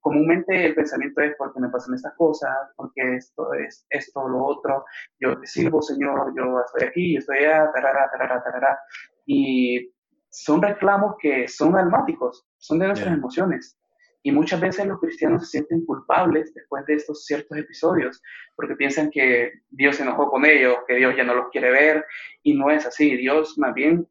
comúnmente 0.01 0.67
el 0.67 0.75
pensamiento 0.75 1.21
es 1.21 1.35
porque 1.37 1.61
me 1.61 1.69
pasan 1.69 1.95
estas 1.95 2.15
cosas, 2.17 2.57
porque 2.77 3.17
esto 3.17 3.53
es 3.55 3.87
esto, 3.91 4.29
lo 4.29 4.45
otro, 4.45 4.85
yo 5.21 5.39
te 5.39 5.47
sirvo, 5.47 5.83
Señor, 5.83 6.33
yo 6.37 6.61
estoy 6.61 6.89
aquí, 6.89 7.15
yo 7.15 7.19
estoy 7.19 7.39
allá, 7.39 7.71
tarara, 7.73 8.11
tarara, 8.11 8.43
tarara. 8.43 8.79
Y 9.27 9.93
son 10.31 10.63
reclamos 10.63 11.17
que 11.21 11.49
son 11.49 11.77
almáticos, 11.77 12.47
son 12.59 12.79
de 12.79 12.87
nuestras 12.87 13.15
emociones. 13.15 13.79
Y 14.23 14.33
muchas 14.33 14.61
veces 14.61 14.87
los 14.87 15.01
cristianos 15.01 15.43
se 15.43 15.59
sienten 15.59 15.85
culpables 15.85 16.53
después 16.53 16.85
de 16.87 16.95
estos 16.95 17.25
ciertos 17.25 17.57
episodios, 17.57 18.21
porque 18.57 18.75
piensan 18.75 19.11
que 19.11 19.53
Dios 19.71 19.97
se 19.97 20.03
enojó 20.03 20.29
con 20.29 20.45
ellos, 20.45 20.79
que 20.87 20.97
Dios 20.97 21.15
ya 21.17 21.25
no 21.25 21.35
los 21.35 21.49
quiere 21.51 21.71
ver, 21.71 22.05
y 22.43 22.55
no 22.55 22.71
es 22.71 22.85
así. 22.85 23.17
Dios 23.17 23.57
más 23.59 23.75
bien, 23.75 24.09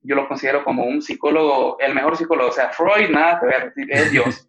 yo 0.00 0.16
lo 0.16 0.26
considero 0.26 0.64
como 0.64 0.84
un 0.84 1.02
psicólogo, 1.02 1.78
el 1.80 1.94
mejor 1.94 2.16
psicólogo, 2.16 2.48
o 2.48 2.52
sea, 2.52 2.70
Freud, 2.70 3.10
nada 3.10 3.40
que 3.40 3.46
ver, 3.46 3.72
es 3.76 4.10
Dios. 4.10 4.48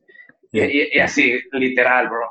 Y, 0.54 1.00
así, 1.00 1.42
literal, 1.52 2.10
bro. 2.10 2.30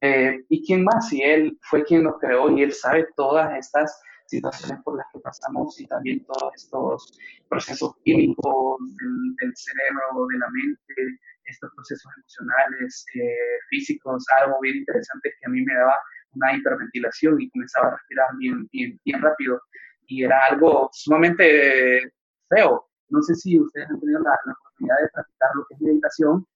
Eh, 0.00 0.40
¿Y 0.48 0.64
quién 0.64 0.84
más? 0.84 1.08
Si 1.08 1.22
él 1.22 1.58
fue 1.60 1.84
quien 1.84 2.04
nos 2.04 2.18
creó 2.18 2.50
y 2.50 2.62
él 2.62 2.72
sabe 2.72 3.08
todas 3.14 3.54
estas 3.58 4.00
situaciones 4.26 4.82
por 4.82 4.96
las 4.96 5.06
que 5.12 5.20
pasamos 5.20 5.78
y 5.78 5.86
también 5.86 6.24
todos 6.24 6.54
estos 6.54 7.18
procesos 7.48 7.94
químicos 8.04 8.78
del, 8.80 9.52
cerebro, 9.54 10.26
de 10.30 10.38
la 10.38 10.50
mente, 10.50 11.20
estos 11.44 11.70
procesos 11.74 12.10
emocionales, 12.16 13.04
eh, 13.14 13.58
físicos, 13.68 14.24
algo 14.40 14.60
bien 14.60 14.76
interesante 14.76 15.32
que 15.38 15.46
a 15.46 15.50
mí 15.50 15.62
me 15.62 15.74
daba 15.74 15.98
una 16.32 16.56
hiperventilación 16.56 17.40
y 17.40 17.50
comenzaba 17.50 17.88
a 17.88 17.96
respirar 17.96 18.28
bien, 18.38 18.66
bien, 18.72 18.98
bien 19.04 19.20
rápido 19.20 19.60
y 20.06 20.24
era 20.24 20.46
algo 20.46 20.88
sumamente 20.92 22.12
feo. 22.48 22.88
No 23.10 23.22
sé 23.22 23.34
si 23.34 23.60
ustedes 23.60 23.88
han 23.90 24.00
tenido 24.00 24.20
la, 24.20 24.38
la 24.44 24.52
oportunidad 24.52 24.96
de 25.02 25.08
practicar 25.12 25.50
lo 25.54 25.66
que 25.66 25.74
es 25.74 25.80
meditación, 25.80 26.46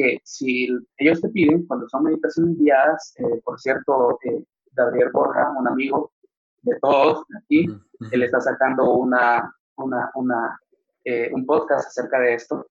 que 0.00 0.20
si 0.24 0.68
ellos 0.96 1.20
te 1.20 1.28
piden, 1.28 1.66
cuando 1.66 1.86
son 1.88 2.04
meditaciones 2.04 2.56
guiadas, 2.58 3.14
eh, 3.18 3.40
por 3.44 3.60
cierto, 3.60 4.18
eh, 4.24 4.42
Gabriel 4.72 5.10
Borja, 5.12 5.50
un 5.58 5.68
amigo 5.68 6.12
de 6.62 6.78
todos 6.80 7.24
aquí, 7.42 7.66
él 8.10 8.22
está 8.22 8.40
sacando 8.40 8.94
una, 8.94 9.54
una, 9.76 10.10
una 10.14 10.58
eh, 11.04 11.30
un 11.34 11.44
podcast 11.44 11.88
acerca 11.88 12.18
de 12.20 12.34
esto. 12.34 12.66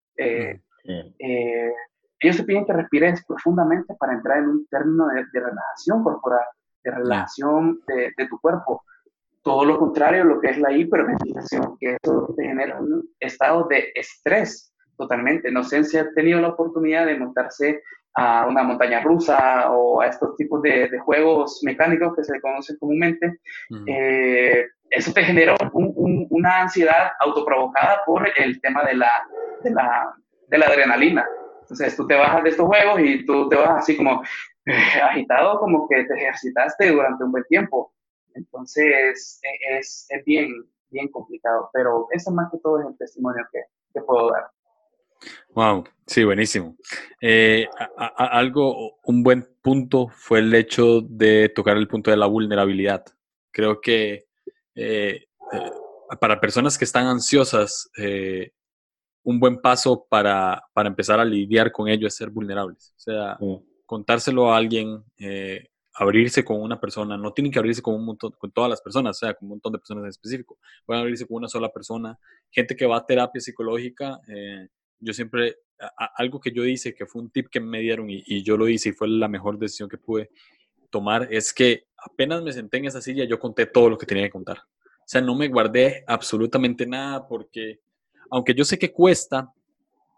ellos 2.21 2.38
te 2.38 2.43
piden 2.43 2.65
que 2.65 2.73
respires 2.73 3.23
profundamente 3.25 3.93
para 3.95 4.13
entrar 4.13 4.39
en 4.39 4.49
un 4.49 4.67
término 4.67 5.07
de, 5.07 5.25
relajación 5.32 6.03
corporal, 6.03 6.45
de 6.84 6.91
relajación 6.91 7.82
de, 7.88 8.11
de, 8.17 8.27
tu 8.27 8.39
cuerpo. 8.39 8.84
Todo 9.41 9.65
lo 9.65 9.77
contrario, 9.77 10.23
lo 10.23 10.41
que 10.41 10.49
es 10.49 10.59
la 10.59 10.71
hiperventilación, 10.71 11.77
que 11.80 11.97
eso 12.01 12.34
te 12.36 12.43
genera 12.43 12.80
un 12.80 13.07
estado 13.19 13.67
de 13.69 13.91
estrés 13.95 14.73
totalmente. 15.00 15.50
No 15.50 15.64
sé 15.64 15.84
si 15.86 15.97
ha 15.97 16.12
tenido 16.14 16.41
la 16.41 16.50
oportunidad 16.50 17.06
de 17.06 17.18
montarse 17.18 17.82
a 18.14 18.45
una 18.47 18.64
montaña 18.64 19.00
rusa 19.00 19.72
o 19.72 20.02
a 20.02 20.08
estos 20.08 20.36
tipos 20.36 20.62
de, 20.62 20.89
de 20.89 21.00
juegos 21.00 21.62
mecánicos 21.64 22.16
que 22.16 22.24
se 22.26 22.41
conocen 22.41 22.76
comúnmente. 22.78 23.39
Eh, 23.88 24.68
eso 24.89 25.14
te 25.14 25.24
genera 25.24 25.56
una 25.72 26.62
ansiedad 26.64 27.12
autoprovocada 27.20 28.02
por 28.06 28.28
el 28.38 28.60
tema 28.60 28.84
de 28.84 28.95
la, 28.95 29.12
de 29.64 29.72
la, 29.72 30.14
de 30.47 30.58
la 30.58 30.66
adrenalina. 30.66 31.26
Entonces 31.62 31.95
tú 31.95 32.06
te 32.06 32.16
bajas 32.16 32.43
de 32.43 32.50
estos 32.50 32.68
juegos 32.68 33.00
y 33.00 33.26
tú 33.26 33.47
te 33.47 33.56
vas 33.56 33.70
así 33.70 33.95
como 33.95 34.22
eh, 34.66 35.02
agitado, 35.02 35.60
como 35.60 35.88
que 35.88 36.04
te 36.04 36.14
ejercitaste 36.14 36.91
durante 36.91 37.24
un 37.24 37.32
buen 37.32 37.45
tiempo. 37.45 37.93
Entonces 38.34 39.39
es, 39.70 40.08
es 40.10 40.26
bien, 40.26 40.50
bien 40.89 41.08
complicado, 41.08 41.70
pero 41.72 42.08
eso 42.12 42.32
más 42.32 42.52
que 42.52 42.58
todo 42.58 42.82
es 42.82 42.88
el 42.88 42.97
testimonio 42.97 43.45
que, 43.54 43.62
que 43.93 44.02
puedo 44.02 44.32
dar. 44.32 44.50
Wow, 45.53 45.84
sí, 46.05 46.24
buenísimo. 46.24 46.78
Eh, 47.22 47.67
algo, 48.17 48.99
un 49.03 49.24
buen 49.24 49.47
punto 49.61 50.07
fue 50.09 50.39
el 50.39 50.53
hecho 50.53 51.01
de 51.01 51.49
tocar 51.49 51.78
el 51.78 51.88
punto 51.88 52.11
de 52.11 52.17
la 52.17 52.28
vulnerabilidad. 52.28 53.05
Creo 53.51 53.82
que 53.82 54.28
eh, 54.76 55.26
eh, 55.53 55.72
para 56.20 56.39
personas 56.39 56.78
que 56.78 56.86
están 56.86 57.07
ansiosas, 57.07 57.89
un 59.24 59.39
buen 59.39 59.59
paso 59.59 60.05
para, 60.09 60.63
para, 60.74 60.89
empezar 60.89 61.20
a 61.20 61.26
lidiar 61.26 61.72
con 61.72 61.88
ello 61.88 62.07
es 62.07 62.15
ser 62.15 62.30
vulnerables. 62.30 62.93
O 62.95 62.99
sea, 62.99 63.38
contárselo 63.86 64.51
a 64.53 64.57
alguien, 64.57 65.03
abrirse 65.95 66.45
con 66.45 66.61
una 66.61 66.80
persona, 66.80 67.17
no 67.17 67.34
tienen 67.34 67.51
que 67.51 67.59
abrirse 67.59 67.82
con, 67.82 67.95
un 67.95 68.05
montón, 68.05 68.32
con 68.38 68.51
todas 68.51 68.70
las 68.70 68.82
personas, 68.82 69.17
o 69.17 69.20
sea, 69.20 69.34
con 69.34 69.47
un 69.47 69.49
montón 69.49 69.74
de 69.74 69.80
personas 69.80 70.03
en 70.03 70.09
específico. 70.09 70.57
Pueden 70.86 71.01
abrirse 71.01 71.28
con 71.28 71.38
una 71.38 71.49
sola 71.49 71.70
persona. 71.70 72.17
Gente 72.49 72.76
que 72.76 72.86
va 72.86 72.97
a 72.97 73.05
terapia 73.05 73.41
psicológica 73.41 74.20
yo 75.00 75.14
siempre, 75.14 75.58
algo 76.16 76.39
que 76.39 76.52
yo 76.52 76.66
hice, 76.66 76.93
que 76.93 77.06
fue 77.06 77.22
un 77.22 77.30
tip 77.30 77.47
que 77.50 77.60
me 77.60 77.80
dieron 77.80 78.10
y, 78.10 78.43
yo 78.43 78.58
lo 78.58 78.68
hice 78.68 78.89
y 78.89 78.93
fue 78.93 79.08
la 79.08 79.28
mejor 79.28 79.58
decisión 79.58 79.89
que 79.89 79.97
pude 79.97 80.30
tomar, 80.89 81.28
es 81.32 81.54
que 81.54 81.86
apenas 81.97 82.43
me 82.43 82.52
senté 82.52 82.78
en 82.78 82.86
esa 82.86 83.02
silla, 83.02 83.26
yo 83.26 83.39
conté 83.39 83.66
todo 83.66 83.89
lo 83.89 83.97
que 83.97 84.06
tenía 84.06 84.26
que 84.26 84.32
contar. 84.32 84.58
O 84.58 85.12
sea, 85.12 85.22
no 85.22 85.36
me 85.36 85.47
guardé 85.47 86.04
absolutamente 86.08 86.86
nada 86.86 87.28
porque, 87.28 87.80
aunque 88.30 88.54
yo 88.54 88.64
sé 88.64 88.78
que 88.78 88.91
cuesta, 88.91 89.52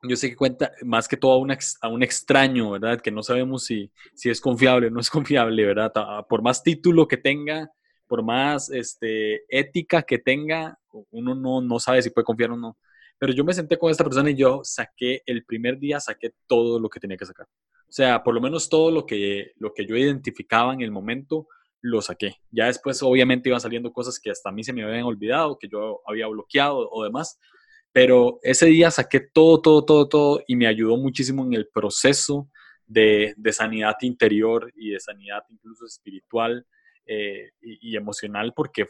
yo 0.04 0.16
sé 0.16 0.30
que 0.30 0.36
cuenta 0.36 0.72
más 0.84 1.08
que 1.08 1.18
todo 1.18 1.34
a 1.34 1.38
un, 1.38 1.52
a 1.52 1.88
un 1.88 2.04
extraño, 2.04 2.72
¿verdad? 2.72 3.00
Que 3.00 3.12
no 3.12 3.22
sabemos 3.22 3.66
si, 3.66 3.92
si 4.16 4.30
es 4.30 4.42
confiable 4.42 4.88
o 4.88 4.90
no 4.90 5.00
es 5.00 5.10
confiable, 5.10 5.66
¿verdad? 5.66 5.94
Por 6.28 6.42
más 6.42 6.64
título 6.64 7.08
que 7.08 7.18
tenga, 7.18 7.72
por 8.08 8.24
más 8.24 8.70
este, 8.72 9.44
ética 9.48 10.02
que 10.02 10.18
tenga, 10.18 10.78
uno 11.12 11.36
no, 11.36 11.62
no 11.62 11.80
sabe 11.80 12.02
si 12.02 12.10
puede 12.10 12.26
confiar 12.26 12.52
o 12.52 12.58
no. 12.58 12.78
Pero 13.22 13.34
yo 13.34 13.44
me 13.44 13.54
senté 13.54 13.78
con 13.78 13.92
esta 13.92 14.04
persona 14.04 14.32
y 14.32 14.36
yo 14.36 14.62
saqué, 14.64 15.22
el 15.28 15.46
primer 15.46 15.78
día 15.78 16.00
saqué 16.00 16.34
todo 16.48 16.80
lo 16.80 16.90
que 16.90 17.00
tenía 17.00 17.18
que 17.18 17.28
sacar. 17.28 17.46
O 17.46 17.92
sea, 17.92 18.24
por 18.24 18.34
lo 18.34 18.42
menos 18.42 18.68
todo 18.68 18.90
lo 18.90 19.06
que, 19.06 19.52
lo 19.58 19.76
que 19.76 19.86
yo 19.86 19.96
identificaba 19.96 20.74
en 20.74 20.82
el 20.82 20.90
momento, 20.90 21.48
lo 21.82 22.02
saqué. 22.02 22.38
Ya 22.50 22.66
después 22.66 23.04
obviamente 23.04 23.50
iban 23.50 23.62
saliendo 23.62 23.94
cosas 23.94 24.20
que 24.20 24.32
hasta 24.32 24.50
a 24.50 24.52
mí 24.52 24.64
se 24.64 24.74
me 24.74 24.84
habían 24.84 25.04
olvidado, 25.04 25.60
que 25.60 25.68
yo 25.68 26.02
había 26.08 26.26
bloqueado 26.26 26.90
o 26.90 27.04
demás. 27.04 27.40
Pero 27.92 28.40
ese 28.42 28.66
día 28.66 28.90
saqué 28.90 29.20
todo, 29.20 29.62
todo, 29.62 29.86
todo, 29.86 30.10
todo 30.10 30.44
y 30.48 30.56
me 30.56 30.66
ayudó 30.66 30.98
muchísimo 30.98 31.46
en 31.46 31.54
el 31.54 31.68
proceso 31.68 32.50
de, 32.88 33.36
de 33.38 33.54
sanidad 33.54 33.98
interior 34.02 34.74
y 34.76 34.90
de 34.90 35.00
sanidad 35.00 35.44
incluso 35.52 35.86
espiritual 35.86 36.66
eh, 37.06 37.52
y, 37.62 37.92
y, 37.92 37.98
emocional, 37.98 38.52
porque, 38.56 38.88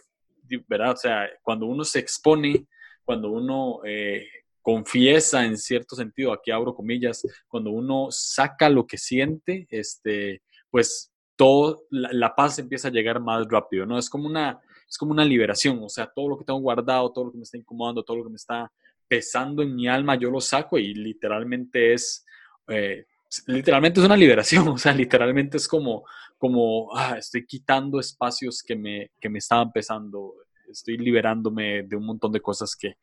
¿verdad? 0.69 0.91
O 0.91 0.95
sea, 0.95 1.29
cuando 1.43 1.65
uno 1.65 1.83
se 1.83 1.99
expone 1.99 2.65
cuando 3.11 3.29
uno 3.29 3.81
eh, 3.83 4.25
confiesa 4.61 5.45
en 5.45 5.57
cierto 5.57 5.97
sentido, 5.97 6.31
aquí 6.31 6.49
abro 6.49 6.73
comillas, 6.73 7.27
cuando 7.49 7.69
uno 7.69 8.07
saca 8.09 8.69
lo 8.69 8.87
que 8.87 8.97
siente, 8.97 9.67
este, 9.69 10.41
pues 10.69 11.11
todo, 11.35 11.83
la, 11.89 12.33
paz 12.33 12.57
empieza 12.57 12.87
a 12.87 12.91
llegar 12.91 13.19
más 13.19 13.45
rápido, 13.49 13.85
¿no? 13.85 13.97
Es 13.97 14.09
como 14.09 14.27
una, 14.27 14.61
es 14.89 14.97
como 14.97 15.11
una 15.11 15.25
liberación, 15.25 15.83
o 15.83 15.89
sea, 15.89 16.09
todo 16.09 16.29
lo 16.29 16.37
que 16.37 16.45
tengo 16.45 16.61
guardado, 16.61 17.11
todo 17.11 17.25
lo 17.25 17.31
que 17.33 17.39
me 17.39 17.43
está 17.43 17.57
incomodando, 17.57 18.01
todo 18.01 18.15
lo 18.15 18.23
que 18.23 18.29
me 18.29 18.37
está 18.37 18.71
pesando 19.09 19.61
en 19.61 19.75
mi 19.75 19.89
alma, 19.89 20.15
yo 20.15 20.31
lo 20.31 20.39
saco 20.39 20.77
y 20.77 20.93
literalmente 20.93 21.91
es, 21.91 22.25
eh, 22.69 23.07
literalmente 23.47 23.99
es 23.99 24.05
una 24.05 24.15
liberación, 24.15 24.65
o 24.69 24.77
sea, 24.77 24.93
literalmente 24.93 25.57
es 25.57 25.67
como, 25.67 26.05
como, 26.37 26.95
ah, 26.95 27.17
estoy 27.17 27.45
quitando 27.45 27.99
espacios 27.99 28.63
que 28.63 28.77
me, 28.77 29.11
que 29.19 29.27
me 29.27 29.39
estaban 29.39 29.69
pesando, 29.73 30.33
estoy 30.71 30.97
liberándome 30.97 31.83
de 31.83 31.95
un 31.95 32.05
montón 32.05 32.31
de 32.31 32.41
cosas 32.41 32.75
que, 32.75 32.95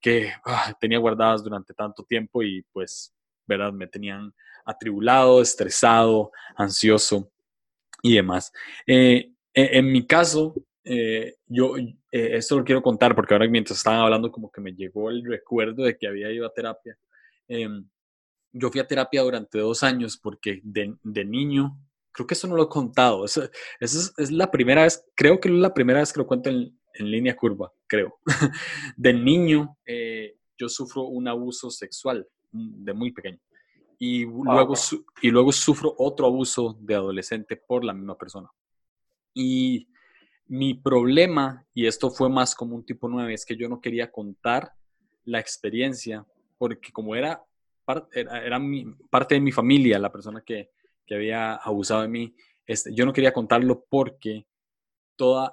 que 0.00 0.32
ah, 0.44 0.74
tenía 0.80 0.98
guardadas 0.98 1.44
durante 1.44 1.74
tanto 1.74 2.04
tiempo 2.04 2.42
y 2.42 2.62
pues, 2.72 3.14
¿verdad? 3.46 3.72
Me 3.72 3.86
tenían 3.86 4.32
atribulado, 4.64 5.42
estresado, 5.42 6.30
ansioso 6.56 7.30
y 8.02 8.14
demás. 8.14 8.52
Eh, 8.86 9.32
e, 9.52 9.78
en, 9.78 9.92
mi 9.92 10.06
caso, 10.06 10.54
eh, 10.84 11.36
yo 11.46 11.76
eh, 11.76 11.92
esto 12.10 12.58
lo 12.58 12.64
quiero 12.64 12.82
contar 12.82 13.14
porque 13.14 13.34
ahora 13.34 13.48
mientras 13.48 13.78
estaban 13.78 14.00
hablando 14.00 14.30
como 14.30 14.50
que 14.50 14.60
me 14.60 14.72
llegó 14.72 15.10
el 15.10 15.24
recuerdo 15.24 15.84
de 15.84 15.96
que 15.96 16.06
había 16.06 16.30
ido 16.30 16.46
a 16.46 16.52
terapia. 16.52 16.96
Em, 17.48 17.88
yo 18.52 18.70
fui 18.70 18.80
a 18.80 18.86
terapia 18.86 19.22
durante 19.22 19.58
dos 19.58 19.82
años 19.82 20.16
porque 20.16 20.60
de, 20.64 20.96
de 21.02 21.24
niño, 21.24 21.78
creo 22.12 22.26
que 22.26 22.34
eso 22.34 22.48
no 22.48 22.56
lo 22.56 22.64
he 22.64 22.68
contado, 22.68 23.24
eso, 23.24 23.48
es, 23.80 24.12
es, 24.16 24.30
la 24.30 24.50
primera 24.50 24.82
vez, 24.82 25.04
creo 25.14 25.40
que 25.40 25.48
es 25.48 25.54
la 25.54 25.72
primera 25.72 26.00
vez 26.00 26.12
que 26.12 26.20
lo 26.20 26.26
cuento 26.26 26.50
en, 26.50 26.79
en 26.94 27.10
línea 27.10 27.36
curva, 27.36 27.72
creo. 27.86 28.18
de 28.96 29.12
niño, 29.12 29.76
eh, 29.86 30.36
yo 30.58 30.68
sufro 30.68 31.04
un 31.04 31.28
abuso 31.28 31.70
sexual 31.70 32.26
mm, 32.52 32.84
de 32.84 32.92
muy 32.92 33.12
pequeño. 33.12 33.38
Y 33.98 34.24
luego, 34.24 34.74
y 35.20 35.30
luego 35.30 35.52
sufro 35.52 35.94
otro 35.98 36.26
abuso 36.26 36.78
de 36.80 36.94
adolescente 36.94 37.56
por 37.56 37.84
la 37.84 37.92
misma 37.92 38.16
persona. 38.16 38.48
Y 39.34 39.88
mi 40.46 40.74
problema, 40.74 41.66
y 41.74 41.86
esto 41.86 42.10
fue 42.10 42.30
más 42.30 42.54
como 42.54 42.74
un 42.74 42.84
tipo 42.84 43.08
9, 43.08 43.34
es 43.34 43.44
que 43.44 43.56
yo 43.56 43.68
no 43.68 43.80
quería 43.80 44.10
contar 44.10 44.72
la 45.24 45.38
experiencia, 45.38 46.26
porque 46.56 46.92
como 46.92 47.14
era, 47.14 47.44
era, 48.12 48.58
mi, 48.58 48.86
parte 49.10 49.34
de 49.34 49.40
mi 49.42 49.52
familia, 49.52 49.98
la 49.98 50.10
persona 50.10 50.42
que, 50.44 50.70
que 51.06 51.14
había 51.14 51.54
abusado 51.56 52.02
de 52.02 52.08
mí, 52.08 52.34
este, 52.66 52.94
yo 52.94 53.04
no 53.04 53.12
quería 53.12 53.32
contarlo 53.32 53.84
porque 53.88 54.46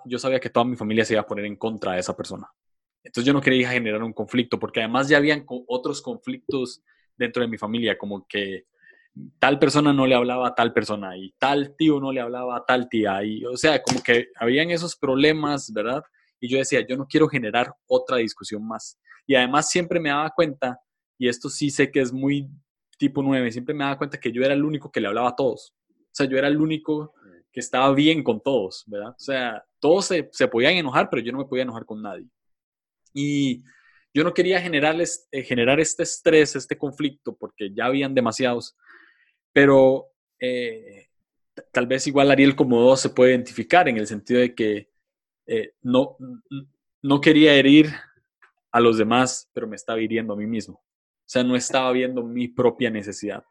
yo 0.05 0.20
sabía 0.20 0.39
que 0.39 0.49
toda 0.49 0.65
mi 0.65 0.76
familia 0.76 1.05
se 1.05 1.13
iba 1.13 1.22
a 1.22 1.28
poner 1.28 1.45
en 1.45 1.55
contra 1.55 1.93
de 1.93 1.99
esa 1.99 2.15
persona. 2.15 2.47
Entonces 3.03 3.26
yo 3.26 3.34
no 3.34 3.41
quería 3.41 3.70
generar 3.70 4.03
un 4.03 4.13
conflicto, 4.13 4.59
porque 4.59 4.82
además 4.82 5.07
ya 5.07 5.18
habían 5.18 5.45
otros 5.68 6.01
conflictos 6.01 6.82
dentro 7.15 7.41
de 7.41 7.47
mi 7.47 7.57
familia, 7.57 7.97
como 7.97 8.26
que 8.28 8.65
tal 9.39 9.59
persona 9.59 9.93
no 9.93 10.05
le 10.05 10.15
hablaba 10.15 10.49
a 10.49 10.55
tal 10.55 10.74
persona 10.74 11.18
y 11.18 11.34
tal 11.39 11.76
tío 11.76 11.99
no 11.99 12.11
le 12.11 12.22
hablaba 12.22 12.57
a 12.57 12.65
tal 12.65 12.88
tía. 12.89 13.24
Y, 13.24 13.45
o 13.45 13.57
sea, 13.57 13.82
como 13.82 14.01
que 14.03 14.28
habían 14.36 14.72
esos 14.72 14.95
problemas, 14.95 15.72
¿verdad? 15.74 16.03
Y 16.39 16.49
yo 16.49 16.57
decía, 16.57 16.86
yo 16.88 16.97
no 16.97 17.07
quiero 17.07 17.28
generar 17.28 17.74
otra 17.88 18.18
discusión 18.18 18.68
más. 18.68 18.99
Y 19.26 19.36
además 19.36 19.70
siempre 19.70 19.99
me 19.99 20.09
daba 20.09 20.30
cuenta, 20.30 20.80
y 21.18 21.28
esto 21.28 21.49
sí 21.49 21.70
sé 21.70 21.91
que 21.91 22.01
es 22.01 22.13
muy 22.13 22.47
tipo 22.97 23.22
9, 23.22 23.51
siempre 23.51 23.74
me 23.74 23.84
daba 23.84 23.97
cuenta 23.97 24.20
que 24.20 24.32
yo 24.32 24.43
era 24.43 24.53
el 24.53 24.63
único 24.63 24.91
que 24.91 25.01
le 25.01 25.07
hablaba 25.07 25.30
a 25.30 25.36
todos. 25.36 25.74
O 25.89 26.09
sea, 26.11 26.28
yo 26.28 26.38
era 26.38 26.47
el 26.47 26.59
único 26.59 27.13
que 27.57 27.61
estaba 27.61 27.91
bien 27.91 28.21
con 28.21 28.39
todos, 28.39 28.83
¿verdad? 28.85 29.15
O 29.17 29.19
sea, 29.19 29.65
todos 29.79 30.05
se, 30.05 30.29
se, 30.31 30.47
podían 30.47 30.75
enojar, 30.75 31.09
pero 31.09 31.23
yo 31.23 31.31
no 31.31 31.39
me 31.39 31.45
podía 31.45 31.63
enojar 31.63 31.87
con 31.87 32.03
nadie. 32.03 32.27
Y 33.15 33.63
yo 34.13 34.23
no 34.23 34.31
quería 34.31 34.61
generarles, 34.61 35.27
eh, 35.31 35.41
generar 35.41 35.79
este 35.79 36.03
estrés, 36.03 36.55
este 36.55 36.77
conflicto, 36.77 37.35
porque 37.35 37.73
ya 37.73 37.85
habían 37.85 38.13
demasiados, 38.13 38.77
pero 39.51 40.05
eh, 40.39 41.07
tal 41.71 41.87
vez 41.87 42.05
igual 42.05 42.29
Ariel 42.29 42.55
como 42.55 42.79
dos 42.79 43.01
se 43.01 43.09
puede 43.09 43.31
identificar 43.31 43.89
en 43.89 43.97
el 43.97 44.05
sentido 44.05 44.39
de 44.39 44.53
que 44.53 44.91
eh, 45.47 45.71
no, 45.81 46.15
no 47.01 47.21
quería 47.21 47.55
herir 47.55 47.89
a 48.71 48.79
los 48.79 48.99
demás, 48.99 49.49
pero 49.51 49.65
me 49.65 49.77
estaba 49.77 49.99
hiriendo 49.99 50.33
a 50.33 50.37
mí 50.37 50.45
mismo. 50.45 50.75
O 50.75 51.25
sea, 51.25 51.43
no 51.43 51.55
estaba 51.55 51.91
viendo 51.91 52.21
mi 52.21 52.49
propia 52.49 52.91
necesidad. 52.91 53.43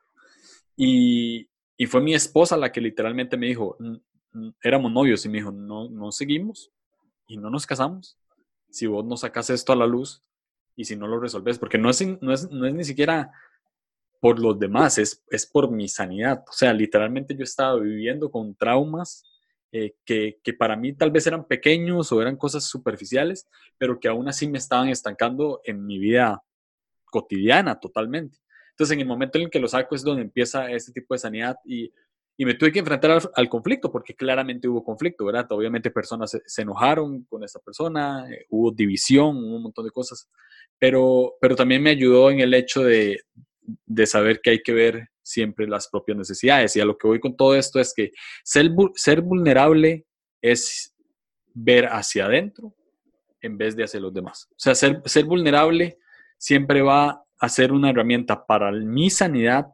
Y, 0.76 1.50
y 1.76 1.86
fue 1.86 2.00
mi 2.00 2.14
esposa 2.14 2.56
la 2.56 2.72
que 2.72 2.80
literalmente 2.80 3.36
me 3.36 3.46
dijo, 3.46 3.76
éramos 4.62 4.92
novios 4.92 5.24
y 5.24 5.28
me 5.28 5.38
dijo, 5.38 5.52
no, 5.52 5.88
no 5.88 6.10
seguimos 6.12 6.72
y 7.26 7.36
no 7.36 7.50
nos 7.50 7.66
casamos. 7.66 8.18
Si 8.70 8.86
vos 8.86 9.04
no 9.04 9.16
sacas 9.16 9.50
esto 9.50 9.72
a 9.72 9.76
la 9.76 9.86
luz 9.86 10.22
y 10.74 10.84
si 10.84 10.96
no 10.96 11.06
lo 11.06 11.20
resolves, 11.20 11.58
porque 11.58 11.78
no 11.78 11.90
es, 11.90 12.00
no 12.20 12.32
es, 12.32 12.50
no 12.50 12.66
es 12.66 12.74
ni 12.74 12.84
siquiera 12.84 13.30
por 14.20 14.38
los 14.40 14.58
demás, 14.58 14.98
es, 14.98 15.24
es 15.30 15.46
por 15.46 15.70
mi 15.70 15.88
sanidad. 15.88 16.44
O 16.48 16.52
sea, 16.52 16.72
literalmente 16.72 17.34
yo 17.36 17.44
estaba 17.44 17.78
viviendo 17.78 18.30
con 18.30 18.54
traumas 18.54 19.24
eh, 19.72 19.94
que, 20.04 20.38
que, 20.42 20.54
para 20.54 20.76
mí 20.76 20.94
tal 20.94 21.10
vez 21.10 21.26
eran 21.26 21.44
pequeños 21.44 22.10
o 22.10 22.22
eran 22.22 22.36
cosas 22.36 22.64
superficiales, 22.64 23.46
pero 23.76 24.00
que 24.00 24.08
aún 24.08 24.28
así 24.28 24.48
me 24.48 24.58
estaban 24.58 24.88
estancando 24.88 25.60
en 25.64 25.84
mi 25.84 25.98
vida 25.98 26.42
cotidiana 27.04 27.78
totalmente. 27.78 28.38
Entonces, 28.76 28.92
en 28.92 29.00
el 29.00 29.06
momento 29.06 29.38
en 29.38 29.44
el 29.44 29.50
que 29.50 29.58
lo 29.58 29.68
saco 29.68 29.94
es 29.94 30.02
donde 30.02 30.20
empieza 30.20 30.70
este 30.70 30.92
tipo 30.92 31.14
de 31.14 31.18
sanidad 31.18 31.56
y, 31.64 31.90
y 32.36 32.44
me 32.44 32.52
tuve 32.52 32.70
que 32.70 32.78
enfrentar 32.78 33.22
al, 33.34 33.48
conflicto, 33.48 33.90
porque 33.90 34.14
claramente 34.14 34.68
hubo 34.68 34.84
conflicto, 34.84 35.24
¿verdad? 35.24 35.46
Obviamente 35.52 35.90
personas 35.90 36.38
se, 36.44 36.62
enojaron 36.62 37.24
con 37.24 37.42
esta 37.42 37.58
persona, 37.60 38.30
eh, 38.30 38.44
hubo 38.50 38.70
división, 38.70 39.38
hubo 39.38 39.56
un 39.56 39.62
montón 39.62 39.86
de 39.86 39.90
cosas, 39.90 40.28
pero, 40.78 41.36
pero 41.40 41.56
también 41.56 41.82
me 41.82 41.90
ayudó 41.90 42.30
en 42.30 42.40
el 42.40 42.52
hecho 42.52 42.82
de, 42.82 43.22
de 43.86 44.06
saber 44.06 44.40
que 44.42 44.50
hay 44.50 44.62
que 44.62 44.74
ver 44.74 45.08
siempre 45.22 45.66
las 45.66 45.88
propias 45.88 46.18
necesidades. 46.18 46.76
Y 46.76 46.80
a 46.80 46.84
lo 46.84 46.98
que 46.98 47.08
voy 47.08 47.18
con 47.18 47.34
todo 47.34 47.56
esto 47.56 47.80
es 47.80 47.94
que 47.94 48.12
ser, 48.44 48.70
ser 48.94 49.22
vulnerable 49.22 50.04
es 50.42 50.94
ver 51.54 51.86
hacia 51.86 52.26
adentro 52.26 52.74
en 53.40 53.56
vez 53.56 53.74
de 53.74 53.84
hacia 53.84 54.00
los 54.00 54.12
demás. 54.12 54.46
O 54.50 54.58
sea, 54.58 54.74
ser, 54.74 55.00
ser 55.06 55.24
vulnerable 55.24 55.98
siempre 56.36 56.82
va 56.82 57.25
a 57.38 57.48
ser 57.48 57.72
una 57.72 57.90
herramienta 57.90 58.46
para 58.46 58.70
mi 58.72 59.10
sanidad 59.10 59.72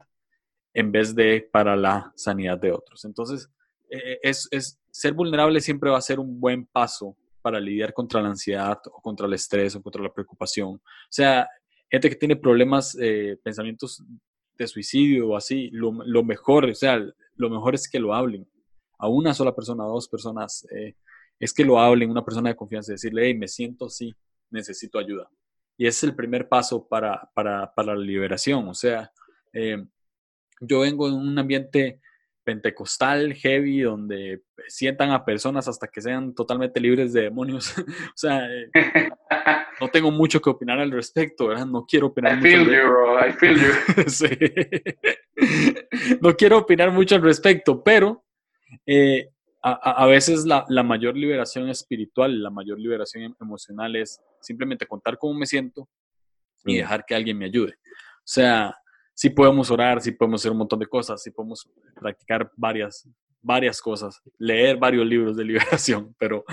en 0.74 0.90
vez 0.90 1.14
de 1.14 1.48
para 1.52 1.76
la 1.76 2.12
sanidad 2.16 2.58
de 2.58 2.72
otros. 2.72 3.04
Entonces, 3.04 3.50
eh, 3.90 4.18
es, 4.22 4.48
es, 4.50 4.80
ser 4.90 5.12
vulnerable 5.12 5.60
siempre 5.60 5.90
va 5.90 5.98
a 5.98 6.02
ser 6.02 6.18
un 6.18 6.40
buen 6.40 6.66
paso 6.66 7.16
para 7.42 7.60
lidiar 7.60 7.92
contra 7.92 8.22
la 8.22 8.28
ansiedad 8.28 8.78
o 8.86 9.00
contra 9.00 9.26
el 9.26 9.34
estrés 9.34 9.74
o 9.76 9.82
contra 9.82 10.02
la 10.02 10.12
preocupación. 10.12 10.74
O 10.74 10.80
sea, 11.10 11.48
gente 11.90 12.08
que 12.08 12.16
tiene 12.16 12.36
problemas, 12.36 12.96
eh, 13.00 13.38
pensamientos 13.42 14.02
de 14.56 14.66
suicidio 14.66 15.28
o 15.28 15.36
así, 15.36 15.68
lo, 15.72 15.92
lo, 16.04 16.22
mejor, 16.22 16.64
o 16.64 16.74
sea, 16.74 16.98
lo 17.36 17.50
mejor 17.50 17.74
es 17.74 17.88
que 17.88 17.98
lo 17.98 18.14
hablen 18.14 18.46
a 18.98 19.08
una 19.08 19.34
sola 19.34 19.54
persona, 19.54 19.84
a 19.84 19.88
dos 19.88 20.08
personas. 20.08 20.66
Eh, 20.70 20.94
es 21.38 21.52
que 21.52 21.64
lo 21.64 21.80
hablen, 21.80 22.10
una 22.10 22.24
persona 22.24 22.50
de 22.50 22.56
confianza, 22.56 22.92
decirle, 22.92 23.26
hey, 23.26 23.34
me 23.34 23.48
siento 23.48 23.86
así, 23.86 24.14
necesito 24.50 24.98
ayuda. 24.98 25.28
Y 25.76 25.86
ese 25.86 25.98
es 25.98 26.10
el 26.10 26.16
primer 26.16 26.48
paso 26.48 26.86
para, 26.86 27.30
para, 27.34 27.72
para 27.74 27.94
la 27.94 28.00
liberación. 28.00 28.68
O 28.68 28.74
sea, 28.74 29.10
eh, 29.52 29.82
yo 30.60 30.80
vengo 30.80 31.08
de 31.08 31.14
un 31.14 31.38
ambiente 31.38 32.00
pentecostal, 32.44 33.34
heavy, 33.34 33.80
donde 33.80 34.42
sientan 34.66 35.10
a 35.10 35.24
personas 35.24 35.68
hasta 35.68 35.88
que 35.88 36.00
sean 36.00 36.34
totalmente 36.34 36.80
libres 36.80 37.12
de 37.12 37.22
demonios. 37.22 37.74
o 37.78 38.16
sea, 38.16 38.46
eh, 38.46 38.70
no 39.80 39.88
tengo 39.88 40.10
mucho 40.10 40.40
que 40.40 40.50
opinar 40.50 40.78
al 40.78 40.90
respecto, 40.90 41.48
¿verdad? 41.48 41.66
No 41.66 41.84
quiero 41.86 42.08
opinar 42.08 42.38
I 42.38 42.42
Feel 42.42 42.64
you, 42.64 42.88
bro. 42.88 43.26
I 43.26 43.32
feel 43.32 43.56
you. 43.56 44.02
sí. 44.08 44.28
no 46.20 46.36
quiero 46.36 46.58
opinar 46.58 46.90
mucho 46.90 47.14
al 47.14 47.22
respecto, 47.22 47.82
pero 47.82 48.24
eh, 48.86 49.28
a, 49.62 50.06
veces 50.06 50.44
la, 50.44 50.82
mayor 50.82 51.16
liberación 51.16 51.68
espiritual, 51.68 52.42
la 52.42 52.50
mayor 52.50 52.80
liberación 52.80 53.24
em, 53.24 53.34
emocional 53.40 53.94
es 53.94 54.20
simplemente 54.40 54.86
contar 54.86 55.18
cómo 55.18 55.34
me 55.34 55.46
siento 55.46 55.88
y 56.64 56.78
dejar 56.78 57.04
que 57.04 57.14
alguien 57.14 57.38
me 57.38 57.44
ayude. 57.44 57.74
O 57.74 58.24
sea, 58.24 58.76
sí 59.14 59.30
podemos 59.30 59.70
orar, 59.70 60.00
sí 60.00 60.12
podemos 60.12 60.40
hacer 60.40 60.52
un 60.52 60.58
montón 60.58 60.80
de 60.80 60.86
cosas, 60.86 61.22
sí 61.22 61.30
podemos 61.30 61.68
practicar 61.94 62.50
varias, 62.56 63.08
varias 63.40 63.80
cosas, 63.80 64.20
leer 64.38 64.78
varios 64.78 65.06
libros 65.06 65.36
de 65.36 65.44
liberación, 65.90 66.14
pero, 66.18 66.44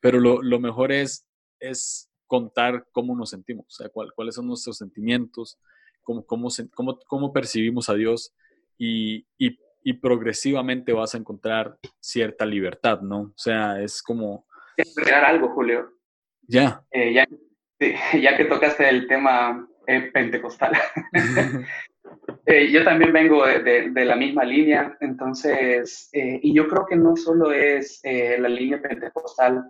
pero 0.00 0.18
lo, 0.18 0.60
mejor 0.60 0.90
es, 0.90 1.26
es 1.60 2.10
contar 2.26 2.86
cómo 2.92 3.14
nos 3.14 3.30
sentimos, 3.30 3.66
o 3.66 3.70
sea, 3.70 3.88
cuáles 3.90 4.34
son 4.34 4.46
nuestros 4.46 4.78
sentimientos, 4.78 5.58
cómo, 6.02 6.24
cómo, 6.24 6.48
cómo, 7.06 7.32
percibimos 7.32 7.88
a 7.88 7.94
Dios 7.94 8.32
y, 8.78 9.26
y 9.38 9.58
y 9.84 9.92
progresivamente 9.92 10.94
vas 10.94 11.14
a 11.14 11.18
encontrar 11.18 11.78
cierta 12.00 12.46
libertad, 12.46 13.02
¿no? 13.02 13.20
O 13.20 13.34
sea, 13.36 13.80
es 13.82 14.02
como... 14.02 14.46
Agregar 14.96 15.24
algo, 15.26 15.50
Julio. 15.50 15.92
Ya. 16.48 16.82
Eh, 16.90 17.12
ya, 17.12 17.28
ya, 18.18 18.36
que 18.36 18.46
tocaste 18.46 18.88
el 18.88 19.06
tema 19.06 19.68
eh, 19.86 20.10
pentecostal. 20.12 20.72
Eh, 22.46 22.70
yo 22.70 22.84
también 22.84 23.12
vengo 23.12 23.46
de, 23.46 23.90
de, 23.90 24.04
la 24.04 24.14
misma 24.14 24.44
línea, 24.44 24.96
entonces, 25.00 26.10
y 26.12 26.54
yo 26.54 26.68
creo 26.68 26.86
que 26.86 26.96
no 26.96 27.16
solo 27.16 27.50
es 27.50 28.02
la 28.04 28.48
línea 28.48 28.80
pentecostal, 28.80 29.64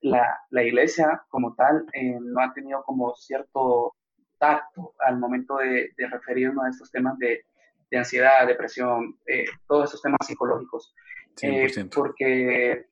la, 0.00 0.38
la, 0.50 0.62
iglesia 0.62 1.22
como 1.28 1.54
tal 1.54 1.84
no 2.22 2.40
ha 2.40 2.52
tenido 2.54 2.82
como 2.84 3.14
cierto 3.14 3.94
tacto 4.38 4.94
al 5.00 5.18
momento 5.18 5.58
de, 5.58 5.90
de 5.96 6.06
referirnos 6.08 6.64
a 6.64 6.70
estos 6.70 6.90
temas 6.90 7.18
de, 7.18 7.44
de 7.94 7.98
ansiedad, 7.98 8.46
depresión, 8.46 9.16
eh, 9.24 9.44
todos 9.68 9.90
esos 9.90 10.02
temas 10.02 10.18
psicológicos. 10.26 10.92
Eh, 11.42 11.68
porque 11.94 12.86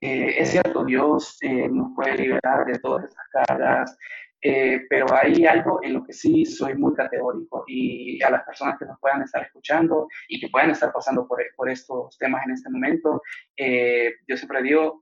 eh, 0.00 0.34
es 0.38 0.50
cierto, 0.50 0.84
Dios 0.84 1.38
nos 1.70 1.94
puede 1.94 2.16
liberar 2.16 2.66
de 2.66 2.78
todas 2.78 3.04
estas 3.04 3.28
cargas, 3.30 3.98
pero 4.88 5.06
hay 5.12 5.44
algo 5.44 5.80
en 5.82 5.94
lo 5.94 6.04
que 6.04 6.12
sí 6.12 6.44
soy 6.44 6.74
muy 6.74 6.94
categórico 6.94 7.64
y 7.66 8.22
a 8.22 8.30
las 8.30 8.44
personas 8.44 8.78
que 8.78 8.84
nos 8.84 8.98
puedan 9.00 9.22
estar 9.22 9.42
escuchando 9.42 10.06
y 10.28 10.38
que 10.38 10.48
puedan 10.48 10.70
estar 10.70 10.92
pasando 10.92 11.26
por, 11.26 11.42
por 11.56 11.68
estos 11.68 12.16
temas 12.18 12.44
en 12.46 12.52
este 12.52 12.70
momento, 12.70 13.22
yo 13.56 14.36
siempre 14.36 14.62
digo, 14.62 15.00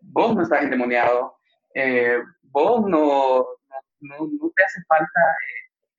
vos 0.00 0.36
no 0.36 0.42
estás 0.42 0.62
endemoniado, 0.62 1.38
vos 2.42 2.88
no, 2.88 3.46
no, 4.00 4.16
no, 4.18 4.52
te 4.54 4.64
hace 4.64 4.80
falta 4.86 5.20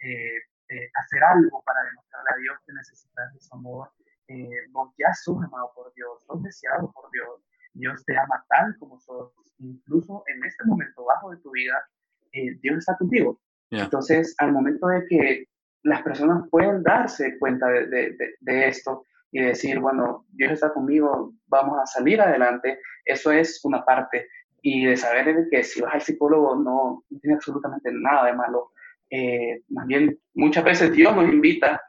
eh, 0.01 0.48
hacer 0.95 1.23
algo 1.23 1.63
para 1.63 1.83
demostrarle 1.83 2.29
a 2.31 2.37
Dios 2.37 2.57
que 2.65 2.73
necesitas 2.73 3.33
de 3.33 3.39
su 3.39 3.55
amor. 3.55 3.89
Eh, 4.27 4.67
vos 4.71 4.93
ya 4.97 5.11
sos 5.13 5.43
amado 5.43 5.71
por 5.75 5.91
Dios, 5.95 6.23
sos 6.23 6.43
deseado 6.43 6.91
por 6.91 7.09
Dios. 7.11 7.41
Dios 7.73 8.03
te 8.05 8.15
ama 8.17 8.45
tal 8.47 8.75
como 8.77 8.99
sos. 8.99 9.31
Incluso 9.57 10.23
en 10.27 10.43
este 10.45 10.63
momento 10.65 11.03
bajo 11.05 11.31
de 11.31 11.37
tu 11.37 11.51
vida, 11.51 11.83
eh, 12.31 12.55
Dios 12.61 12.77
está 12.77 12.95
contigo. 12.97 13.39
Entonces, 13.71 14.35
al 14.39 14.51
momento 14.51 14.87
de 14.87 15.05
que 15.07 15.45
las 15.83 16.01
personas 16.01 16.47
pueden 16.49 16.83
darse 16.83 17.37
cuenta 17.37 17.67
de, 17.67 17.87
de, 17.87 18.35
de, 18.39 18.67
esto 18.67 19.05
y 19.31 19.41
decir, 19.41 19.79
bueno, 19.79 20.25
Dios 20.29 20.53
está 20.53 20.73
conmigo, 20.73 21.33
vamos 21.47 21.79
a 21.79 21.85
salir 21.85 22.19
adelante, 22.19 22.79
eso 23.05 23.31
es 23.31 23.63
una 23.63 23.85
parte. 23.85 24.27
Y 24.61 24.85
de 24.85 24.97
saber 24.97 25.47
que 25.49 25.63
si 25.63 25.81
vas 25.81 25.93
al 25.93 26.01
psicólogo 26.01 26.55
no, 26.55 27.03
no 27.09 27.19
tiene 27.19 27.35
absolutamente 27.35 27.91
nada 27.91 28.25
de 28.25 28.33
malo. 28.33 28.71
Eh, 29.09 29.61
más 29.69 29.87
bien 29.87 30.19
muchas 30.35 30.63
veces 30.63 30.91
Dios 30.91 31.15
nos 31.15 31.25
invita 31.25 31.81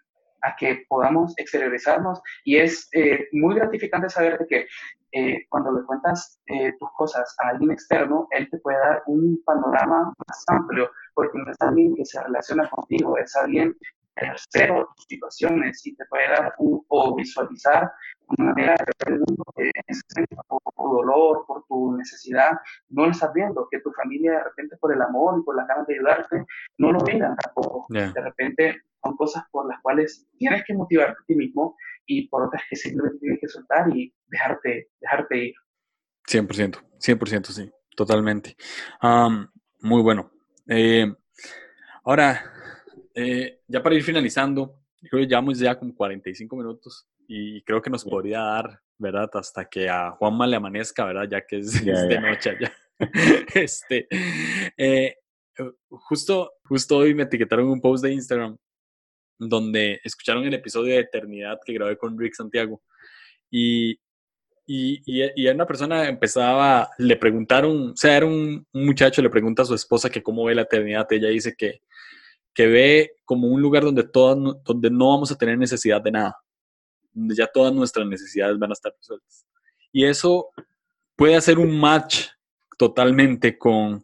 a 0.43 0.57
que 0.57 0.85
podamos 0.89 1.35
exteriorizarnos 1.37 2.23
y 2.45 2.57
es 2.57 2.89
eh, 2.93 3.29
muy 3.33 3.55
gratificante 3.57 4.09
saber 4.09 4.47
que 4.49 4.66
eh, 5.12 5.45
cuando 5.49 5.73
le 5.73 5.85
cuentas 5.85 6.41
tus 6.79 6.89
cosas 6.97 7.35
a 7.41 7.49
alguien 7.49 7.73
externo, 7.73 8.29
él 8.31 8.49
te 8.49 8.59
puede 8.59 8.79
dar 8.79 9.03
un 9.07 9.43
panorama 9.45 10.14
más 10.27 10.45
amplio, 10.47 10.91
porque 11.14 11.37
no 11.37 11.51
es 11.51 11.61
alguien 11.61 11.95
que 11.97 12.05
se 12.05 12.23
relaciona 12.23 12.71
contigo, 12.71 13.18
es 13.18 13.35
alguien 13.35 13.77
tercero 14.14 14.89
situaciones 15.09 15.85
y 15.87 15.97
te 15.97 16.05
puede 16.07 16.29
dar 16.29 16.55
o 16.59 17.16
visualizar 17.16 17.91
una 18.39 18.55
de 18.55 20.26
por 20.47 20.62
tu 20.62 20.97
dolor, 20.97 21.45
por 21.47 21.64
tu 21.66 21.97
necesidad, 21.97 22.53
no 22.89 23.07
lo 23.07 23.11
estás 23.11 23.33
viendo, 23.33 23.68
que 23.70 23.81
tu 23.81 23.93
familia 23.93 24.33
de 24.33 24.45
repente 24.45 24.76
por 24.76 24.93
el 24.93 25.03
amor 25.03 25.41
y 25.41 25.45
por 25.45 25.57
las 25.57 25.66
ganas 25.66 25.87
de 25.87 25.95
ayudarte, 25.95 26.45
no 26.78 26.93
lo 26.93 27.01
miran 27.01 27.37
tampoco. 27.37 27.87
De 27.89 28.12
repente 28.12 28.83
son 29.03 29.16
cosas 29.16 29.45
por 29.51 29.68
las 29.68 29.81
cuales 29.81 30.26
tienes 30.39 30.64
que 30.64 30.74
motivarte 30.74 31.12
a 31.12 31.26
ti 31.26 31.35
mismo 31.35 31.76
y 32.07 32.28
por 32.28 32.45
otras 32.45 32.62
que 32.68 32.76
simplemente 32.76 33.18
tienes 33.18 33.41
que 33.41 33.49
soltar 33.49 33.89
y 33.95 34.14
dejarte, 34.26 34.91
dejarte 35.01 35.45
ir. 35.47 35.55
100%, 36.28 36.78
100% 36.99 37.45
sí, 37.47 37.70
totalmente. 37.97 38.57
muy 39.81 40.03
bueno. 40.03 40.31
Eh, 40.68 41.12
ahora, 42.05 42.45
eh, 43.14 43.61
ya 43.66 43.83
para 43.83 43.95
ir 43.95 44.05
finalizando, 44.05 44.80
creo 45.01 45.23
que 45.23 45.29
llevamos 45.29 45.59
ya 45.59 45.79
como 45.79 45.95
45 45.95 46.57
minutos 46.57 47.07
y 47.27 47.63
creo 47.63 47.81
que 47.81 47.91
nos 47.91 48.05
podría 48.05 48.41
dar, 48.41 48.81
¿verdad? 48.99 49.31
Hasta 49.35 49.65
que 49.65 49.89
a 49.89 50.11
Juanma 50.13 50.47
le 50.47 50.57
amanezca, 50.57 51.05
¿verdad? 51.05 51.29
Ya 51.31 51.47
que 51.47 51.59
es, 51.59 51.85
de 51.85 52.21
noche 52.21 52.57
ya. 52.61 52.73
este, 53.55 54.09
eh, 54.77 55.17
justo, 55.89 56.53
justo 56.65 56.99
hoy 56.99 57.15
me 57.15 57.23
etiquetaron 57.23 57.69
un 57.69 57.81
post 57.81 58.05
de 58.05 58.13
Instagram 58.13 58.57
donde 59.39 60.01
escucharon 60.05 60.45
el 60.45 60.55
episodio 60.55 60.95
de 60.95 61.01
Eternidad 61.01 61.59
que 61.65 61.73
grabé 61.73 61.97
con 61.97 62.19
Rick 62.19 62.35
Santiago 62.35 62.83
y, 63.51 63.93
y, 64.67 65.03
y, 65.07 65.49
una 65.49 65.67
persona 65.67 66.09
empezaba, 66.09 66.91
le 66.99 67.17
preguntaron, 67.17 67.91
o 67.91 67.97
sea, 67.97 68.17
era 68.17 68.27
un, 68.27 68.67
un, 68.73 68.87
muchacho, 68.87 69.23
le 69.23 69.31
pregunta 69.31 69.63
a 69.63 69.67
su 69.67 69.75
esposa 69.75 70.11
que 70.11 70.23
cómo 70.23 70.45
ve 70.45 70.55
la 70.55 70.63
eternidad, 70.63 71.11
ella 71.11 71.29
dice 71.29 71.55
que, 71.57 71.81
que 72.55 72.67
ve 72.67 73.13
como 73.25 73.49
un 73.49 73.61
lugar 73.61 73.85
donde, 73.85 74.05
todas, 74.05 74.37
donde 74.65 74.91
no 74.91 75.11
vamos 75.11 75.31
a 75.31 75.39
tener 75.39 75.57
necesidad 75.57 76.03
de 76.03 76.11
nada, 76.11 76.37
donde 77.13 77.35
ya 77.35 77.47
todas 77.47 77.73
nuestras 77.73 78.07
necesidades 78.07 78.59
van 78.59 78.71
a 78.71 78.75
estar 78.75 78.93
resueltas. 78.97 79.47
Y 79.93 80.05
eso 80.05 80.51
puede 81.17 81.37
hacer 81.37 81.59
un 81.59 81.79
match 81.79 82.29
totalmente 82.79 83.59
con, 83.59 84.03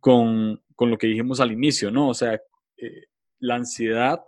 con, 0.00 0.60
con 0.74 0.90
lo 0.90 0.98
que 0.98 1.06
dijimos 1.06 1.40
al 1.40 1.52
inicio, 1.52 1.90
¿no? 1.90 2.08
O 2.08 2.14
sea, 2.14 2.40
eh, 2.76 3.06
la 3.38 3.56
ansiedad 3.56 4.22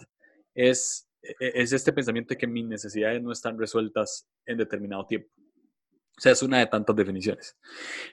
es, 0.54 1.08
es 1.40 1.72
este 1.72 1.92
pensamiento 1.92 2.34
de 2.34 2.38
que 2.38 2.46
mis 2.46 2.64
necesidades 2.64 3.22
no 3.22 3.32
están 3.32 3.58
resueltas 3.58 4.28
en 4.46 4.58
determinado 4.58 5.06
tiempo. 5.06 5.28
O 6.16 6.20
sea, 6.20 6.32
es 6.32 6.42
una 6.42 6.58
de 6.58 6.66
tantas 6.66 6.94
definiciones. 6.94 7.56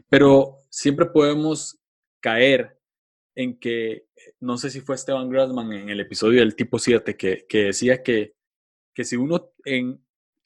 Pero 0.09 0.59
siempre 0.69 1.05
podemos 1.05 1.77
caer 2.19 2.78
en 3.39 3.57
que, 3.57 4.05
no 4.41 4.57
sé 4.57 4.69
si 4.69 4.81
fue 4.81 4.95
Esteban 4.95 5.29
Grassman 5.29 5.71
en 5.71 5.87
el 5.87 6.01
episodio 6.01 6.41
del 6.41 6.57
tipo 6.57 6.77
7, 6.77 7.15
que, 7.15 7.45
que 7.47 7.63
decía 7.65 8.03
que, 8.03 8.35
que 8.93 9.05
si 9.05 9.15
uno 9.15 9.53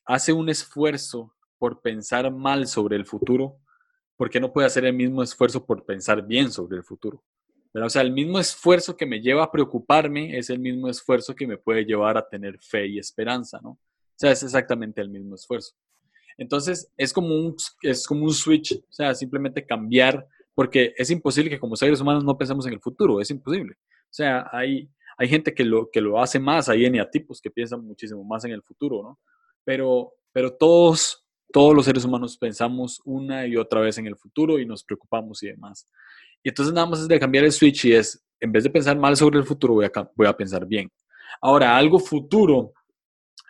hace 0.05 0.31
un 0.31 0.47
esfuerzo 0.47 1.33
por 1.57 1.81
pensar 1.81 2.31
mal 2.31 2.67
sobre 2.67 2.95
el 2.95 3.07
futuro, 3.07 3.57
¿por 4.15 4.29
qué 4.29 4.39
no 4.39 4.53
puede 4.53 4.67
hacer 4.67 4.85
el 4.85 4.93
mismo 4.93 5.23
esfuerzo 5.23 5.65
por 5.65 5.83
pensar 5.83 6.23
bien 6.27 6.51
sobre 6.51 6.77
el 6.77 6.83
futuro? 6.83 7.23
O 7.73 7.89
sea, 7.89 8.03
el 8.03 8.11
mismo 8.11 8.37
esfuerzo 8.37 8.95
que 8.95 9.07
me 9.07 9.21
lleva 9.21 9.45
a 9.45 9.51
preocuparme 9.51 10.37
es 10.37 10.51
el 10.51 10.59
mismo 10.59 10.87
esfuerzo 10.87 11.33
que 11.33 11.47
me 11.47 11.57
puede 11.57 11.85
llevar 11.85 12.15
a 12.15 12.29
tener 12.29 12.59
fe 12.59 12.85
y 12.85 12.99
esperanza, 12.99 13.59
¿no? 13.63 13.71
O 13.71 14.17
sea, 14.17 14.29
es 14.29 14.43
exactamente 14.43 15.01
el 15.01 15.09
mismo 15.09 15.33
esfuerzo. 15.33 15.73
Entonces, 16.37 16.91
es 16.95 17.11
como 17.11 17.33
un, 17.33 17.55
es 17.81 18.05
como 18.05 18.25
un 18.25 18.33
switch, 18.33 18.73
o 18.73 18.93
sea, 18.93 19.15
simplemente 19.15 19.65
cambiar, 19.65 20.27
porque 20.53 20.93
es 20.97 21.09
imposible 21.09 21.49
que 21.49 21.59
como 21.59 21.75
seres 21.75 21.99
humanos 22.01 22.23
no 22.23 22.37
pensemos 22.37 22.65
en 22.67 22.73
el 22.73 22.79
futuro, 22.79 23.19
es 23.19 23.29
imposible. 23.29 23.75
O 23.75 24.13
sea, 24.13 24.47
hay, 24.51 24.89
hay 25.17 25.27
gente 25.27 25.53
que 25.53 25.63
lo, 25.63 25.89
que 25.91 26.01
lo 26.01 26.21
hace 26.21 26.39
más, 26.39 26.69
hay 26.69 26.85
eneatipos 26.85 27.41
que 27.41 27.51
piensan 27.51 27.85
muchísimo 27.85 28.23
más 28.23 28.45
en 28.45 28.51
el 28.51 28.61
futuro, 28.61 29.01
¿no? 29.01 29.19
Pero, 29.63 30.13
pero 30.31 30.53
todos, 30.53 31.25
todos 31.51 31.73
los 31.73 31.85
seres 31.85 32.05
humanos 32.05 32.37
pensamos 32.37 33.01
una 33.05 33.47
y 33.47 33.55
otra 33.55 33.81
vez 33.81 33.97
en 33.97 34.07
el 34.07 34.15
futuro 34.15 34.59
y 34.59 34.65
nos 34.65 34.83
preocupamos 34.83 35.41
y 35.43 35.47
demás. 35.47 35.87
Y 36.43 36.49
entonces 36.49 36.73
nada 36.73 36.87
más 36.87 36.99
es 36.99 37.07
de 37.07 37.19
cambiar 37.19 37.45
el 37.45 37.51
switch 37.51 37.85
y 37.85 37.93
es, 37.93 38.23
en 38.39 38.51
vez 38.51 38.63
de 38.63 38.69
pensar 38.69 38.97
mal 38.97 39.15
sobre 39.15 39.39
el 39.39 39.45
futuro, 39.45 39.75
voy 39.75 39.85
a, 39.85 39.91
voy 40.15 40.27
a 40.27 40.35
pensar 40.35 40.65
bien. 40.65 40.91
Ahora, 41.41 41.77
algo 41.77 41.99
futuro, 41.99 42.73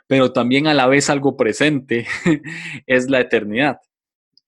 pero 0.08 0.32
también 0.32 0.68
a 0.68 0.74
la 0.74 0.88
vez 0.88 1.10
algo 1.10 1.36
presente, 1.36 2.06
es 2.86 3.10
la 3.10 3.20
eternidad. 3.20 3.78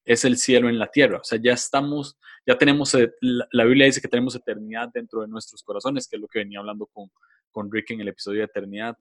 Es 0.04 0.24
el 0.24 0.38
cielo 0.38 0.70
en 0.70 0.78
la 0.78 0.92
tierra. 0.92 1.18
O 1.18 1.24
sea, 1.24 1.40
ya 1.42 1.54
estamos, 1.54 2.18
ya 2.46 2.58
tenemos, 2.58 2.94
eh, 2.96 3.12
la 3.22 3.64
Biblia 3.64 3.86
dice 3.86 4.02
que 4.02 4.08
tenemos 4.08 4.36
eternidad 4.36 4.90
dentro 4.94 5.22
de 5.22 5.28
nuestros 5.28 5.64
corazones, 5.64 6.08
que 6.08 6.16
es 6.16 6.22
lo 6.22 6.28
que 6.28 6.40
venía 6.40 6.60
hablando 6.60 6.86
con, 6.86 7.10
con 7.52 7.72
Rick 7.72 7.92
en 7.92 8.02
el 8.02 8.10
episodio 8.10 8.40
de 8.40 8.46
eternidad. 8.46 8.98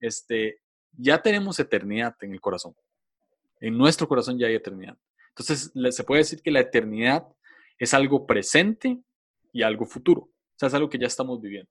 Este, 0.00 0.60
ya 0.92 1.22
tenemos 1.22 1.60
eternidad 1.60 2.16
en 2.20 2.32
el 2.32 2.40
corazón. 2.40 2.74
En 3.60 3.78
nuestro 3.78 4.08
corazón 4.08 4.38
ya 4.38 4.48
hay 4.48 4.54
eternidad. 4.54 4.96
Entonces, 5.28 5.72
se 5.94 6.04
puede 6.04 6.22
decir 6.22 6.42
que 6.42 6.50
la 6.50 6.60
eternidad 6.60 7.26
es 7.78 7.94
algo 7.94 8.26
presente 8.26 8.98
y 9.52 9.62
algo 9.62 9.86
futuro. 9.86 10.22
O 10.22 10.54
sea, 10.56 10.68
es 10.68 10.74
algo 10.74 10.90
que 10.90 10.98
ya 10.98 11.06
estamos 11.06 11.40
viviendo. 11.40 11.70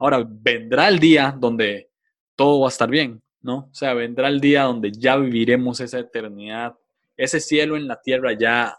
Ahora, 0.00 0.24
vendrá 0.26 0.88
el 0.88 0.98
día 0.98 1.36
donde 1.38 1.90
todo 2.34 2.60
va 2.60 2.68
a 2.68 2.70
estar 2.70 2.88
bien, 2.88 3.22
¿no? 3.42 3.68
O 3.70 3.74
sea, 3.74 3.94
vendrá 3.94 4.28
el 4.28 4.40
día 4.40 4.62
donde 4.62 4.92
ya 4.92 5.16
viviremos 5.16 5.80
esa 5.80 5.98
eternidad, 5.98 6.74
ese 7.16 7.40
cielo 7.40 7.76
en 7.76 7.86
la 7.86 8.00
tierra 8.00 8.32
ya, 8.32 8.76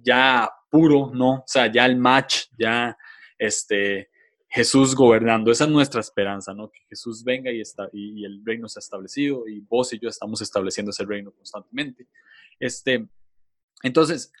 ya 0.00 0.50
puro, 0.74 1.12
¿no? 1.14 1.34
O 1.34 1.44
sea, 1.46 1.70
ya 1.70 1.86
el 1.86 1.96
match, 1.96 2.46
ya 2.58 2.98
este, 3.38 4.10
Jesús 4.48 4.96
gobernando. 4.96 5.52
Esa 5.52 5.66
es 5.66 5.70
nuestra 5.70 6.00
esperanza, 6.00 6.52
¿no? 6.52 6.68
Que 6.68 6.80
Jesús 6.88 7.22
venga 7.22 7.52
y, 7.52 7.60
está, 7.60 7.88
y, 7.92 8.24
el 8.24 8.44
reino 8.44 8.68
se 8.68 8.80
ha 8.80 8.82
establecido 8.82 9.46
y 9.46 9.60
vos 9.60 9.92
y 9.92 10.00
yo 10.00 10.08
estamos 10.08 10.42
estableciendo 10.42 10.90
ese 10.90 11.04
reino 11.04 11.30
constantemente. 11.30 12.08
Este, 12.58 13.06
entonces, 13.84 14.32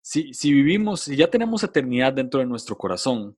si, 0.00 0.32
si 0.32 0.52
vivimos, 0.52 1.00
si 1.00 1.16
ya 1.16 1.28
tenemos 1.28 1.64
eternidad 1.64 2.12
dentro 2.12 2.38
de 2.38 2.46
nuestro 2.46 2.78
corazón, 2.78 3.36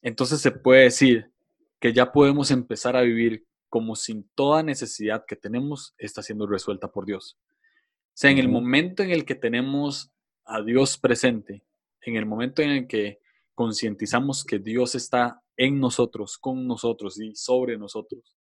entonces 0.00 0.40
se 0.40 0.50
puede 0.50 0.84
decir 0.84 1.30
que 1.78 1.92
ya 1.92 2.10
podemos 2.10 2.50
empezar 2.50 2.96
a 2.96 3.02
vivir 3.02 3.44
como 3.68 3.96
sin 3.96 4.26
toda 4.34 4.62
necesidad 4.62 5.26
que 5.26 5.36
tenemos 5.36 5.94
está 5.98 6.22
siendo 6.22 6.46
resuelta 6.46 6.88
por 6.88 7.04
Dios. 7.04 7.36
O 7.42 8.14
sea, 8.14 8.30
en 8.30 8.38
el 8.38 8.48
momento 8.48 9.02
en 9.02 9.10
el 9.10 9.26
que 9.26 9.34
tenemos 9.34 10.10
a 10.46 10.62
Dios 10.62 10.96
presente, 10.96 11.62
en 12.04 12.16
el 12.16 12.26
momento 12.26 12.62
en 12.62 12.70
el 12.70 12.86
que 12.86 13.20
concientizamos 13.54 14.44
que 14.44 14.58
Dios 14.58 14.94
está 14.94 15.42
en 15.56 15.78
nosotros, 15.80 16.38
con 16.38 16.66
nosotros 16.66 17.20
y 17.20 17.34
sobre 17.34 17.78
nosotros, 17.78 18.36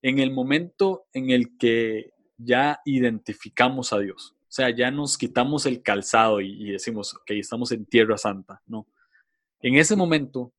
en 0.00 0.18
el 0.18 0.32
momento 0.32 1.06
en 1.12 1.30
el 1.30 1.56
que 1.58 2.10
ya 2.36 2.80
identificamos 2.84 3.92
a 3.92 3.98
Dios, 3.98 4.34
o 4.40 4.54
sea, 4.54 4.68
ya 4.70 4.90
nos 4.90 5.16
quitamos 5.16 5.64
el 5.64 5.82
calzado 5.82 6.40
y, 6.40 6.72
decimos, 6.72 7.14
ok, 7.14 7.30
estamos 7.30 7.72
en 7.72 7.86
Tierra 7.86 8.18
Santa, 8.18 8.60
¿no? 8.66 8.86
En 9.60 9.76
ese 9.76 9.96
momento 9.96 10.52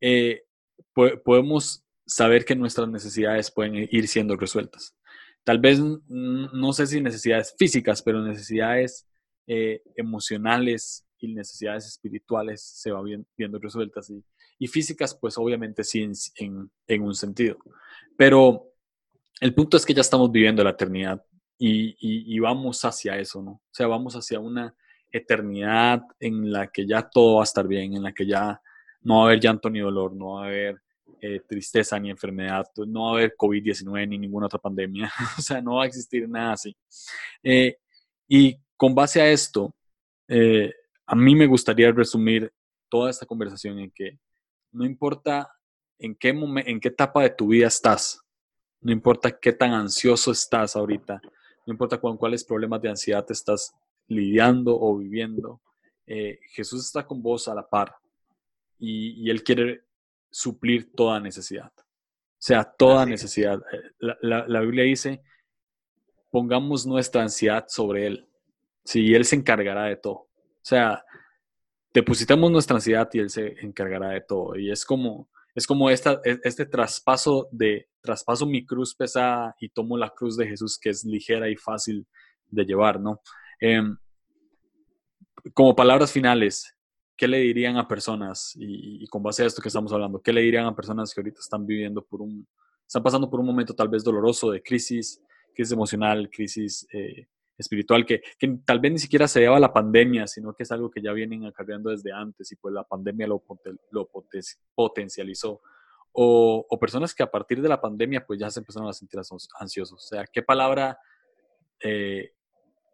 eh, 0.00 0.44
podemos 0.92 1.84
saber 2.06 2.44
que 2.44 2.56
nuestras 2.56 2.88
necesidades 2.88 3.50
pueden 3.50 3.88
ir 3.90 4.08
siendo 4.08 4.36
resueltas. 4.36 4.96
Tal 5.42 5.58
vez, 5.58 5.78
no 5.78 6.72
sé 6.72 6.86
si 6.86 7.02
necesidades 7.02 7.54
físicas, 7.58 8.02
pero 8.02 8.22
necesidades 8.22 9.06
eh, 9.46 9.82
emocionales 9.96 11.06
y 11.24 11.34
necesidades 11.34 11.86
espirituales 11.86 12.62
se 12.62 12.90
van 12.90 13.26
viendo 13.36 13.58
resueltas. 13.58 14.12
Y, 14.58 14.66
físicas, 14.66 15.14
pues 15.14 15.36
obviamente 15.36 15.84
sí 15.84 16.08
en, 16.36 16.70
en 16.86 17.02
un 17.02 17.14
sentido. 17.14 17.58
Pero 18.16 18.72
el 19.40 19.54
punto 19.54 19.76
es 19.76 19.84
que 19.84 19.94
ya 19.94 20.00
estamos 20.00 20.30
viviendo 20.30 20.64
la 20.64 20.70
eternidad 20.70 21.22
y, 21.58 22.38
vamos 22.38 22.84
hacia 22.84 23.16
eso, 23.18 23.42
¿no? 23.42 23.50
O 23.52 23.70
sea, 23.70 23.86
vamos 23.86 24.14
hacia 24.14 24.40
una 24.40 24.74
eternidad 25.10 26.02
en 26.18 26.50
la 26.50 26.68
que 26.68 26.86
ya 26.86 27.08
todo 27.08 27.36
va 27.36 27.42
a 27.42 27.44
estar 27.44 27.66
bien, 27.66 27.94
en 27.94 28.02
la 28.02 28.12
que 28.12 28.26
ya 28.26 28.60
no 29.02 29.18
va 29.18 29.22
a 29.22 29.26
haber 29.26 29.40
llanto 29.40 29.70
ni 29.70 29.80
dolor, 29.80 30.14
no 30.14 30.34
va 30.34 30.44
a 30.44 30.46
haber 30.46 30.82
eh, 31.20 31.40
tristeza 31.46 31.98
ni 31.98 32.10
enfermedad, 32.10 32.66
no 32.86 33.04
va 33.04 33.10
a 33.10 33.12
haber 33.14 33.34
COVID-19 33.36 34.08
ni 34.08 34.18
ninguna 34.18 34.46
otra 34.46 34.58
pandemia, 34.58 35.10
o 35.38 35.40
sea, 35.40 35.60
no 35.60 35.76
va 35.76 35.84
a 35.84 35.86
existir 35.86 36.28
nada 36.28 36.52
así. 36.52 36.76
Eh, 37.42 37.76
y 38.28 38.56
con 38.76 38.94
base 38.94 39.20
a 39.20 39.30
esto, 39.30 39.74
eh, 40.28 40.72
a 41.06 41.14
mí 41.14 41.34
me 41.34 41.46
gustaría 41.46 41.92
resumir 41.92 42.52
toda 42.88 43.10
esta 43.10 43.26
conversación 43.26 43.78
en 43.78 43.90
que 43.90 44.18
no 44.72 44.84
importa 44.84 45.50
en 45.98 46.14
qué, 46.14 46.30
en 46.30 46.80
qué 46.80 46.88
etapa 46.88 47.22
de 47.22 47.30
tu 47.30 47.48
vida 47.48 47.68
estás, 47.68 48.20
no 48.80 48.92
importa 48.92 49.38
qué 49.38 49.52
tan 49.52 49.72
ansioso 49.72 50.32
estás 50.32 50.76
ahorita, 50.76 51.20
no 51.66 51.72
importa 51.72 52.00
con 52.00 52.16
cuáles 52.16 52.44
problemas 52.44 52.82
de 52.82 52.90
ansiedad 52.90 53.24
te 53.24 53.32
estás 53.32 53.74
lidiando 54.08 54.78
o 54.78 54.98
viviendo, 54.98 55.60
eh, 56.06 56.38
Jesús 56.50 56.84
está 56.84 57.06
con 57.06 57.22
vos 57.22 57.48
a 57.48 57.54
la 57.54 57.66
par 57.66 57.96
y, 58.78 59.30
Él 59.30 59.42
quiere 59.42 59.84
suplir 60.30 60.92
toda 60.92 61.20
necesidad. 61.20 61.72
O 61.76 62.46
sea, 62.46 62.64
toda 62.64 63.06
necesidad. 63.06 63.62
Eh, 63.72 64.16
la, 64.20 64.60
Biblia 64.60 64.84
dice, 64.84 65.22
pongamos 66.30 66.84
nuestra 66.84 67.22
ansiedad 67.22 67.64
sobre 67.68 68.06
Él. 68.06 68.28
Sí, 68.84 69.14
Él 69.14 69.24
se 69.24 69.36
encargará 69.36 69.84
de 69.84 69.96
todo. 69.96 70.26
O 70.64 70.66
sea, 70.66 71.04
depositamos 71.92 72.50
nuestra 72.50 72.76
ansiedad 72.76 73.06
y 73.12 73.18
Él 73.18 73.28
se 73.28 73.54
encargará 73.60 74.10
de 74.10 74.22
todo. 74.22 74.56
Y 74.56 74.70
es 74.70 74.82
como, 74.82 75.28
es 75.54 75.66
como 75.66 75.90
esta, 75.90 76.22
e, 76.24 76.40
este 76.42 76.64
traspaso 76.64 77.48
de 77.52 77.88
traspaso 78.00 78.46
mi 78.46 78.64
cruz 78.64 78.94
pesada 78.94 79.54
y 79.60 79.68
tomo 79.68 79.98
la 79.98 80.08
cruz 80.08 80.38
de 80.38 80.46
Jesús 80.46 80.78
que 80.78 80.88
es 80.88 81.04
ligera 81.04 81.50
y 81.50 81.56
fácil 81.56 82.06
de 82.46 82.64
llevar, 82.64 82.98
¿no? 82.98 83.20
Em, 83.60 83.94
como 85.52 85.76
palabras 85.76 86.10
finales, 86.10 86.74
¿qué 87.14 87.28
le 87.28 87.38
dirían 87.38 87.76
a 87.76 87.86
personas, 87.86 88.52
y, 88.56 89.06
con 89.08 89.22
base 89.22 89.42
a 89.42 89.46
esto 89.46 89.60
que 89.60 89.68
estamos 89.68 89.92
hablando, 89.92 90.22
qué 90.22 90.32
le 90.32 90.40
dirían 90.40 90.64
a 90.64 90.74
personas 90.74 91.12
que 91.12 91.20
ahorita 91.20 91.40
están 91.40 91.66
viviendo 91.66 92.02
por 92.02 92.22
un, 92.22 92.48
están 92.86 93.02
pasando 93.02 93.28
por 93.28 93.40
un 93.40 93.46
momento 93.46 93.74
tal 93.74 93.88
vez 93.88 94.02
doloroso 94.02 94.50
de 94.50 94.62
crisis, 94.62 95.22
crisis 95.54 95.72
emocional, 95.72 96.30
crisis 96.30 96.86
eh, 96.92 97.26
espiritual, 97.56 98.04
que, 98.04 98.22
tal 98.64 98.80
vez 98.80 98.92
ni 98.92 98.98
siquiera 98.98 99.28
se 99.28 99.40
deba 99.40 99.58
la 99.60 99.72
pandemia, 99.72 100.26
sino 100.26 100.54
que 100.54 100.64
es 100.64 100.72
algo 100.72 100.90
que 100.90 101.02
ya 101.02 101.12
vienen 101.12 101.44
acarreando 101.44 101.90
desde 101.90 102.12
antes 102.12 102.50
y 102.52 102.56
pues 102.56 102.74
la 102.74 102.84
pandemia 102.84 103.26
lo, 103.26 103.42
lo 103.90 104.10
potencializó. 104.74 105.60
O, 106.12 106.64
o, 106.68 106.78
personas 106.78 107.12
que 107.12 107.24
a 107.24 107.30
partir 107.30 107.60
de 107.60 107.68
la 107.68 107.80
pandemia 107.80 108.24
pues 108.24 108.38
ya 108.38 108.48
se 108.48 108.60
empezaron 108.60 108.88
a 108.88 108.92
sentir 108.92 109.20
ansiosos. 109.58 110.04
O 110.04 110.06
sea, 110.06 110.24
¿qué 110.32 110.42
palabra 110.42 110.98
eh, 111.82 112.32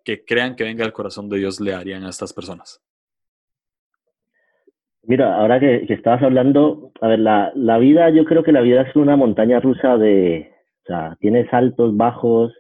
que 0.04 0.24
crean 0.24 0.56
que 0.56 0.64
venga 0.64 0.84
del 0.84 0.92
corazón 0.92 1.28
de 1.28 1.38
Dios 1.38 1.60
le 1.60 1.74
harían 1.74 2.04
a 2.04 2.10
estas 2.10 2.32
personas? 2.32 2.82
Mira, 5.02 5.36
ahora 5.36 5.60
que, 5.60 5.86
que 5.86 5.94
estabas 5.94 6.22
hablando, 6.22 6.92
a 7.00 7.08
ver, 7.08 7.18
la, 7.18 7.52
la, 7.54 7.78
vida, 7.78 8.10
yo 8.10 8.24
creo 8.24 8.42
que 8.42 8.52
la 8.52 8.60
vida 8.60 8.82
es 8.82 8.94
una 8.96 9.16
montaña 9.16 9.58
rusa 9.60 9.96
de, 9.96 10.52
o 10.82 10.86
sea, 10.86 11.16
tienes 11.20 11.52
altos, 11.52 11.96
bajos, 11.96 12.52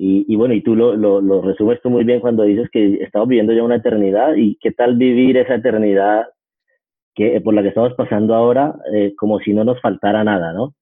y, 0.00 0.36
bueno, 0.36 0.54
y 0.54 0.62
tú 0.62 0.76
lo, 0.76 0.94
lo, 0.94 1.42
resumes 1.42 1.80
tú 1.82 1.90
muy 1.90 2.04
bien 2.04 2.20
cuando 2.20 2.44
dices 2.44 2.68
que 2.70 3.02
estamos 3.02 3.26
viviendo 3.26 3.52
ya 3.52 3.64
una 3.64 3.76
eternidad 3.76 4.36
y 4.36 4.56
qué 4.60 4.70
tal 4.70 4.96
vivir 4.96 5.36
esa 5.36 5.56
eternidad 5.56 6.26
que, 7.16 7.40
por 7.40 7.52
la 7.52 7.62
que 7.62 7.68
estamos 7.68 7.94
pasando 7.94 8.36
ahora 8.36 8.76
eh, 8.94 9.14
como 9.16 9.40
si 9.40 9.52
no 9.52 9.64
nos 9.64 9.80
faltara 9.80 10.22
nada, 10.22 10.52
¿no? 10.52 10.74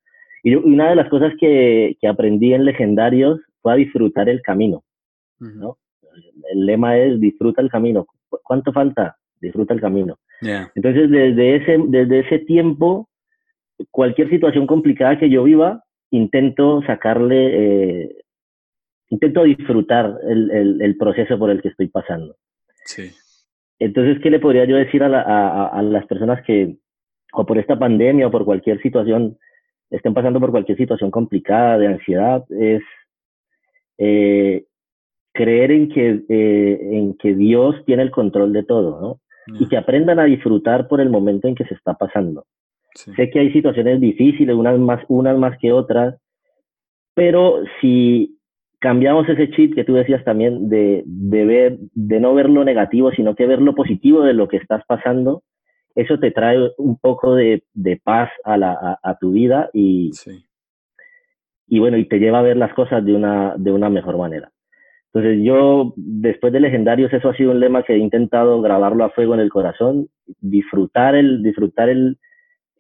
Y, 0.43 0.55
una 0.55 0.91
de 0.91 0.97
las 0.97 1.09
cosas 1.09 1.33
que, 1.41 1.97
que, 1.99 2.09
aprendí 2.09 2.53
en 2.53 2.67
Legendarios 2.67 3.41
fue 3.63 3.73
a 3.73 3.77
disfrutar 3.77 4.29
el 4.29 4.43
camino, 4.43 4.85
¿no? 5.39 5.79
El 6.53 6.67
lema 6.67 6.99
es 6.99 7.19
disfruta 7.19 7.63
el 7.63 7.71
camino. 7.71 8.07
¿Cuánto 8.29 8.71
falta? 8.71 9.17
Disfruta 9.41 9.73
el 9.73 9.81
camino. 9.81 10.19
Entonces, 10.75 11.11
desde 11.11 11.57
ese, 11.57 11.79
desde 11.89 12.19
ese 12.21 12.39
tiempo, 12.41 13.09
cualquier 13.91 14.29
situación 14.29 14.67
complicada 14.67 15.19
que 15.19 15.31
yo 15.31 15.43
viva, 15.45 15.85
intento 16.11 16.83
sacarle 16.87 18.03
eh, 18.03 18.17
intento 19.09 19.45
disfrutar 19.45 20.19
el, 20.29 20.81
el, 20.83 20.97
proceso 20.97 21.39
por 21.39 21.51
el 21.51 21.63
que 21.63 21.69
estoy 21.69 21.89
pasando. 21.89 22.37
Sí. 22.85 23.11
Entonces, 23.79 24.19
¿qué 24.23 24.31
le 24.31 24.41
podría 24.41 24.65
yo 24.65 24.77
decir 24.77 25.03
a, 25.03 25.21
a, 25.21 25.67
a, 25.69 25.83
las 25.83 26.07
personas 26.07 26.43
que 26.45 26.77
o 27.33 27.45
por 27.45 27.59
esta 27.59 27.79
pandemia 27.79 28.27
o 28.27 28.31
por 28.31 28.45
cualquier 28.45 28.81
situación, 28.81 29.39
estén 29.91 30.15
pasando 30.15 30.41
por 30.41 30.51
cualquier 30.51 30.79
situación 30.79 31.11
complicada 31.11 31.79
de 31.79 31.87
ansiedad, 31.87 32.45
es 32.51 32.83
eh, 33.99 34.65
creer 35.33 35.71
en 35.71 35.89
que, 35.91 36.25
eh, 36.29 36.79
en 36.93 37.15
que 37.19 37.35
Dios 37.35 37.77
tiene 37.85 38.03
el 38.03 38.11
control 38.11 38.53
de 38.53 38.65
todo, 38.65 39.01
¿no? 39.01 39.21
Y 39.61 39.69
que 39.69 39.77
aprendan 39.77 40.19
a 40.19 40.25
disfrutar 40.25 40.89
por 40.89 41.01
el 41.01 41.09
momento 41.09 41.47
en 41.47 41.55
que 41.55 41.65
se 41.67 41.75
está 41.75 41.95
pasando. 41.95 42.47
Sé 42.95 43.31
que 43.31 43.39
hay 43.39 43.53
situaciones 43.53 44.01
difíciles, 44.01 44.57
unas 44.57 44.79
más, 44.79 45.05
unas 45.09 45.39
más 45.39 45.57
que 45.59 45.71
otras, 45.71 46.17
pero 47.15 47.63
si 47.81 48.36
cambiamos 48.79 49.29
ese 49.29 49.51
chip 49.51 49.75
que 49.75 49.85
tú 49.85 49.95
decías 49.95 50.25
también 50.25 50.69
de, 50.69 51.03
de, 51.07 51.45
ver, 51.45 51.79
de 51.95 52.21
no 52.21 52.35
ver 52.35 52.49
lo 52.51 52.65
negativo, 52.65 53.11
sino 53.13 53.35
que 53.35 53.47
ver 53.47 53.61
lo 53.61 53.75
positivo 53.75 54.23
de 54.23 54.35
lo 54.35 54.49
que 54.49 54.59
estás 54.59 54.83
pasando, 54.87 55.43
eso 55.95 56.19
te 56.19 56.31
trae 56.31 56.59
un 56.77 56.99
poco 56.99 57.35
de, 57.35 57.65
de 57.73 58.01
paz 58.03 58.31
a, 58.45 58.57
la, 58.59 58.99
a, 59.03 59.19
tu 59.19 59.33
vida 59.33 59.71
y, 59.73 60.11
y 61.67 61.79
bueno, 61.79 61.97
y 61.97 62.07
te 62.07 62.19
lleva 62.19 62.41
a 62.41 62.43
ver 62.43 62.59
las 62.59 62.75
cosas 62.75 63.05
de 63.05 63.15
una, 63.15 63.55
de 63.57 63.73
una 63.73 63.89
mejor 63.89 64.19
manera. 64.19 64.51
Entonces 65.13 65.43
yo, 65.43 65.95
después 65.97 66.53
de 66.53 66.61
Legendarios, 66.61 67.11
eso 67.15 67.31
ha 67.31 67.37
sido 67.37 67.53
un 67.53 67.61
lema 67.61 67.83
que 67.83 67.95
he 67.95 67.99
intentado 67.99 68.61
grabarlo 68.61 69.05
a 69.05 69.11
fuego 69.11 69.33
en 69.33 69.41
el 69.41 69.49
corazón, 69.49 70.09
disfrutar 70.41 71.15
el, 71.15 71.43
disfrutar 71.43 71.89
el, 71.89 72.19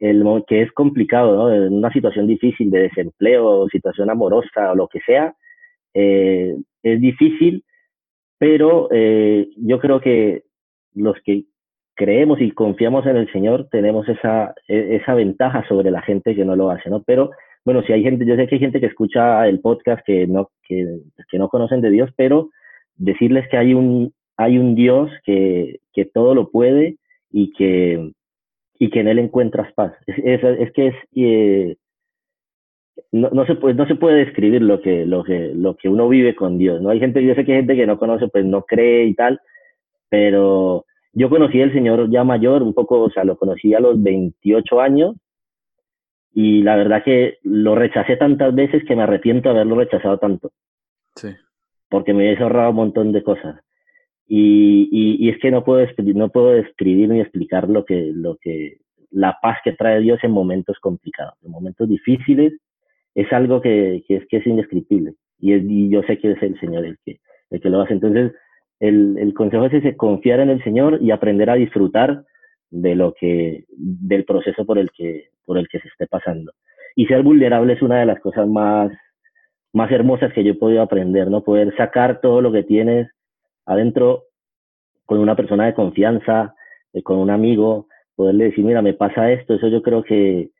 el 0.00 0.22
que 0.46 0.60
es 0.60 0.70
complicado, 0.72 1.34
¿no? 1.34 1.54
En 1.54 1.72
una 1.72 1.90
situación 1.90 2.26
difícil 2.26 2.70
de 2.70 2.80
desempleo, 2.80 3.66
situación 3.70 4.10
amorosa 4.10 4.72
o 4.72 4.74
lo 4.74 4.88
que 4.88 5.00
sea, 5.00 5.34
eh, 5.98 6.54
es 6.82 7.00
difícil, 7.00 7.64
pero 8.38 8.88
eh, 8.92 9.48
yo 9.56 9.80
creo 9.80 10.00
que 10.00 10.42
los 10.94 11.16
que 11.24 11.44
creemos 11.94 12.38
y 12.40 12.50
confiamos 12.50 13.06
en 13.06 13.16
el 13.16 13.32
Señor 13.32 13.68
tenemos 13.70 14.06
esa, 14.08 14.54
e, 14.68 14.96
esa 14.96 15.14
ventaja 15.14 15.66
sobre 15.68 15.90
la 15.90 16.02
gente 16.02 16.34
que 16.34 16.44
no 16.44 16.54
lo 16.54 16.70
hace, 16.70 16.90
¿no? 16.90 17.02
Pero 17.02 17.30
bueno, 17.64 17.82
si 17.82 17.92
hay 17.92 18.02
gente, 18.02 18.26
yo 18.26 18.36
sé 18.36 18.46
que 18.46 18.56
hay 18.56 18.60
gente 18.60 18.78
que 18.78 18.86
escucha 18.86 19.48
el 19.48 19.60
podcast 19.60 20.04
que 20.06 20.26
no, 20.26 20.50
que, 20.68 21.00
que 21.30 21.38
no 21.38 21.48
conocen 21.48 21.80
de 21.80 21.90
Dios, 21.90 22.10
pero 22.14 22.50
decirles 22.96 23.48
que 23.50 23.56
hay 23.56 23.72
un, 23.72 24.12
hay 24.36 24.58
un 24.58 24.74
Dios 24.74 25.10
que, 25.24 25.80
que 25.94 26.04
todo 26.04 26.34
lo 26.34 26.50
puede 26.50 26.98
y 27.30 27.52
que, 27.52 28.12
y 28.78 28.90
que 28.90 29.00
en 29.00 29.08
Él 29.08 29.18
encuentras 29.18 29.72
paz. 29.72 29.94
Es, 30.06 30.44
es, 30.44 30.72
que 30.72 30.88
es, 30.88 30.94
eh, 31.14 31.76
no, 33.12 33.30
no, 33.30 33.46
se 33.46 33.54
puede, 33.54 33.74
no 33.74 33.86
se 33.86 33.94
puede 33.94 34.24
describir 34.24 34.62
lo 34.62 34.80
que, 34.80 35.06
lo, 35.06 35.24
que, 35.24 35.52
lo 35.54 35.76
que 35.76 35.88
uno 35.88 36.08
vive 36.08 36.34
con 36.34 36.58
Dios, 36.58 36.80
¿no? 36.80 36.90
Hay 36.90 37.00
gente, 37.00 37.24
yo 37.24 37.34
sé 37.34 37.44
que 37.44 37.52
hay 37.52 37.58
gente 37.58 37.76
que 37.76 37.86
no 37.86 37.98
conoce, 37.98 38.28
pues 38.28 38.44
no 38.44 38.62
cree 38.62 39.06
y 39.06 39.14
tal, 39.14 39.40
pero 40.08 40.84
yo 41.12 41.30
conocí 41.30 41.60
al 41.60 41.72
Señor 41.72 42.10
ya 42.10 42.24
mayor, 42.24 42.62
un 42.62 42.74
poco, 42.74 43.00
o 43.00 43.10
sea, 43.10 43.24
lo 43.24 43.36
conocí 43.36 43.74
a 43.74 43.80
los 43.80 44.02
28 44.02 44.80
años 44.80 45.16
y 46.32 46.62
la 46.62 46.76
verdad 46.76 47.02
que 47.02 47.38
lo 47.42 47.74
rechacé 47.74 48.16
tantas 48.16 48.54
veces 48.54 48.84
que 48.84 48.94
me 48.94 49.04
arrepiento 49.04 49.48
de 49.48 49.54
haberlo 49.54 49.76
rechazado 49.76 50.18
tanto. 50.18 50.50
Sí. 51.14 51.28
Porque 51.88 52.12
me 52.12 52.30
he 52.30 52.36
ahorrado 52.38 52.70
un 52.70 52.76
montón 52.76 53.12
de 53.12 53.22
cosas. 53.22 53.58
Y, 54.28 54.88
y, 54.90 55.24
y, 55.24 55.30
es 55.30 55.38
que 55.38 55.50
no 55.50 55.64
puedo, 55.64 55.86
no 56.14 56.28
puedo 56.30 56.50
describir 56.50 57.08
ni 57.08 57.20
explicar 57.20 57.70
lo 57.70 57.84
que, 57.84 58.10
lo 58.12 58.36
que, 58.36 58.78
la 59.10 59.38
paz 59.40 59.58
que 59.64 59.72
trae 59.72 60.00
Dios 60.00 60.18
en 60.24 60.32
momentos 60.32 60.78
complicados, 60.80 61.34
en 61.42 61.52
momentos 61.52 61.88
difíciles, 61.88 62.52
es 63.16 63.32
algo 63.32 63.60
que, 63.62 64.04
que 64.06 64.16
es, 64.16 64.26
que 64.28 64.36
es 64.36 64.46
indescriptible. 64.46 65.14
Y, 65.40 65.54
y, 65.54 65.88
yo 65.90 66.02
sé 66.02 66.18
que 66.18 66.32
es 66.32 66.42
el 66.42 66.60
Señor 66.60 66.84
el 66.84 66.98
que, 67.04 67.18
el 67.50 67.60
que 67.60 67.70
lo 67.70 67.80
hace. 67.80 67.94
Entonces, 67.94 68.32
el, 68.78 69.16
el 69.18 69.32
consejo 69.32 69.64
es 69.64 69.96
confiar 69.96 70.40
en 70.40 70.50
el 70.50 70.62
Señor 70.62 70.98
y 71.00 71.10
aprender 71.10 71.48
a 71.48 71.54
disfrutar 71.54 72.24
de 72.70 72.94
lo 72.94 73.14
que, 73.14 73.64
del 73.70 74.24
proceso 74.24 74.66
por 74.66 74.78
el 74.78 74.90
que, 74.90 75.30
por 75.46 75.56
el 75.56 75.66
que 75.68 75.80
se 75.80 75.88
esté 75.88 76.06
pasando. 76.06 76.52
Y 76.94 77.06
ser 77.06 77.22
vulnerable 77.22 77.72
es 77.72 77.82
una 77.82 78.00
de 78.00 78.06
las 78.06 78.20
cosas 78.20 78.46
más, 78.46 78.92
más 79.72 79.90
hermosas 79.90 80.32
que 80.34 80.44
yo 80.44 80.52
he 80.52 80.56
podido 80.56 80.82
aprender, 80.82 81.30
¿no? 81.30 81.42
Poder 81.42 81.74
sacar 81.76 82.20
todo 82.20 82.42
lo 82.42 82.52
que 82.52 82.64
tienes 82.64 83.08
adentro 83.64 84.24
con 85.06 85.18
una 85.18 85.36
persona 85.36 85.64
de 85.64 85.74
confianza, 85.74 86.54
eh, 86.92 87.02
con 87.02 87.16
un 87.16 87.30
amigo, 87.30 87.86
poderle 88.14 88.44
decir, 88.44 88.64
mira, 88.64 88.82
me 88.82 88.92
pasa 88.92 89.32
esto, 89.32 89.54
eso 89.54 89.68
yo 89.68 89.80
creo 89.80 90.02
que 90.02 90.50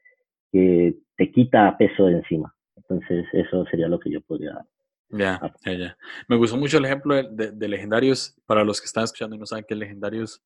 te 1.16 1.30
quita 1.30 1.76
peso 1.76 2.06
de 2.06 2.14
encima. 2.14 2.54
Entonces, 2.76 3.26
eso 3.32 3.64
sería 3.66 3.88
lo 3.88 3.98
que 3.98 4.10
yo 4.10 4.20
podría 4.20 4.54
dar. 4.54 4.66
Ya, 5.08 5.40
ya, 5.64 5.72
ya. 5.72 5.98
Me 6.28 6.36
gustó 6.36 6.56
mucho 6.56 6.78
el 6.78 6.84
ejemplo 6.84 7.14
de, 7.14 7.52
de, 7.52 7.68
Legendarios. 7.68 8.36
Para 8.46 8.64
los 8.64 8.80
que 8.80 8.86
están 8.86 9.04
escuchando 9.04 9.36
y 9.36 9.38
no 9.38 9.46
saben 9.46 9.64
qué 9.66 9.74
es 9.74 9.80
Legendarios, 9.80 10.42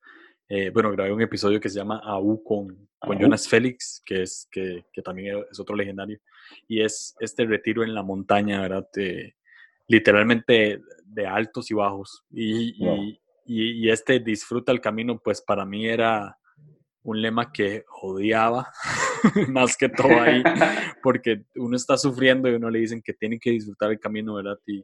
eh, 0.48 0.70
bueno, 0.70 0.90
grabé 0.90 1.12
un 1.12 1.22
episodio 1.22 1.60
que 1.60 1.68
se 1.68 1.78
llama 1.78 2.00
AU 2.04 2.42
con, 2.42 2.88
con 2.98 3.18
Jonas 3.18 3.48
Félix, 3.48 4.02
que, 4.04 4.22
es, 4.22 4.48
que, 4.50 4.84
que, 4.92 5.00
también 5.00 5.44
es 5.50 5.60
otro 5.60 5.76
legendario. 5.76 6.18
Y 6.68 6.82
es 6.82 7.14
este 7.20 7.46
retiro 7.46 7.84
en 7.84 7.94
la 7.94 8.02
montaña, 8.02 8.60
¿verdad? 8.60 8.86
literalmente 9.86 10.82
de 11.04 11.26
altos 11.26 11.70
y 11.70 11.74
bajos. 11.74 12.24
Y, 12.30 12.84
y, 12.84 13.18
y, 13.46 13.90
este 13.90 14.20
disfruta 14.20 14.72
el 14.72 14.80
camino, 14.80 15.18
pues 15.18 15.40
para 15.40 15.64
mí 15.64 15.86
era 15.86 16.36
un 17.02 17.22
lema 17.22 17.50
que 17.52 17.84
odiaba 18.02 18.70
más 19.48 19.76
que 19.76 19.88
todo 19.88 20.20
ahí, 20.20 20.42
porque 21.02 21.44
uno 21.56 21.76
está 21.76 21.96
sufriendo 21.96 22.48
y 22.48 22.54
uno 22.54 22.70
le 22.70 22.80
dicen 22.80 23.02
que 23.02 23.14
tiene 23.14 23.38
que 23.38 23.50
disfrutar 23.50 23.90
el 23.90 24.00
camino, 24.00 24.34
¿verdad? 24.34 24.58
Y, 24.66 24.82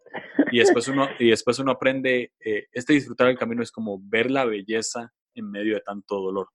y 0.51 0.59
después, 0.59 0.89
uno, 0.89 1.09
y 1.19 1.31
después 1.31 1.59
uno 1.59 1.73
aprende, 1.73 2.33
eh, 2.41 2.67
este 2.73 2.95
disfrutar 2.95 3.29
el 3.29 3.39
camino 3.39 3.63
es 3.63 3.71
como 3.71 4.01
ver 4.03 4.31
la 4.31 4.45
belleza 4.45 5.13
en 5.35 5.51
medio 5.51 5.75
de 5.75 5.81
tanto 5.81 6.21
dolor, 6.21 6.49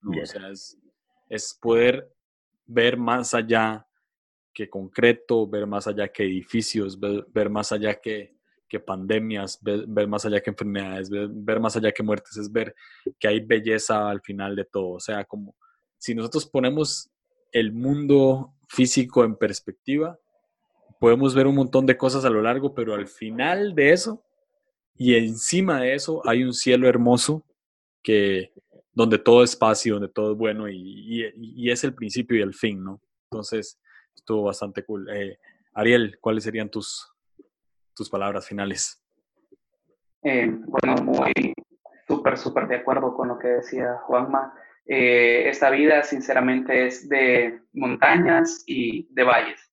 ¿no? 0.00 0.22
O 0.22 0.26
sea, 0.26 0.48
es, 0.48 0.78
es 1.28 1.58
poder 1.60 2.10
ver 2.66 2.96
más 2.96 3.34
allá 3.34 3.86
que 4.52 4.68
concreto, 4.68 5.48
ver 5.48 5.66
más 5.66 5.86
allá 5.86 6.08
que 6.08 6.24
edificios, 6.24 6.98
ver, 7.00 7.50
más 7.50 7.72
allá 7.72 7.94
que, 7.94 8.36
que 8.72 8.80
pandemias, 8.80 9.60
ver, 9.60 10.08
más 10.08 10.24
allá 10.24 10.40
que 10.40 10.48
enfermedades, 10.48 11.10
ver, 11.10 11.60
más 11.60 11.76
allá 11.76 11.92
que 11.92 12.02
muertes, 12.02 12.38
es 12.38 12.50
ver 12.50 12.74
que 13.20 13.28
hay 13.28 13.40
belleza 13.40 14.08
al 14.08 14.22
final 14.22 14.56
de 14.56 14.64
todo. 14.64 14.92
O 14.92 15.00
sea, 15.00 15.26
como 15.26 15.54
si 15.98 16.14
nosotros 16.14 16.46
ponemos 16.46 17.10
el 17.52 17.70
mundo 17.70 18.54
físico 18.66 19.24
en 19.24 19.36
perspectiva, 19.36 20.18
podemos 20.98 21.34
ver 21.34 21.46
un 21.46 21.56
montón 21.56 21.84
de 21.84 21.98
cosas 21.98 22.24
a 22.24 22.30
lo 22.30 22.40
largo, 22.40 22.74
pero 22.74 22.94
al 22.94 23.08
final 23.08 23.74
de 23.74 23.92
eso 23.92 24.24
y 24.96 25.16
encima 25.16 25.80
de 25.82 25.94
eso 25.94 26.26
hay 26.26 26.42
un 26.42 26.54
cielo 26.54 26.88
hermoso 26.88 27.44
que 28.02 28.54
donde 28.94 29.18
todo 29.18 29.42
es 29.42 29.54
paz 29.54 29.84
y 29.84 29.90
donde 29.90 30.08
todo 30.08 30.32
es 30.32 30.38
bueno 30.38 30.66
y, 30.66 31.70
es 31.70 31.84
el 31.84 31.94
principio 31.94 32.38
y 32.38 32.40
el 32.40 32.54
fin, 32.54 32.82
¿no? 32.82 33.02
Entonces, 33.30 33.78
estuvo 34.16 34.44
bastante 34.44 34.82
cool. 34.82 35.10
Eh, 35.10 35.38
Ariel, 35.74 36.16
¿cuáles 36.20 36.44
serían 36.44 36.70
tus, 36.70 37.11
tus 37.94 38.10
palabras 38.10 38.46
finales? 38.46 39.02
Eh, 40.22 40.48
bueno, 40.50 41.02
muy 41.02 41.54
súper, 42.06 42.38
súper 42.38 42.68
de 42.68 42.76
acuerdo 42.76 43.14
con 43.14 43.28
lo 43.28 43.38
que 43.38 43.48
decía 43.48 43.98
Juanma. 44.06 44.54
Eh, 44.86 45.48
esta 45.48 45.70
vida, 45.70 46.02
sinceramente, 46.02 46.86
es 46.86 47.08
de 47.08 47.60
montañas 47.72 48.62
y 48.66 49.08
de 49.12 49.24
valles. 49.24 49.70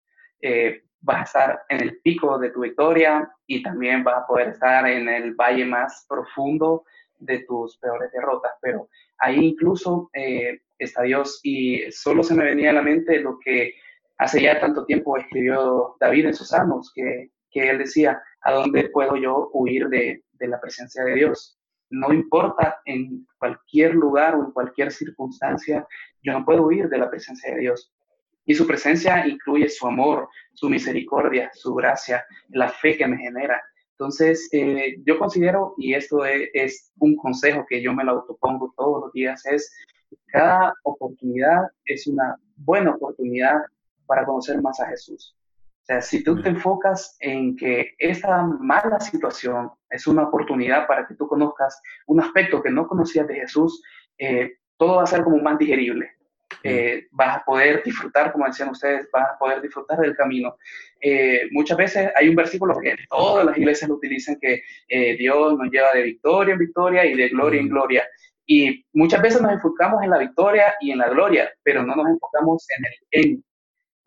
vas 1.01 1.19
a 1.19 1.23
estar 1.23 1.61
en 1.69 1.81
el 1.81 2.01
pico 2.01 2.37
de 2.37 2.49
tu 2.51 2.61
victoria 2.61 3.31
y 3.45 3.63
también 3.63 4.03
vas 4.03 4.23
a 4.23 4.27
poder 4.27 4.49
estar 4.49 4.87
en 4.87 5.07
el 5.07 5.33
valle 5.33 5.65
más 5.65 6.05
profundo 6.07 6.83
de 7.17 7.39
tus 7.39 7.77
peores 7.77 8.11
derrotas, 8.11 8.53
pero 8.61 8.89
ahí 9.17 9.47
incluso 9.47 10.09
está 10.77 11.03
Dios 11.03 11.41
y 11.43 11.91
solo 11.91 12.23
se 12.23 12.33
me 12.33 12.45
venía 12.45 12.69
a 12.69 12.73
la 12.73 12.81
mente 12.81 13.19
lo 13.19 13.37
que 13.39 13.75
hace 14.19 14.41
ya 14.41 14.59
tanto 14.59 14.85
tiempo 14.85 15.17
escribió 15.17 15.95
David 15.99 16.27
en 16.27 16.33
sus 16.33 16.49
salmos, 16.49 16.91
que, 16.93 17.31
que 17.51 17.69
él 17.69 17.79
decía, 17.79 18.21
¿a 18.41 18.53
dónde 18.53 18.89
puedo 18.89 19.15
yo 19.15 19.49
huir 19.53 19.87
de, 19.89 20.23
de, 20.33 20.47
la 20.47 20.59
presencia 20.59 21.03
de 21.03 21.15
Dios? 21.15 21.59
No 21.89 22.13
importa 22.13 22.79
en 22.85 23.27
cualquier 23.37 23.95
lugar 23.95 24.35
o 24.35 24.45
en 24.45 24.51
cualquier 24.51 24.91
circunstancia, 24.91 25.87
yo 26.21 26.33
no 26.33 26.45
puedo 26.45 26.63
huir 26.63 26.87
de 26.89 26.97
la 26.97 27.09
presencia 27.09 27.53
de 27.53 27.61
Dios. 27.61 27.91
Y 28.45 28.53
su 28.55 28.65
presencia 28.65 29.27
incluye 29.27 29.69
su 29.69 29.87
amor, 29.87 30.27
su 30.53 30.69
misericordia, 30.69 31.51
su 31.53 31.73
gracia, 31.73 32.25
la 32.49 32.69
fe 32.69 32.97
que 32.97 33.07
me 33.07 33.17
genera. 33.17 33.61
Entonces, 33.91 34.49
eh, 34.51 34.95
yo 35.05 35.19
considero, 35.19 35.73
y 35.77 35.93
esto 35.93 36.25
es, 36.25 36.49
es, 36.53 36.91
un 36.99 37.15
consejo 37.15 37.65
que 37.67 37.81
yo 37.81 37.93
me 37.93 38.03
lo 38.03 38.11
autopongo 38.11 38.73
todos 38.75 39.01
los 39.03 39.13
días, 39.13 39.45
es 39.45 39.71
cada 40.27 40.73
oportunidad 40.83 41.67
es 41.85 42.07
una 42.07 42.35
buena 42.55 42.91
oportunidad 42.91 43.61
para 44.05 44.25
conocer 44.25 44.61
más 44.61 44.79
a 44.79 44.87
Jesús. 44.87 45.35
O 45.89 45.91
sea, 45.91 46.01
si 46.03 46.23
tú 46.23 46.39
te 46.39 46.49
enfocas 46.49 47.17
en 47.19 47.55
que 47.57 47.95
esta 47.97 48.43
mala 48.43 48.99
situación 48.99 49.71
es 49.89 50.05
una 50.05 50.21
oportunidad 50.21 50.85
para 50.85 51.07
que 51.07 51.15
tú 51.15 51.27
conozcas 51.27 51.81
un 52.05 52.21
aspecto 52.21 52.61
que 52.61 52.69
no 52.69 52.87
conocías 52.87 53.27
de 53.27 53.33
Jesús, 53.33 53.81
eh, 54.19 54.57
todo 54.77 54.97
va 54.97 55.03
a 55.03 55.07
ser 55.07 55.23
como 55.23 55.37
más 55.37 55.57
digerible. 55.57 56.11
Eh, 56.61 57.07
vas 57.09 57.37
a 57.37 57.43
poder 57.43 57.81
disfrutar, 57.83 58.31
como 58.31 58.45
decían 58.45 58.69
ustedes, 58.69 59.09
vas 59.11 59.31
a 59.33 59.37
poder 59.39 59.63
disfrutar 59.63 59.97
del 59.97 60.15
camino. 60.15 60.57
Eh, 61.01 61.47
muchas 61.49 61.75
veces 61.75 62.11
hay 62.15 62.29
un 62.29 62.35
versículo 62.35 62.79
que 62.79 62.95
todas 63.09 63.47
las 63.47 63.57
iglesias 63.57 63.89
lo 63.89 63.95
utilizan, 63.95 64.37
que 64.39 64.61
Dios 65.17 65.57
nos 65.57 65.71
lleva 65.71 65.91
de 65.95 66.03
victoria 66.03 66.53
en 66.53 66.59
victoria 66.59 67.03
y 67.03 67.15
de 67.15 67.29
gloria 67.29 67.61
en 67.61 67.67
gloria. 67.67 68.07
Y 68.45 68.85
muchas 68.93 69.23
veces 69.23 69.41
nos 69.41 69.53
enfocamos 69.53 70.03
en 70.03 70.11
la 70.11 70.19
victoria 70.19 70.75
y 70.81 70.91
en 70.91 70.99
la 70.99 71.09
gloria, 71.09 71.51
pero 71.63 71.81
no 71.81 71.95
nos 71.95 72.09
enfocamos 72.09 72.67
en 72.77 72.85
el 72.85 73.23
en. 73.23 73.43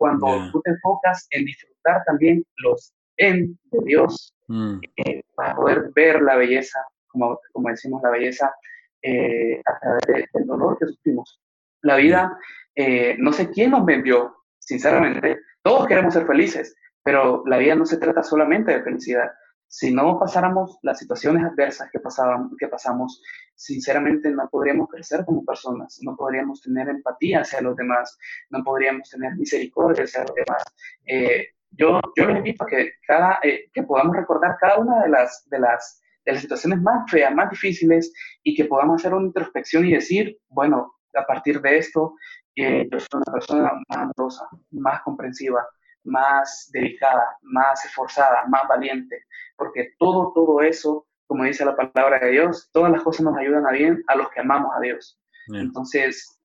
Cuando 0.03 0.51
tú 0.51 0.61
te 0.65 0.71
enfocas 0.71 1.25
en 1.31 1.45
disfrutar 1.45 2.03
también 2.05 2.43
los 2.57 2.93
en 3.15 3.57
de 3.71 3.79
Dios, 3.85 4.35
mm. 4.49 4.79
eh, 4.97 5.21
para 5.33 5.55
poder 5.55 5.91
ver 5.95 6.21
la 6.21 6.35
belleza, 6.35 6.77
como, 7.07 7.39
como 7.53 7.69
decimos, 7.69 8.01
la 8.03 8.09
belleza 8.09 8.53
eh, 9.01 9.61
a 9.65 9.79
través 9.79 10.27
del 10.33 10.45
dolor 10.45 10.77
que 10.77 10.87
sufrimos. 10.87 11.39
La 11.83 11.95
vida, 11.95 12.37
eh, 12.75 13.15
no 13.17 13.31
sé 13.31 13.49
quién 13.49 13.71
nos 13.71 13.85
vendió, 13.85 14.35
sinceramente, 14.59 15.39
todos 15.61 15.87
queremos 15.87 16.13
ser 16.13 16.27
felices, 16.27 16.75
pero 17.01 17.41
la 17.45 17.57
vida 17.57 17.75
no 17.75 17.85
se 17.85 17.95
trata 17.95 18.23
solamente 18.23 18.73
de 18.73 18.83
felicidad. 18.83 19.31
Si 19.75 19.91
no 19.91 20.19
pasáramos 20.19 20.77
las 20.83 20.99
situaciones 20.99 21.43
adversas 21.43 21.89
que, 21.91 21.99
pasaban, 21.99 22.51
que 22.59 22.67
pasamos, 22.67 23.23
sinceramente 23.55 24.29
no 24.29 24.47
podríamos 24.47 24.87
crecer 24.87 25.25
como 25.25 25.43
personas, 25.43 25.97
no 26.03 26.15
podríamos 26.15 26.61
tener 26.61 26.89
empatía 26.89 27.41
hacia 27.41 27.59
los 27.59 27.75
demás, 27.75 28.15
no 28.51 28.63
podríamos 28.63 29.09
tener 29.09 29.35
misericordia 29.35 30.03
hacia 30.03 30.25
los 30.25 30.35
demás. 30.35 30.63
Eh, 31.07 31.47
yo, 31.71 31.99
yo 32.15 32.27
les 32.27 32.37
invito 32.37 32.63
a 32.63 32.67
que, 32.67 32.91
cada, 33.07 33.39
eh, 33.41 33.71
que 33.73 33.81
podamos 33.81 34.15
recordar 34.15 34.57
cada 34.59 34.77
una 34.77 35.01
de 35.01 35.09
las, 35.09 35.49
de, 35.49 35.57
las, 35.57 36.03
de 36.23 36.33
las 36.33 36.41
situaciones 36.41 36.79
más 36.79 37.09
feas, 37.09 37.33
más 37.33 37.49
difíciles, 37.49 38.13
y 38.43 38.53
que 38.53 38.65
podamos 38.65 39.01
hacer 39.01 39.15
una 39.15 39.25
introspección 39.25 39.85
y 39.85 39.93
decir, 39.93 40.37
bueno, 40.49 40.93
a 41.15 41.25
partir 41.25 41.59
de 41.61 41.79
esto, 41.79 42.13
eh, 42.55 42.87
yo 42.91 42.99
soy 42.99 43.23
una 43.25 43.33
persona 43.33 43.71
más 43.89 43.97
amorosa, 43.97 44.47
más 44.69 45.01
comprensiva, 45.01 45.67
más 46.03 46.69
dedicada, 46.71 47.37
más 47.41 47.83
esforzada, 47.85 48.45
más 48.47 48.67
valiente, 48.67 49.25
porque 49.55 49.93
todo, 49.97 50.31
todo 50.33 50.61
eso, 50.61 51.07
como 51.27 51.43
dice 51.43 51.65
la 51.65 51.75
palabra 51.75 52.19
de 52.19 52.31
Dios, 52.31 52.69
todas 52.71 52.91
las 52.91 53.01
cosas 53.01 53.25
nos 53.25 53.37
ayudan 53.37 53.65
a 53.65 53.71
bien 53.71 54.03
a 54.07 54.15
los 54.15 54.29
que 54.29 54.41
amamos 54.41 54.71
a 54.75 54.79
Dios. 54.81 55.19
Entonces, 55.47 56.39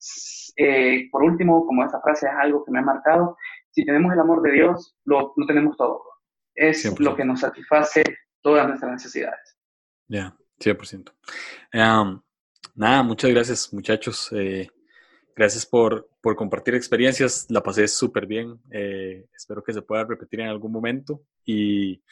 eh, 0.56 1.08
por 1.12 1.22
último, 1.22 1.64
como 1.64 1.84
esa 1.84 2.00
frase 2.00 2.26
es 2.26 2.32
algo 2.36 2.64
que 2.64 2.72
me 2.72 2.80
ha 2.80 2.82
marcado, 2.82 3.36
si 3.70 3.84
tenemos 3.84 4.12
el 4.12 4.18
amor 4.18 4.42
de 4.42 4.52
Dios, 4.52 4.96
lo, 5.04 5.32
tenemos 5.46 5.76
todo. 5.76 6.02
Es 6.54 6.98
lo 6.98 7.14
que 7.14 7.24
nos 7.24 7.40
satisface 7.40 8.02
todas 8.42 8.66
nuestras 8.66 8.90
necesidades. 8.90 9.56
Ya, 10.08 10.34
100%. 10.58 11.12
nada, 12.74 13.02
muchas 13.04 13.30
gracias 13.30 13.72
muchachos. 13.72 14.32
Eh, 14.32 14.68
Gracias 15.38 15.64
por, 15.64 16.10
por 16.20 16.34
compartir 16.34 16.74
experiencias. 16.74 17.46
La 17.48 17.62
pasé 17.62 17.86
súper 17.86 18.26
bien. 18.26 18.60
Eh, 18.72 19.24
espero 19.36 19.62
que 19.62 19.72
se 19.72 19.82
pueda 19.82 20.02
repetir 20.02 20.40
en 20.40 20.48
algún 20.48 20.72
momento. 20.72 21.22
Y 21.44 22.02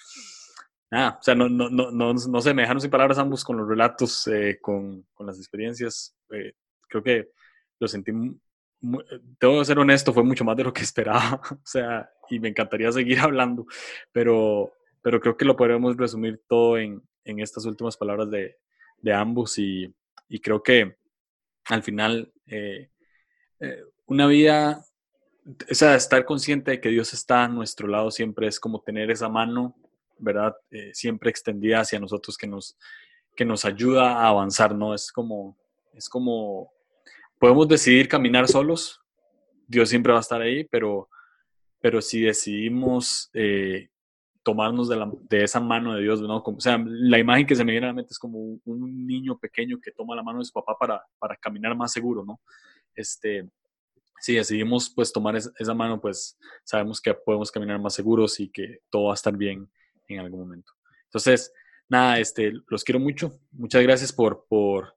nada, 0.92 1.18
o 1.18 1.22
sea, 1.24 1.34
no, 1.34 1.48
no, 1.48 1.68
no, 1.68 1.90
no, 1.90 2.14
no 2.14 2.40
sé, 2.40 2.54
me 2.54 2.62
dejaron 2.62 2.80
sin 2.80 2.88
palabras 2.88 3.18
ambos 3.18 3.42
con 3.42 3.56
los 3.56 3.66
relatos, 3.66 4.28
eh, 4.28 4.60
con, 4.62 5.08
con, 5.12 5.26
las 5.26 5.38
experiencias. 5.38 6.14
Eh, 6.30 6.52
creo 6.88 7.02
que 7.02 7.30
lo 7.80 7.88
sentí, 7.88 8.12
tengo 8.12 9.58
que 9.58 9.64
ser 9.64 9.80
honesto, 9.80 10.12
fue 10.12 10.22
mucho 10.22 10.44
más 10.44 10.56
de 10.56 10.62
lo 10.62 10.72
que 10.72 10.82
esperaba. 10.84 11.40
o 11.50 11.66
sea, 11.66 12.08
y 12.30 12.38
me 12.38 12.50
encantaría 12.50 12.92
seguir 12.92 13.18
hablando, 13.18 13.66
pero, 14.12 14.72
pero 15.02 15.20
creo 15.20 15.36
que 15.36 15.44
lo 15.44 15.56
podremos 15.56 15.96
resumir 15.96 16.44
todo 16.46 16.78
en, 16.78 17.02
en 17.24 17.40
estas 17.40 17.64
últimas 17.64 17.96
palabras 17.96 18.30
de, 18.30 18.58
de 18.98 19.12
ambos. 19.12 19.58
Y, 19.58 19.92
y, 20.28 20.38
creo 20.38 20.62
que 20.62 20.96
al 21.64 21.82
final 21.82 22.32
eh, 22.46 22.90
una 24.06 24.26
vida, 24.26 24.84
o 25.70 25.74
sea, 25.74 25.94
estar 25.94 26.24
consciente 26.24 26.72
de 26.72 26.80
que 26.80 26.88
Dios 26.88 27.12
está 27.12 27.44
a 27.44 27.48
nuestro 27.48 27.88
lado 27.88 28.10
siempre 28.10 28.46
es 28.46 28.60
como 28.60 28.80
tener 28.80 29.10
esa 29.10 29.28
mano, 29.28 29.76
¿verdad? 30.18 30.54
Eh, 30.70 30.90
siempre 30.94 31.30
extendida 31.30 31.80
hacia 31.80 32.00
nosotros 32.00 32.36
que 32.36 32.46
nos, 32.46 32.76
que 33.34 33.44
nos 33.44 33.64
ayuda 33.64 34.12
a 34.12 34.28
avanzar, 34.28 34.74
¿no? 34.74 34.94
Es 34.94 35.12
como, 35.12 35.56
es 35.92 36.08
como, 36.08 36.72
podemos 37.38 37.68
decidir 37.68 38.08
caminar 38.08 38.48
solos, 38.48 39.00
Dios 39.66 39.88
siempre 39.88 40.12
va 40.12 40.18
a 40.18 40.22
estar 40.22 40.40
ahí, 40.40 40.64
pero, 40.64 41.08
pero 41.80 42.00
si 42.00 42.22
decidimos 42.22 43.30
eh, 43.34 43.88
tomarnos 44.42 44.88
de, 44.88 44.96
la, 44.96 45.10
de, 45.28 45.42
esa 45.42 45.58
mano 45.58 45.94
de 45.94 46.02
Dios, 46.02 46.20
¿no? 46.20 46.42
Como, 46.42 46.58
o 46.58 46.60
sea, 46.60 46.80
la 46.86 47.18
imagen 47.18 47.46
que 47.46 47.56
se 47.56 47.64
me 47.64 47.72
viene 47.72 47.86
a 47.86 47.90
la 47.90 47.94
mente 47.94 48.12
es 48.12 48.18
como 48.18 48.38
un 48.64 49.06
niño 49.06 49.38
pequeño 49.38 49.78
que 49.82 49.90
toma 49.90 50.14
la 50.14 50.22
mano 50.22 50.38
de 50.38 50.44
su 50.44 50.52
papá 50.52 50.76
para, 50.78 51.04
para 51.18 51.36
caminar 51.36 51.76
más 51.76 51.92
seguro, 51.92 52.24
¿no? 52.24 52.40
Este, 52.96 53.48
si 54.20 54.34
decidimos 54.34 54.90
pues 54.90 55.12
tomar 55.12 55.36
esa 55.36 55.74
mano, 55.74 56.00
pues 56.00 56.36
sabemos 56.64 57.00
que 57.00 57.14
podemos 57.14 57.50
caminar 57.50 57.80
más 57.80 57.94
seguros 57.94 58.40
y 58.40 58.48
que 58.48 58.80
todo 58.90 59.04
va 59.04 59.12
a 59.12 59.14
estar 59.14 59.36
bien 59.36 59.70
en 60.08 60.20
algún 60.20 60.40
momento. 60.40 60.72
Entonces, 61.04 61.52
nada, 61.88 62.18
este, 62.18 62.52
los 62.68 62.84
quiero 62.84 62.98
mucho. 62.98 63.38
Muchas 63.52 63.82
gracias 63.82 64.12
por, 64.12 64.46
por, 64.48 64.96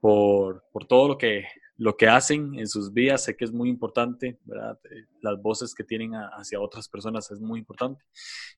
por, 0.00 0.64
por 0.72 0.86
todo 0.86 1.08
lo 1.08 1.18
que, 1.18 1.46
lo 1.76 1.96
que 1.96 2.08
hacen 2.08 2.58
en 2.58 2.66
sus 2.66 2.92
vidas. 2.92 3.24
Sé 3.24 3.36
que 3.36 3.44
es 3.44 3.52
muy 3.52 3.68
importante, 3.68 4.38
¿verdad? 4.44 4.78
Eh, 4.90 5.06
las 5.20 5.40
voces 5.40 5.74
que 5.74 5.84
tienen 5.84 6.12
hacia 6.12 6.60
otras 6.60 6.88
personas 6.88 7.30
es 7.30 7.40
muy 7.40 7.58
importante. 7.58 8.02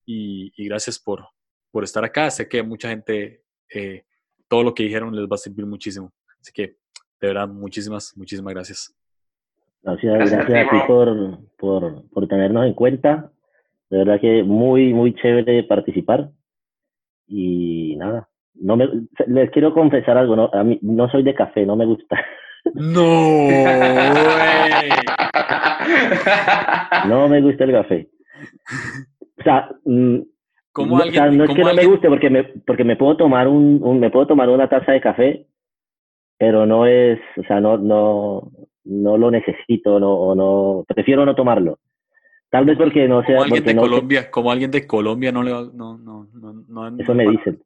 Y, 0.05 0.53
y, 0.57 0.67
gracias 0.67 0.99
por, 0.99 1.29
por 1.71 1.85
estar 1.85 2.05
acá. 2.05 2.31
Sé 2.31 2.49
que 2.49 2.63
mucha 2.63 2.89
gente, 2.89 3.45
eh, 3.73 4.05
todo 4.49 4.63
lo 4.63 4.75
que 4.75 4.85
dijeron 4.85 5.15
les 5.15 5.27
va 5.27 5.35
a 5.35 5.39
servir 5.39 5.67
muchísimo. 5.67 6.13
Así 6.41 6.53
que 6.53 6.79
de 7.21 7.29
verdad, 7.29 7.49
muchísimas, 7.49 8.13
muchísimas 8.17 8.55
gracias. 8.55 8.95
Gracias, 9.83 10.15
gracias, 10.15 10.67
a 10.67 10.71
ti 10.71 10.77
por, 10.87 11.39
por, 11.57 12.09
por 12.11 12.29
tenernos 12.29 12.67
en 12.67 12.75
cuenta. 12.75 13.31
De 13.89 13.99
verdad 13.99 14.21
que 14.21 14.43
muy, 14.43 14.93
muy 14.93 15.15
chévere 15.15 15.63
participar. 15.63 16.31
Y 17.29 17.95
nada, 17.97 18.29
no 18.55 18.77
me, 18.77 18.89
les 19.27 19.51
quiero 19.51 19.73
confesar 19.73 20.19
algo, 20.19 20.37
no, 20.37 20.51
a 20.53 20.65
mí 20.65 20.79
no 20.83 21.09
soy 21.09 21.23
de 21.23 21.35
café, 21.35 21.65
no 21.67 21.77
me 21.77 21.87
gusta. 21.87 22.17
No, 22.75 23.49
no 27.07 27.29
me 27.29 27.41
gusta 27.41 27.63
el 27.63 27.71
café. 27.71 28.09
O 29.39 29.43
sea, 29.45 29.71
mm, 29.85 30.17
no, 30.79 31.03
es 31.05 31.13
que 31.55 31.63
no 31.63 31.75
me 31.75 31.87
guste 31.87 32.09
porque 32.09 32.29
me, 32.29 32.43
porque 32.67 32.83
me 32.83 32.97
puedo 32.97 33.17
tomar 33.17 33.47
un, 33.47 33.79
un, 33.85 34.01
me 34.01 34.11
puedo 34.11 34.27
tomar 34.27 34.49
una 34.49 34.69
taza 34.69 34.91
de 34.91 35.01
café 35.01 35.47
pero 36.39 36.67
no 36.67 36.87
es, 36.87 37.19
o 37.37 37.43
sea, 37.45 37.61
no, 37.61 37.79
no, 37.79 38.51
no 38.85 39.19
lo 39.19 39.31
necesito, 39.31 39.99
no, 39.99 40.13
o 40.15 40.35
no, 40.35 40.85
prefiero 40.87 41.25
no 41.25 41.35
tomarlo. 41.35 41.79
Tal 42.51 42.65
vez 42.65 42.79
porque 42.79 43.09
no 43.09 43.23
sea. 43.23 43.39
Como 43.39 43.45
alguien 43.45 43.65
de 43.65 43.77
Colombia, 43.77 44.31
como 44.31 44.51
alguien 44.51 44.71
de 44.71 44.87
Colombia 44.87 45.33
no 45.33 45.43
le 45.43 45.53
va, 45.53 45.63
no, 45.75 45.99
no, 45.99 46.29
no, 46.35 46.65
no 46.69 47.03
Eso 47.03 47.15
me 47.15 47.29
dicen. 47.29 47.61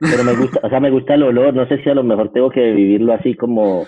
Pero 0.00 0.24
me 0.24 0.34
gusta, 0.34 0.60
o 0.62 0.68
sea, 0.68 0.80
me 0.80 0.90
gusta 0.90 1.14
el 1.14 1.22
olor, 1.22 1.54
no 1.54 1.66
sé 1.68 1.82
si 1.82 1.90
a 1.90 1.94
lo 1.94 2.02
mejor 2.02 2.32
tengo 2.32 2.50
que 2.50 2.72
vivirlo 2.72 3.12
así 3.12 3.34
como 3.34 3.86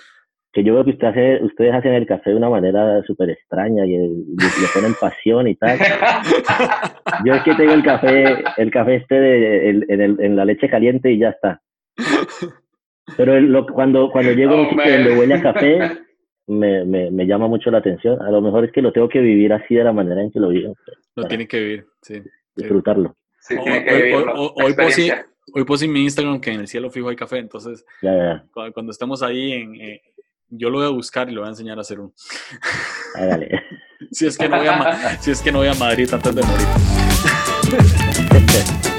que 0.56 0.64
yo 0.64 0.72
veo 0.72 0.84
que 0.84 0.92
usted 0.92 1.08
hace, 1.08 1.44
ustedes 1.44 1.74
hacen 1.74 1.92
el 1.92 2.06
café 2.06 2.30
de 2.30 2.36
una 2.36 2.48
manera 2.48 3.02
súper 3.02 3.28
extraña 3.28 3.84
y, 3.84 3.98
le 3.98 4.68
ponen 4.72 4.94
pasión 4.98 5.46
y 5.48 5.54
tal. 5.54 5.78
Yo 7.26 7.34
es 7.34 7.42
que 7.42 7.54
tengo 7.56 7.74
el 7.74 7.82
café, 7.82 8.42
el 8.56 8.70
café 8.70 8.94
este 8.96 9.14
de, 9.16 9.68
en, 9.68 10.00
el, 10.00 10.16
en 10.18 10.34
la 10.34 10.46
leche 10.46 10.70
caliente 10.70 11.12
y 11.12 11.18
ya 11.18 11.28
está. 11.28 11.60
Pero 13.16 13.40
lo, 13.40 13.66
cuando, 13.66 14.10
cuando 14.10 14.32
llego 14.32 14.54
a 14.54 14.62
un 14.62 14.70
sitio 14.70 14.92
donde 14.92 15.16
huele 15.16 15.34
a 15.34 15.42
café, 15.42 15.78
me, 16.46 16.84
me, 16.84 17.10
me, 17.10 17.26
llama 17.26 17.48
mucho 17.48 17.70
la 17.70 17.78
atención. 17.78 18.20
A 18.22 18.30
lo 18.30 18.40
mejor 18.40 18.64
es 18.64 18.72
que 18.72 18.82
lo 18.82 18.92
tengo 18.92 19.08
que 19.08 19.20
vivir 19.20 19.52
así 19.52 19.74
de 19.74 19.84
la 19.84 19.92
manera 19.92 20.22
en 20.22 20.30
que 20.30 20.40
lo 20.40 20.48
vivo. 20.48 20.74
Lo 21.14 21.24
tiene 21.24 21.46
que 21.46 21.60
vivir, 21.60 21.86
sí. 22.02 22.22
Disfrutarlo. 22.54 23.16
Sí, 23.40 23.54
hoy, 23.54 23.68
hoy, 23.68 24.12
hoy, 24.12 24.74
hoy, 25.54 25.64
puse 25.64 25.84
en 25.84 25.92
mi 25.92 26.02
Instagram 26.02 26.40
que 26.40 26.50
en 26.50 26.60
el 26.60 26.66
cielo 26.66 26.90
fijo 26.90 27.08
hay 27.08 27.16
café, 27.16 27.38
entonces 27.38 27.84
Cuando, 28.52 28.90
estemos 28.90 29.22
ahí, 29.22 29.52
en, 29.52 29.76
eh, 29.76 30.02
yo 30.48 30.70
lo 30.70 30.78
voy 30.78 30.86
a 30.86 30.90
buscar 30.90 31.28
y 31.28 31.32
lo 31.32 31.42
voy 31.42 31.48
a 31.48 31.50
enseñar 31.50 31.78
a 31.78 31.82
hacer 31.82 32.00
un. 32.00 32.12
si, 34.10 34.26
es 34.26 34.36
que 34.36 34.48
no 34.48 34.58
voy 34.58 34.66
a, 34.66 35.16
si 35.20 35.30
es 35.30 35.42
que 35.42 35.52
no 35.52 35.58
voy 35.58 35.68
a 35.68 35.74
Madrid 35.74 36.08
antes 36.12 36.34
de 36.34 36.42
morir. 36.42 36.66